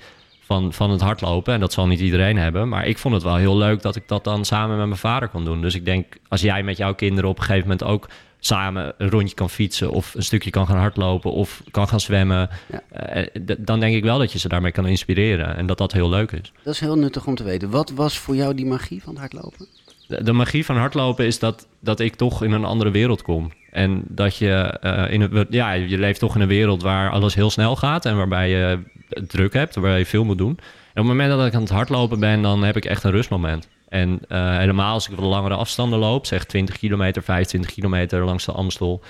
van, 0.47 0.73
van 0.73 0.89
het 0.91 1.01
hardlopen. 1.01 1.53
En 1.53 1.59
dat 1.59 1.73
zal 1.73 1.87
niet 1.87 1.99
iedereen 1.99 2.37
hebben. 2.37 2.69
Maar 2.69 2.85
ik 2.87 2.97
vond 2.97 3.13
het 3.13 3.23
wel 3.23 3.35
heel 3.35 3.57
leuk 3.57 3.81
dat 3.81 3.95
ik 3.95 4.07
dat 4.07 4.23
dan 4.23 4.45
samen 4.45 4.77
met 4.77 4.85
mijn 4.87 4.99
vader 4.99 5.27
kon 5.29 5.45
doen. 5.45 5.61
Dus 5.61 5.75
ik 5.75 5.85
denk, 5.85 6.05
als 6.27 6.41
jij 6.41 6.63
met 6.63 6.77
jouw 6.77 6.93
kinderen 6.95 7.29
op 7.29 7.37
een 7.37 7.43
gegeven 7.43 7.61
moment 7.69 7.83
ook 7.83 8.09
samen 8.39 8.93
een 8.97 9.09
rondje 9.09 9.35
kan 9.35 9.49
fietsen... 9.49 9.91
of 9.91 10.13
een 10.15 10.23
stukje 10.23 10.49
kan 10.49 10.67
gaan 10.67 10.77
hardlopen 10.77 11.31
of 11.31 11.61
kan 11.71 11.87
gaan 11.87 11.99
zwemmen... 11.99 12.49
Ja. 12.71 12.81
eh, 12.89 13.23
d- 13.45 13.55
dan 13.67 13.79
denk 13.79 13.95
ik 13.95 14.03
wel 14.03 14.17
dat 14.17 14.31
je 14.31 14.39
ze 14.39 14.47
daarmee 14.47 14.71
kan 14.71 14.87
inspireren. 14.87 15.55
En 15.55 15.65
dat 15.65 15.77
dat 15.77 15.91
heel 15.91 16.09
leuk 16.09 16.31
is. 16.31 16.51
Dat 16.63 16.73
is 16.73 16.79
heel 16.79 16.97
nuttig 16.97 17.25
om 17.27 17.35
te 17.35 17.43
weten. 17.43 17.69
Wat 17.69 17.89
was 17.91 18.17
voor 18.17 18.35
jou 18.35 18.53
die 18.55 18.65
magie 18.65 19.03
van 19.03 19.15
hardlopen? 19.17 19.67
De, 20.07 20.23
de 20.23 20.33
magie 20.33 20.65
van 20.65 20.77
hardlopen 20.77 21.25
is 21.25 21.39
dat, 21.39 21.67
dat 21.79 21.99
ik 21.99 22.15
toch 22.15 22.43
in 22.43 22.51
een 22.51 22.65
andere 22.65 22.91
wereld 22.91 23.21
kom. 23.21 23.51
En 23.71 24.03
dat 24.07 24.35
je 24.35 24.53
eh, 24.81 25.13
in 25.13 25.21
een, 25.21 25.47
ja, 25.49 25.71
je 25.71 25.97
leeft 25.97 26.19
toch 26.19 26.35
in 26.35 26.41
een 26.41 26.47
wereld 26.47 26.81
waar 26.81 27.09
alles 27.09 27.35
heel 27.35 27.49
snel 27.49 27.75
gaat 27.75 28.05
en 28.05 28.17
waarbij 28.17 28.49
je 28.49 28.79
druk 29.27 29.53
hebt, 29.53 29.75
waar 29.75 29.97
je 29.97 30.05
veel 30.05 30.23
moet 30.23 30.37
doen. 30.37 30.57
En 30.57 31.03
op 31.03 31.09
het 31.09 31.17
moment 31.17 31.29
dat 31.29 31.45
ik 31.45 31.53
aan 31.53 31.61
het 31.61 31.69
hardlopen 31.69 32.19
ben, 32.19 32.41
dan 32.41 32.63
heb 32.63 32.75
ik 32.75 32.85
echt 32.85 33.03
een 33.03 33.11
rustmoment. 33.11 33.67
En 33.89 34.19
eh, 34.27 34.57
helemaal 34.57 34.93
als 34.93 35.09
ik 35.09 35.15
wat 35.15 35.25
langere 35.25 35.55
afstanden 35.55 35.99
loop, 35.99 36.25
zeg 36.25 36.45
20 36.45 36.77
kilometer, 36.77 37.23
25 37.23 37.71
kilometer 37.71 38.25
langs 38.25 38.45
de 38.45 38.51
Amstel. 38.51 39.01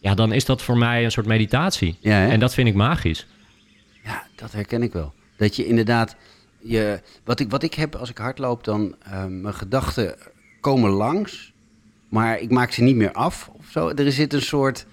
Ja, 0.00 0.14
dan 0.14 0.32
is 0.32 0.44
dat 0.44 0.62
voor 0.62 0.78
mij 0.78 1.04
een 1.04 1.10
soort 1.10 1.26
meditatie. 1.26 1.96
Ja, 2.00 2.28
en 2.28 2.40
dat 2.40 2.54
vind 2.54 2.68
ik 2.68 2.74
magisch. 2.74 3.26
Ja, 4.04 4.26
dat 4.34 4.52
herken 4.52 4.82
ik 4.82 4.92
wel. 4.92 5.12
Dat 5.36 5.56
je 5.56 5.66
inderdaad, 5.66 6.16
je, 6.58 7.00
wat, 7.24 7.40
ik, 7.40 7.50
wat 7.50 7.62
ik 7.62 7.74
heb 7.74 7.94
als 7.94 8.10
ik 8.10 8.18
hardloop, 8.18 8.64
dan 8.64 8.94
eh, 9.02 9.24
mijn 9.24 9.54
gedachten 9.54 10.16
komen 10.60 10.90
langs, 10.90 11.52
maar 12.08 12.40
ik 12.40 12.50
maak 12.50 12.72
ze 12.72 12.82
niet 12.82 12.96
meer 12.96 13.12
af 13.12 13.50
of 13.58 13.66
zo. 13.70 13.88
Er 13.88 14.12
zit 14.12 14.32
een 14.32 14.42
soort, 14.42 14.86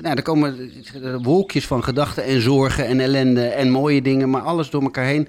nou, 0.00 0.16
er 0.16 0.22
komen 0.22 0.70
wolkjes 1.22 1.66
van 1.66 1.84
gedachten 1.84 2.24
en 2.24 2.40
zorgen 2.40 2.86
en 2.86 3.00
ellende 3.00 3.44
en 3.46 3.70
mooie 3.70 4.02
dingen, 4.02 4.30
maar 4.30 4.42
alles 4.42 4.70
door 4.70 4.82
elkaar 4.82 5.04
heen 5.06 5.28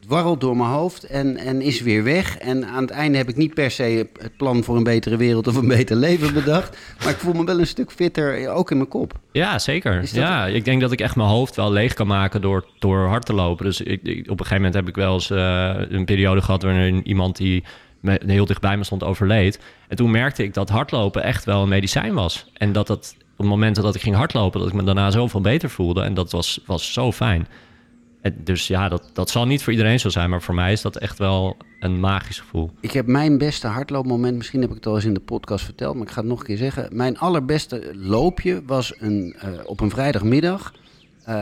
dwarrelt 0.00 0.40
door 0.40 0.56
mijn 0.56 0.68
hoofd 0.70 1.04
en, 1.04 1.36
en 1.36 1.60
is 1.60 1.80
weer 1.80 2.04
weg. 2.04 2.38
En 2.38 2.66
aan 2.66 2.82
het 2.82 2.90
einde 2.90 3.18
heb 3.18 3.28
ik 3.28 3.36
niet 3.36 3.54
per 3.54 3.70
se 3.70 4.08
het 4.20 4.36
plan 4.36 4.64
voor 4.64 4.76
een 4.76 4.82
betere 4.84 5.16
wereld 5.16 5.46
of 5.46 5.56
een 5.56 5.68
beter 5.68 5.96
leven 5.96 6.34
bedacht, 6.34 6.76
maar 6.98 7.08
ik 7.12 7.16
voel 7.18 7.32
me 7.32 7.44
wel 7.44 7.58
een 7.58 7.66
stuk 7.66 7.90
fitter, 7.92 8.42
eh, 8.42 8.56
ook 8.56 8.70
in 8.70 8.76
mijn 8.76 8.88
kop. 8.88 9.18
Ja, 9.32 9.58
zeker. 9.58 10.00
Dat- 10.00 10.10
Ja, 10.10 10.46
ik 10.46 10.64
denk 10.64 10.80
dat 10.80 10.92
ik 10.92 11.00
echt 11.00 11.16
mijn 11.16 11.28
hoofd 11.28 11.56
wel 11.56 11.72
leeg 11.72 11.94
kan 11.94 12.06
maken 12.06 12.40
door, 12.40 12.66
door 12.78 13.06
hard 13.06 13.26
te 13.26 13.32
lopen. 13.32 13.64
Dus 13.64 13.80
ik, 13.80 14.00
ik- 14.02 14.18
op 14.30 14.30
een 14.30 14.46
gegeven 14.46 14.56
moment 14.56 14.74
heb 14.74 14.88
ik 14.88 14.94
wel 14.94 15.14
eens 15.14 15.30
eh, 15.30 15.74
een 15.88 16.04
periode 16.04 16.40
gehad 16.42 16.62
waarin 16.62 17.06
iemand 17.08 17.36
die 17.36 17.64
me, 18.00 18.20
heel 18.26 18.46
dicht 18.46 18.60
bij 18.60 18.76
me 18.76 18.84
stond 18.84 19.04
overleed. 19.04 19.60
En 19.88 19.96
toen 19.96 20.10
merkte 20.10 20.42
ik 20.42 20.54
dat 20.54 20.68
hardlopen 20.68 21.22
echt 21.22 21.44
wel 21.44 21.62
een 21.62 21.68
medicijn 21.68 22.14
was. 22.14 22.50
En 22.52 22.72
dat 22.72 22.88
het 22.88 23.16
op 23.32 23.38
het 23.38 23.46
moment 23.46 23.76
dat 23.76 23.94
ik 23.94 24.00
ging 24.00 24.16
hardlopen, 24.16 24.60
dat 24.60 24.68
ik 24.68 24.74
me 24.74 24.82
daarna 24.84 25.10
zoveel 25.10 25.40
beter 25.40 25.70
voelde. 25.70 26.02
En 26.02 26.14
dat 26.14 26.32
was, 26.32 26.60
was 26.66 26.92
zo 26.92 27.12
fijn. 27.12 27.46
Dus 28.34 28.66
ja, 28.66 28.88
dat, 28.88 29.10
dat 29.12 29.30
zal 29.30 29.46
niet 29.46 29.62
voor 29.62 29.72
iedereen 29.72 30.00
zo 30.00 30.08
zijn, 30.08 30.30
maar 30.30 30.42
voor 30.42 30.54
mij 30.54 30.72
is 30.72 30.82
dat 30.82 30.96
echt 30.96 31.18
wel 31.18 31.56
een 31.80 32.00
magisch 32.00 32.40
gevoel. 32.40 32.70
Ik 32.80 32.92
heb 32.92 33.06
mijn 33.06 33.38
beste 33.38 33.66
hardloopmoment, 33.66 34.36
misschien 34.36 34.60
heb 34.60 34.70
ik 34.70 34.76
het 34.76 34.86
al 34.86 34.94
eens 34.94 35.04
in 35.04 35.14
de 35.14 35.20
podcast 35.20 35.64
verteld, 35.64 35.94
maar 35.94 36.06
ik 36.06 36.12
ga 36.12 36.20
het 36.20 36.28
nog 36.28 36.38
een 36.38 36.46
keer 36.46 36.56
zeggen. 36.56 36.96
Mijn 36.96 37.18
allerbeste 37.18 37.92
loopje 37.94 38.62
was 38.66 38.94
een, 38.98 39.34
eh, 39.38 39.48
op 39.64 39.80
een 39.80 39.90
vrijdagmiddag, 39.90 40.74
eh, 41.24 41.34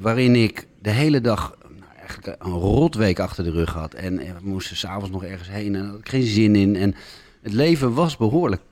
waarin 0.00 0.34
ik 0.34 0.66
de 0.82 0.90
hele 0.90 1.20
dag 1.20 1.56
eigenlijk 2.14 2.42
een 2.42 2.60
rotweek 2.60 3.18
achter 3.18 3.44
de 3.44 3.50
rug 3.50 3.72
had. 3.72 3.94
En 3.94 4.16
we 4.16 4.34
moesten 4.42 4.76
s'avonds 4.76 5.10
nog 5.10 5.24
ergens 5.24 5.48
heen 5.48 5.74
en 5.74 5.86
had 5.86 5.98
ik 5.98 6.08
geen 6.08 6.22
zin 6.22 6.56
in. 6.56 6.76
En 6.76 6.94
het 7.42 7.52
leven 7.52 7.94
was 7.94 8.16
behoorlijk 8.16 8.62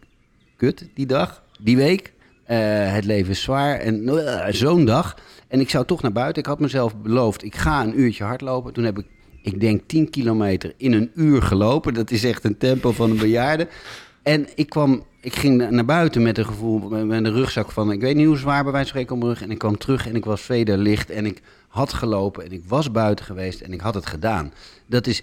kut 0.57 0.89
die 0.95 1.07
dag, 1.07 1.43
die 1.61 1.77
week. 1.77 2.13
Eh, 2.45 2.93
het 2.93 3.05
leven 3.05 3.31
is 3.31 3.43
zwaar 3.43 3.79
en 3.79 4.09
eh, 4.09 4.53
zo'n 4.53 4.85
dag. 4.85 5.17
En 5.49 5.61
ik 5.61 5.71
zou 5.71 5.85
toch 5.85 6.03
naar 6.03 6.13
buiten. 6.13 6.43
Ik 6.43 6.49
had 6.49 6.61
mezelf 6.61 6.97
beloofd, 6.97 7.45
ik 7.45 7.57
ga 7.57 7.83
een 7.83 8.01
uurtje 8.01 8.25
hardlopen. 8.25 8.73
Toen 8.73 8.85
heb 8.85 8.99
ik, 8.99 9.07
ik 9.43 9.61
denk 9.61 9.83
10 9.87 10.11
kilometer 10.11 10.75
in 10.77 10.93
een 10.93 11.11
uur 11.15 11.43
gelopen. 11.43 11.95
Dat 11.95 12.11
is 12.11 12.25
echt 12.25 12.45
een 12.45 12.59
tempo 12.59 12.93
van 12.93 13.11
een 13.11 13.19
bejaarde. 13.19 13.69
En 14.23 14.47
ik 14.55 14.69
kwam, 14.69 15.03
ik 15.21 15.35
ging 15.37 15.57
na- 15.57 15.71
naar 15.71 15.85
buiten 15.85 16.23
met 16.23 16.39
een 16.39 16.47
gevoel, 16.47 16.79
met 17.05 17.25
een 17.25 17.33
rugzak 17.33 17.71
van, 17.71 17.93
ik 17.93 18.01
weet 18.01 18.17
niet 18.17 18.27
hoe 18.27 18.37
zwaar 18.37 18.63
bij 18.63 18.73
wijze 18.73 18.91
van 18.93 19.01
spreken 19.01 19.19
mijn 19.19 19.31
rug. 19.33 19.43
En 19.43 19.51
ik 19.51 19.59
kwam 19.59 19.79
terug 19.79 20.09
en 20.09 20.17
ik 20.17 20.25
was 20.25 20.41
vederlicht 20.41 21.11
en 21.11 21.27
ik 21.27 21.43
had 21.69 21.93
gelopen 21.93 22.45
en 22.45 22.53
ik 22.53 22.63
was 22.69 22.91
buiten 22.91 23.25
geweest 23.25 23.61
en 23.61 23.73
ik 23.73 23.81
had 23.81 23.95
het 23.95 24.07
gedaan. 24.07 24.53
Dat 24.87 25.07
is, 25.07 25.23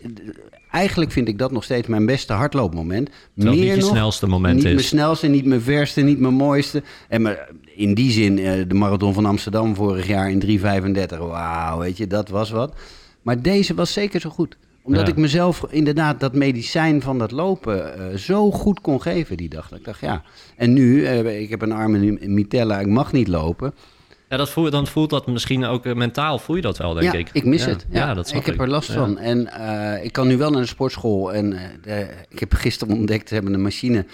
eigenlijk 0.72 1.12
vind 1.12 1.28
ik 1.28 1.38
dat 1.38 1.52
nog 1.52 1.64
steeds 1.64 1.88
mijn 1.88 2.06
beste 2.06 2.34
hardloopmoment. 2.34 3.10
Terwijl 3.36 3.58
niet 3.58 3.68
je 3.68 3.76
nog, 3.76 3.90
snelste 3.90 4.28
moment 4.28 4.56
niet 4.56 4.66
is. 4.66 4.74
mijn 4.74 4.84
snelste, 4.86 5.28
niet 5.28 5.46
mijn 5.46 5.62
verste, 5.62 6.02
niet 6.02 6.20
mijn 6.20 6.34
mooiste. 6.34 6.84
En 7.08 7.22
maar 7.22 7.50
in 7.76 7.94
die 7.94 8.12
zin, 8.12 8.40
eh, 8.40 8.64
de 8.68 8.74
marathon 8.76 9.14
van 9.14 9.26
Amsterdam 9.26 9.76
vorig 9.76 10.08
jaar 10.08 10.32
in 10.32 10.40
3,35. 10.40 11.18
Wauw, 11.20 11.80
weet 11.80 11.98
je, 11.98 12.08
dat 12.08 12.30
was 12.30 12.50
wat. 12.50 12.74
Maar 13.22 13.42
deze 13.42 13.74
was 13.74 13.94
zeker 13.94 14.20
zo 14.20 14.30
goed. 14.30 14.58
Omdat 14.82 15.02
Ja. 15.02 15.08
ik 15.08 15.18
mezelf 15.18 15.66
inderdaad 15.70 16.20
dat 16.20 16.34
medicijn 16.34 17.02
van 17.02 17.18
dat 17.20 17.32
lopen 17.32 17.94
eh, 18.12 18.16
zo 18.18 18.52
goed 18.52 18.82
kon 18.82 19.02
geven 19.02 19.38
die 19.38 19.50
dag. 19.50 19.70
Dat 19.70 19.80
ik 19.80 19.86
dacht, 19.86 20.00
ja. 20.00 20.24
En 20.56 20.74
nu, 20.74 21.06
eh, 21.06 21.42
ik 21.42 21.50
heb 21.50 21.62
een 21.62 21.72
arm 21.72 21.96
in 21.96 22.34
mitella, 22.34 22.80
ik 22.80 22.88
mag 22.88 23.12
niet 23.12 23.28
lopen. 23.28 23.74
Ja, 24.30 24.38
dat 24.38 24.50
voel, 24.50 24.70
dan 24.70 24.88
voelt 24.88 25.10
dat 25.10 25.28
misschien 25.28 25.66
ook 25.66 25.86
eh, 25.86 25.94
mentaal, 25.96 26.40
voel 26.40 26.56
je 26.56 26.62
dat 26.62 26.78
wel, 26.78 26.94
denk 26.94 27.14
ja, 27.14 27.20
ik. 27.34 27.46
mis 27.46 27.64
Ja. 27.64 27.70
het. 27.70 27.86
Ja, 27.90 28.14
dat 28.14 28.28
snap 28.28 28.40
ik 28.42 28.46
heb 28.46 28.60
er 28.60 28.70
last 28.70 28.88
Ja. 28.88 28.94
van. 28.94 29.18
En 29.18 29.40
ik 30.04 30.12
kan 30.12 30.28
nu 30.28 30.38
wel 30.38 30.52
naar 30.52 30.62
de 30.62 30.68
sportschool. 30.68 31.34
En 31.34 31.50
de- 31.84 32.08
ik 32.30 32.40
heb 32.40 32.54
gisteren 32.54 32.98
ontdekt, 32.98 33.28
ze 33.28 33.34
hebben 33.34 33.54
een 33.54 33.62
machine. 33.62 34.06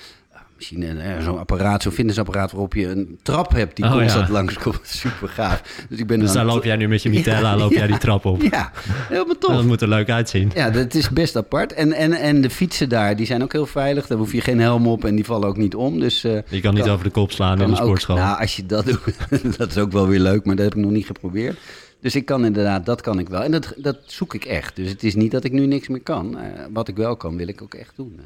Machine, 0.55 0.85
eh, 1.01 1.23
zo'n 1.23 1.37
apparaat, 1.39 1.81
zo'n 1.81 1.91
fitnessapparaat 1.91 2.51
waarop 2.51 2.73
je 2.73 2.87
een 2.87 3.19
trap 3.21 3.51
hebt 3.51 3.75
die 3.75 3.85
Oh, 3.85 3.91
constant 3.91 4.27
ja. 4.27 4.33
langskomt. 4.33 4.79
Super 5.03 5.29
gaaf. 5.29 5.85
Dus 5.89 5.99
ik 5.99 6.07
ben 6.07 6.19
Dus 6.19 6.29
aan 6.29 6.35
daar 6.35 6.45
loop 6.45 6.63
jij 6.63 6.75
nu 6.75 6.87
met 6.87 7.03
je 7.03 7.09
mitella, 7.17 7.57
loop 7.57 7.71
jij 7.71 7.87
die 7.87 7.97
trap 7.97 8.25
op. 8.25 8.41
Ja, 8.41 8.71
helemaal 8.85 9.37
tof. 9.37 9.51
Dat 9.55 9.65
moet 9.65 9.81
er 9.81 9.87
leuk 9.87 10.09
uitzien. 10.09 10.51
Ja, 10.55 10.69
dat 10.69 10.93
is 10.93 11.09
best 11.09 11.35
apart. 11.35 11.73
En, 11.73 11.93
en, 11.93 12.13
en 12.13 12.41
de 12.41 12.49
fietsen 12.49 12.89
daar, 12.89 13.15
die 13.15 13.25
zijn 13.25 13.43
ook 13.43 13.51
heel 13.51 13.65
veilig. 13.65 14.07
Daar 14.07 14.17
hoef 14.17 14.31
je 14.31 14.41
geen 14.41 14.59
helm 14.59 14.87
op 14.87 15.05
en 15.05 15.15
die 15.15 15.25
vallen 15.25 15.47
ook 15.47 15.57
niet 15.57 15.75
om. 15.75 15.99
Dus, 15.99 16.23
eh, 16.23 16.31
Je 16.49 16.61
kan 16.61 16.73
niet 16.73 16.83
Kan- 16.83 16.91
over 16.93 17.05
de 17.05 17.11
kop 17.11 17.31
slaan 17.31 17.61
in 17.61 17.65
de 17.67 17.71
ook- 17.71 17.77
sportschool. 17.77 18.15
Nou, 18.15 18.39
als 18.39 18.55
je 18.55 18.65
dat 18.65 18.85
doet, 18.85 19.17
dat 19.57 19.69
is 19.69 19.77
ook 19.77 19.91
wel 19.91 20.07
weer 20.07 20.19
leuk, 20.19 20.45
maar 20.45 20.55
dat 20.55 20.65
heb 20.65 20.75
ik 20.75 20.81
nog 20.81 20.91
niet 20.91 21.05
geprobeerd. 21.05 21.57
Dus 22.01 22.15
ik 22.15 22.25
kan 22.25 22.45
inderdaad, 22.45 22.85
dat 22.85 23.01
kan 23.01 23.19
ik 23.19 23.29
wel. 23.29 23.43
En 23.43 23.51
dat, 23.51 23.73
dat 23.77 23.97
zoek 24.05 24.33
ik 24.33 24.45
echt. 24.45 24.75
Dus 24.75 24.89
het 24.89 25.03
is 25.03 25.15
niet 25.15 25.31
dat 25.31 25.43
ik 25.43 25.51
nu 25.51 25.65
niks 25.65 25.87
meer 25.87 26.01
kan. 26.01 26.37
Eh, 26.37 26.43
wat 26.73 26.87
ik 26.87 26.95
wel 26.95 27.15
kan, 27.15 27.37
wil 27.37 27.47
ik 27.47 27.61
ook 27.61 27.73
echt 27.73 27.93
doen. 27.95 28.19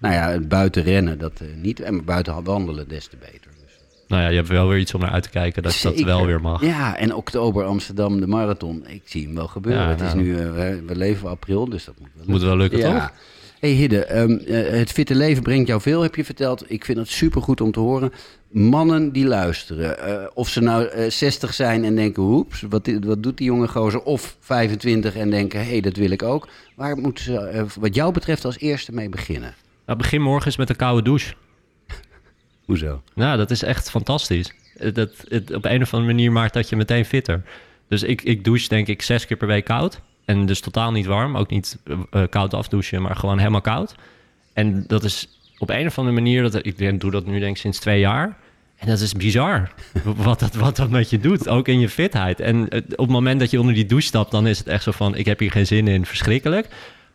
Nou 0.00 0.14
ja, 0.14 0.38
buiten 0.38 0.82
rennen, 0.82 1.18
dat 1.18 1.32
eh, 1.40 1.46
niet. 1.56 1.80
En 1.80 2.04
buiten 2.04 2.44
wandelen, 2.44 2.88
des 2.88 3.06
te 3.06 3.16
beter. 3.16 3.50
Dus, 3.64 3.78
Nou 4.08 4.22
ja, 4.22 4.28
je 4.28 4.36
hebt 4.36 4.48
wel 4.48 4.68
weer 4.68 4.78
iets 4.78 4.94
om 4.94 5.00
naar 5.00 5.10
uit 5.10 5.22
te 5.22 5.30
kijken 5.30 5.62
dat 5.62 5.72
dat 5.72 5.92
Zeker. 5.92 6.04
wel 6.04 6.26
weer 6.26 6.40
mag. 6.40 6.62
Ja, 6.64 6.96
en 6.96 7.14
oktober 7.14 7.64
Amsterdam, 7.64 8.20
de 8.20 8.26
marathon. 8.26 8.84
Ik 8.86 9.02
zie 9.04 9.24
hem 9.24 9.34
wel 9.34 9.46
gebeuren. 9.46 9.82
Ja, 9.82 9.88
het 9.88 10.00
is 10.00 10.14
nou. 10.14 10.24
nu, 10.24 10.38
eh, 10.38 10.50
we, 10.86 10.96
leven 10.96 11.28
april, 11.28 11.68
dus 11.68 11.84
dat 11.84 11.94
moet 11.98 12.08
wel 12.14 12.24
Moet 12.26 12.42
wel 12.42 12.56
lukken, 12.56 12.78
ja. 12.78 12.92
toch? 12.92 13.12
hey 13.60 13.70
Hidde, 13.70 14.04
ehm, 14.04 14.30
eh, 14.30 14.78
het 14.78 14.90
fitte 14.90 15.14
leven 15.14 15.42
brengt 15.42 15.68
jou 15.68 15.80
veel, 15.80 16.02
heb 16.02 16.14
je 16.14 16.24
verteld. 16.24 16.64
Ik 16.70 16.84
vind 16.84 16.98
het 16.98 17.08
supergoed 17.08 17.60
om 17.60 17.72
te 17.72 17.80
horen. 17.80 18.12
Mannen 18.48 19.12
die 19.12 19.26
luisteren, 19.26 20.36
of 20.36 20.48
ze 20.48 20.60
nou 20.60 20.86
eh, 20.86 21.10
60 21.10 21.54
zijn 21.54 21.84
en 21.84 21.96
denken, 21.96 22.22
hoeps, 22.22 22.60
wat, 22.68 22.90
wat 23.00 23.22
doet 23.22 23.36
die 23.36 23.46
jonge 23.46 23.68
gozer? 23.68 24.02
Of 24.02 24.36
25 24.40 25.16
en 25.16 25.30
denken, 25.30 25.60
hé, 25.60 25.70
hey, 25.70 25.80
dat 25.80 25.96
wil 25.96 26.10
ik 26.10 26.22
ook. 26.22 26.48
Waar 26.74 26.96
moeten 26.96 27.24
ze, 27.24 27.66
wat 27.80 27.94
jou 27.94 28.12
betreft, 28.12 28.44
als 28.44 28.58
eerste 28.58 28.92
mee 28.92 29.08
beginnen? 29.08 29.54
Nou, 29.90 30.02
begin 30.02 30.22
morgen 30.22 30.46
eens 30.46 30.56
met 30.56 30.70
een 30.70 30.76
koude 30.76 31.02
douche. 31.02 31.34
Hoezo? 32.64 33.02
Nou, 33.14 33.36
dat 33.36 33.50
is 33.50 33.62
echt 33.62 33.90
fantastisch. 33.90 34.52
Het- 34.78 34.94
Dat, 34.94 35.10
het, 35.28 35.54
op 35.54 35.64
een 35.64 35.82
of 35.82 35.94
andere 35.94 36.12
manier 36.12 36.32
maakt 36.32 36.54
dat 36.54 36.68
je 36.68 36.76
meteen 36.76 37.04
fitter. 37.04 37.42
Dus 37.88 38.02
ik, 38.02 38.22
ik 38.22 38.44
douche 38.44 38.68
denk 38.68 38.86
ik 38.86 39.02
zes 39.02 39.26
keer 39.26 39.36
per 39.36 39.46
week 39.46 39.64
koud. 39.64 40.00
En 40.24 40.46
dus 40.46 40.60
totaal 40.60 40.92
niet 40.92 41.06
warm. 41.06 41.36
Ook 41.36 41.50
niet 41.50 41.78
eh, 41.84 41.96
eh, 42.10 42.28
koud 42.28 42.54
afdouchen, 42.54 43.02
maar 43.02 43.16
gewoon 43.16 43.38
helemaal 43.38 43.60
koud. 43.60 43.94
En 44.52 44.84
dat 44.86 45.04
is 45.04 45.28
op 45.58 45.70
een 45.70 45.86
of 45.86 45.98
andere 45.98 46.16
manier... 46.16 46.42
Dat, 46.42 46.66
ik 46.66 47.00
doe 47.00 47.10
dat 47.10 47.26
nu 47.26 47.38
denk 47.38 47.54
ik 47.54 47.60
sinds 47.60 47.78
twee 47.78 48.00
jaar. 48.00 48.36
En 48.76 48.86
dat 48.86 49.00
is 49.00 49.12
bizar. 49.12 49.70
wat, 50.04 50.40
dat, 50.40 50.54
wat 50.54 50.76
dat 50.76 50.90
met 50.90 51.10
je 51.10 51.18
doet. 51.18 51.48
Ook 51.48 51.68
in 51.68 51.80
je 51.80 51.88
fitheid. 51.88 52.40
En 52.40 52.64
op 52.74 52.98
het 52.98 53.08
moment 53.08 53.40
dat 53.40 53.50
je 53.50 53.60
onder 53.60 53.74
die 53.74 53.86
douche 53.86 54.06
stapt... 54.06 54.30
dan 54.30 54.46
is 54.46 54.58
het 54.58 54.66
echt 54.66 54.82
zo 54.82 54.90
van... 54.90 55.14
ik 55.14 55.26
heb 55.26 55.38
hier 55.38 55.50
geen 55.50 55.66
zin 55.66 55.88
in, 55.88 56.06
verschrikkelijk. 56.06 56.68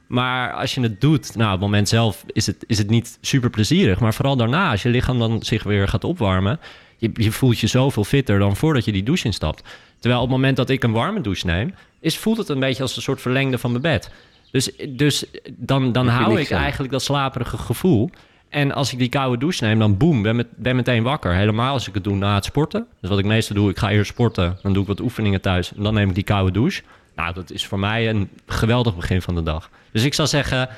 Maar 0.08 0.54
als 0.54 0.74
je 0.74 0.82
het 0.82 1.02
doet, 1.02 1.36
nou, 1.36 1.46
op 1.46 1.52
het 1.52 1.62
moment 1.62 1.90
zelf 1.90 2.24
is 2.28 2.46
het, 2.46 2.64
is 2.68 2.78
het 2.78 2.90
niet 2.90 3.18
super 3.22 3.50
plezierig. 3.50 4.00
Maar 4.00 4.14
vooral 4.14 4.36
daarna, 4.36 4.72
als 4.72 4.84
je 4.84 4.90
lichaam 4.90 5.20
dan 5.20 5.44
zich 5.44 5.64
weer 5.64 5.88
gaat 5.88 6.04
opwarmen, 6.04 6.60
je, 6.98 7.10
je 7.14 7.32
voelt 7.32 7.60
je 7.60 7.68
zoveel 7.68 8.04
fitter 8.04 8.40
dan 8.40 8.56
voordat 8.56 8.86
je 8.86 8.92
die 8.92 9.04
douche 9.04 9.26
instapt. 9.26 9.64
Terwijl 10.00 10.22
op 10.22 10.28
het 10.28 10.38
moment 10.38 10.58
dat 10.58 10.70
ik 10.70 10.84
een 10.84 10.92
warme 10.92 11.22
douche 11.22 11.46
neem, 11.46 11.74
is, 12.00 12.18
voelt 12.18 12.38
het 12.38 12.50
een 12.50 12.60
beetje 12.60 12.82
als 12.82 12.96
een 12.96 13.02
soort 13.02 13.22
verlengde 13.22 13.58
van 13.58 13.72
mijn 13.72 13.84
bed. 13.84 14.12
Dus, 14.52 14.72
dus 14.90 15.26
dan, 15.52 15.92
dan 15.92 16.08
hou 16.08 16.40
ik 16.40 16.52
eigenlijk 16.52 16.92
dat 16.92 17.02
slaperige 17.02 17.58
gevoel. 17.58 18.10
En 18.50 18.72
als 18.72 18.94
ik 18.94 19.00
die 19.00 19.10
koude 19.10 19.38
douche 19.38 19.64
neem, 19.64 19.80
dan 19.80 19.98
boem, 19.98 20.22
ben, 20.22 20.36
met, 20.36 20.48
ben 20.58 20.76
meteen 20.76 21.04
wakker. 21.04 21.34
Helemaal 21.34 21.74
als 21.74 21.88
ik 21.88 21.94
het 21.94 22.04
doe 22.04 22.16
na 22.16 22.36
het 22.36 22.46
sporten. 22.46 22.88
Dus 23.02 23.10
wat 23.10 23.20
ik 23.20 23.26
meestal 23.26 23.56
doe, 23.56 23.70
ik 23.70 23.78
ga 23.78 23.92
eerst 23.92 24.12
sporten, 24.12 24.58
dan 24.62 24.74
doe 24.74 24.82
ik 24.82 24.88
wat 24.88 25.00
oefeningen 25.00 25.42
thuis 25.42 25.74
en 25.74 25.84
dan 25.84 25.94
neem 25.94 26.10
ik 26.10 26.16
die 26.16 26.24
koude 26.24 26.52
douche. 26.52 26.84
Nou, 27.16 27.34
dat 27.34 27.52
is 27.52 27.66
voor 27.66 27.80
mij 27.80 28.10
een 28.10 28.30
geweldig 28.46 28.96
begin 28.96 29.22
van 29.22 29.36
de 29.36 29.44
dag. 29.44 29.70
Dus 29.92 30.04
ik 30.04 30.14
zou 30.14 30.28
zeggen, 30.28 30.70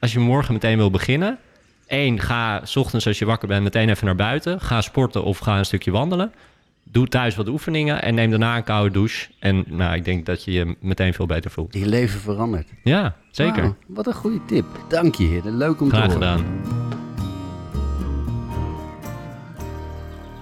als 0.00 0.12
je 0.12 0.18
morgen 0.18 0.52
meteen 0.52 0.76
wil 0.76 0.90
beginnen... 0.90 1.38
één, 1.86 2.20
ga 2.20 2.60
's 2.64 2.76
ochtends 2.76 3.06
als 3.06 3.18
je 3.18 3.24
wakker 3.24 3.48
bent 3.48 3.62
meteen 3.62 3.88
even 3.88 4.06
naar 4.06 4.16
buiten. 4.16 4.60
Ga 4.60 4.80
sporten 4.80 5.24
of 5.24 5.38
ga 5.38 5.58
een 5.58 5.64
stukje 5.64 5.90
wandelen. 5.90 6.32
Doe 6.82 7.08
thuis 7.08 7.34
wat 7.34 7.48
oefeningen 7.48 8.02
en 8.02 8.14
neem 8.14 8.30
daarna 8.30 8.56
een 8.56 8.64
koude 8.64 8.90
douche. 8.90 9.28
En 9.38 9.64
nou, 9.66 9.94
ik 9.94 10.04
denk 10.04 10.26
dat 10.26 10.44
je 10.44 10.52
je 10.52 10.76
meteen 10.80 11.14
veel 11.14 11.26
beter 11.26 11.50
voelt. 11.50 11.74
Je 11.74 11.86
leven 11.86 12.20
verandert. 12.20 12.68
Ja, 12.84 13.16
zeker. 13.30 13.74
Wat 13.86 14.06
een 14.06 14.14
goede 14.14 14.44
tip. 14.46 14.64
Dank 14.88 15.14
je, 15.14 15.24
Hidde. 15.24 15.50
Leuk 15.50 15.80
om 15.80 15.88
Graag 15.88 16.08
te 16.08 16.14
horen. 16.14 16.38
gedaan. 16.38 16.44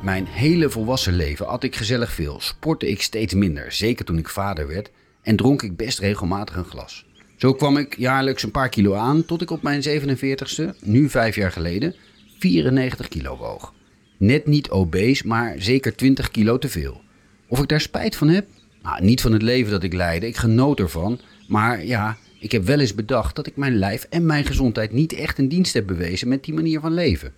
Mijn 0.03 0.27
hele 0.27 0.71
volwassen 0.71 1.17
leven 1.17 1.49
at 1.49 1.63
ik 1.63 1.77
gezellig 1.77 2.13
veel, 2.13 2.41
sportte 2.41 2.91
ik 2.91 3.03
steeds 3.03 3.35
minder, 3.35 3.73
zeker 3.73 4.05
toen 4.05 4.19
ik 4.19 4.29
vader 4.29 4.67
werd, 4.67 4.91
en 5.23 5.37
dronk 5.37 5.63
ik 5.63 5.77
best 5.77 5.99
regelmatig 5.99 6.57
een 6.57 6.65
glas. 6.65 7.07
Zo 7.37 7.55
kwam 7.55 7.77
ik 7.77 7.97
jaarlijks 7.99 8.43
een 8.43 8.51
paar 8.51 8.69
kilo 8.69 8.95
aan 8.95 9.25
tot 9.25 9.43
ik 9.43 9.51
op 9.51 9.63
mijn 9.63 9.83
47ste, 9.83 10.79
nu 10.81 11.09
vijf 11.09 11.35
jaar 11.35 11.53
geleden, 11.53 11.95
94 12.39 13.09
kilo 13.09 13.37
woog. 13.37 13.75
Net 14.17 14.47
niet 14.47 14.71
obese, 14.71 15.27
maar 15.27 15.55
zeker 15.59 15.97
20 15.97 16.31
kilo 16.31 16.59
te 16.59 16.69
veel. 16.69 17.01
Of 17.47 17.61
ik 17.61 17.69
daar 17.69 17.81
spijt 17.81 18.17
van 18.17 18.29
heb? 18.29 18.47
Nou, 18.83 19.05
niet 19.05 19.21
van 19.21 19.33
het 19.33 19.43
leven 19.43 19.71
dat 19.71 19.83
ik 19.83 19.93
leidde, 19.93 20.27
ik 20.27 20.37
genoot 20.37 20.79
ervan. 20.79 21.21
Maar 21.49 21.85
ja, 21.85 22.17
ik 22.39 22.53
heb 22.53 22.65
wel 22.65 22.81
eens 22.81 22.95
bedacht 22.95 23.37
dat 23.37 23.47
ik 23.47 23.57
mijn 23.57 23.77
lijf 23.77 24.07
en 24.11 24.27
mijn 24.27 24.45
gezondheid 24.45 24.93
niet 24.93 25.13
echt 25.13 25.39
een 25.39 25.49
dienst 25.49 25.75
heb 25.75 25.87
bewezen 25.87 26.29
met 26.29 26.45
die 26.45 26.55
manier 26.55 26.81
van 26.81 26.95
leven. 26.95 27.33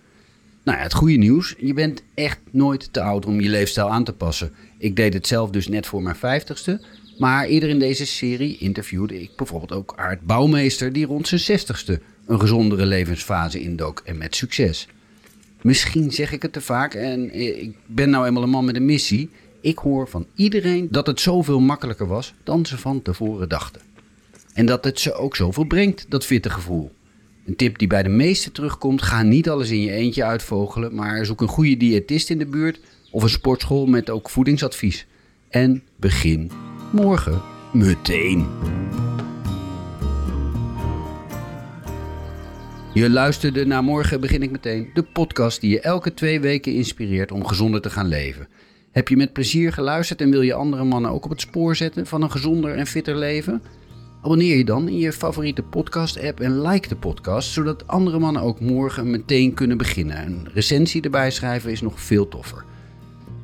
Nou 0.63 0.77
ja, 0.77 0.83
het 0.83 0.93
goede 0.93 1.15
nieuws, 1.15 1.55
je 1.57 1.73
bent 1.73 2.03
echt 2.13 2.39
nooit 2.51 2.93
te 2.93 3.01
oud 3.01 3.25
om 3.25 3.41
je 3.41 3.49
leefstijl 3.49 3.89
aan 3.89 4.03
te 4.03 4.13
passen. 4.13 4.51
Ik 4.77 4.95
deed 4.95 5.13
het 5.13 5.27
zelf 5.27 5.49
dus 5.49 5.67
net 5.67 5.85
voor 5.85 6.01
mijn 6.01 6.15
vijftigste. 6.15 6.81
Maar 7.17 7.45
eerder 7.45 7.69
in 7.69 7.79
deze 7.79 8.05
serie 8.05 8.57
interviewde 8.57 9.21
ik 9.21 9.35
bijvoorbeeld 9.35 9.71
ook 9.71 9.93
Aart 9.95 10.21
Bouwmeester... 10.21 10.93
die 10.93 11.05
rond 11.05 11.27
zijn 11.27 11.41
zestigste 11.41 12.01
een 12.25 12.39
gezondere 12.39 12.85
levensfase 12.85 13.61
indook 13.61 14.01
en 14.05 14.17
met 14.17 14.35
succes. 14.35 14.87
Misschien 15.61 16.11
zeg 16.11 16.31
ik 16.31 16.41
het 16.41 16.53
te 16.53 16.61
vaak 16.61 16.93
en 16.93 17.35
ik 17.35 17.75
ben 17.85 18.09
nou 18.09 18.25
eenmaal 18.25 18.43
een 18.43 18.49
man 18.49 18.65
met 18.65 18.75
een 18.75 18.85
missie. 18.85 19.29
Ik 19.61 19.77
hoor 19.77 20.07
van 20.07 20.25
iedereen 20.35 20.87
dat 20.91 21.07
het 21.07 21.19
zoveel 21.19 21.59
makkelijker 21.59 22.07
was 22.07 22.33
dan 22.43 22.65
ze 22.65 22.77
van 22.77 23.01
tevoren 23.01 23.49
dachten. 23.49 23.81
En 24.53 24.65
dat 24.65 24.83
het 24.83 24.99
ze 24.99 25.13
ook 25.13 25.35
zoveel 25.35 25.63
brengt, 25.63 26.05
dat 26.09 26.25
fitte 26.25 26.49
gevoel. 26.49 26.91
Een 27.45 27.55
tip 27.55 27.77
die 27.77 27.87
bij 27.87 28.03
de 28.03 28.09
meesten 28.09 28.51
terugkomt: 28.51 29.01
ga 29.01 29.23
niet 29.23 29.49
alles 29.49 29.69
in 29.69 29.81
je 29.81 29.91
eentje 29.91 30.23
uitvogelen, 30.23 30.95
maar 30.95 31.25
zoek 31.25 31.41
een 31.41 31.47
goede 31.47 31.77
diëtist 31.77 32.29
in 32.29 32.37
de 32.37 32.45
buurt 32.45 32.79
of 33.11 33.23
een 33.23 33.29
sportschool 33.29 33.85
met 33.85 34.09
ook 34.09 34.29
voedingsadvies. 34.29 35.05
En 35.49 35.83
begin 35.95 36.51
morgen 36.95 37.41
meteen. 37.73 38.47
Je 42.93 43.09
luisterde 43.09 43.65
naar 43.65 43.83
Morgen 43.83 44.21
begin 44.21 44.41
ik 44.41 44.51
meteen, 44.51 44.89
de 44.93 45.03
podcast 45.03 45.61
die 45.61 45.69
je 45.69 45.79
elke 45.79 46.13
twee 46.13 46.39
weken 46.39 46.73
inspireert 46.73 47.31
om 47.31 47.47
gezonder 47.47 47.81
te 47.81 47.89
gaan 47.89 48.07
leven. 48.07 48.47
Heb 48.91 49.07
je 49.07 49.17
met 49.17 49.33
plezier 49.33 49.73
geluisterd 49.73 50.21
en 50.21 50.29
wil 50.29 50.41
je 50.41 50.53
andere 50.53 50.83
mannen 50.83 51.11
ook 51.11 51.23
op 51.23 51.29
het 51.29 51.41
spoor 51.41 51.75
zetten 51.75 52.07
van 52.07 52.21
een 52.21 52.31
gezonder 52.31 52.75
en 52.75 52.87
fitter 52.87 53.15
leven? 53.15 53.61
Abonneer 54.21 54.57
je 54.57 54.65
dan 54.65 54.87
in 54.87 54.97
je 54.97 55.13
favoriete 55.13 55.63
podcast-app 55.63 56.39
en 56.39 56.61
like 56.61 56.87
de 56.87 56.95
podcast, 56.95 57.51
zodat 57.51 57.87
andere 57.87 58.19
mannen 58.19 58.41
ook 58.41 58.59
morgen 58.59 59.09
meteen 59.09 59.53
kunnen 59.53 59.77
beginnen. 59.77 60.25
Een 60.25 60.47
recensie 60.53 61.01
erbij 61.01 61.31
schrijven 61.31 61.71
is 61.71 61.81
nog 61.81 62.01
veel 62.01 62.27
toffer. 62.27 62.63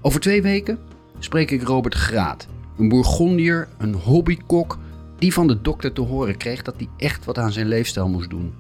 Over 0.02 0.20
twee 0.20 0.42
weken 0.42 0.80
spreek 1.20 1.52
ik 1.52 1.64
Robert 1.64 1.96
Graat, 1.96 2.48
een 2.78 2.90
Bourgondier, 2.90 3.68
een 3.78 3.94
hobbykok, 3.94 4.78
die 5.18 5.34
van 5.34 5.48
de 5.48 5.62
dokter 5.62 5.94
te 5.94 6.02
horen 6.02 6.38
kreeg 6.38 6.62
dat 6.62 6.76
hij 6.78 6.88
echt 6.98 7.26
wat 7.26 7.38
aan 7.38 7.52
zijn 7.52 7.68
leefstijl 7.68 8.10
moest 8.10 8.30
doen. 8.30 8.54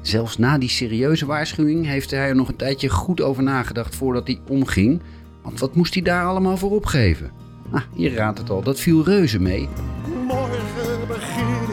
Zelfs 0.00 0.38
na 0.38 0.58
die 0.58 0.68
serieuze 0.68 1.26
waarschuwing 1.26 1.86
heeft 1.86 2.10
hij 2.10 2.28
er 2.28 2.36
nog 2.36 2.48
een 2.48 2.56
tijdje 2.56 2.88
goed 2.88 3.20
over 3.20 3.42
nagedacht 3.42 3.94
voordat 3.94 4.26
hij 4.26 4.40
omging. 4.48 5.02
Want 5.42 5.60
wat 5.60 5.74
moest 5.74 5.94
hij 5.94 6.02
daar 6.02 6.26
allemaal 6.26 6.56
voor 6.56 6.70
opgeven? 6.70 7.30
Ah, 7.70 7.82
je 7.94 8.10
raadt 8.10 8.38
het 8.38 8.50
al, 8.50 8.62
dat 8.62 8.80
viel 8.80 9.04
reuze 9.04 9.40
mee. 9.40 9.68
Morgen 10.26 11.06
begin 11.08 11.65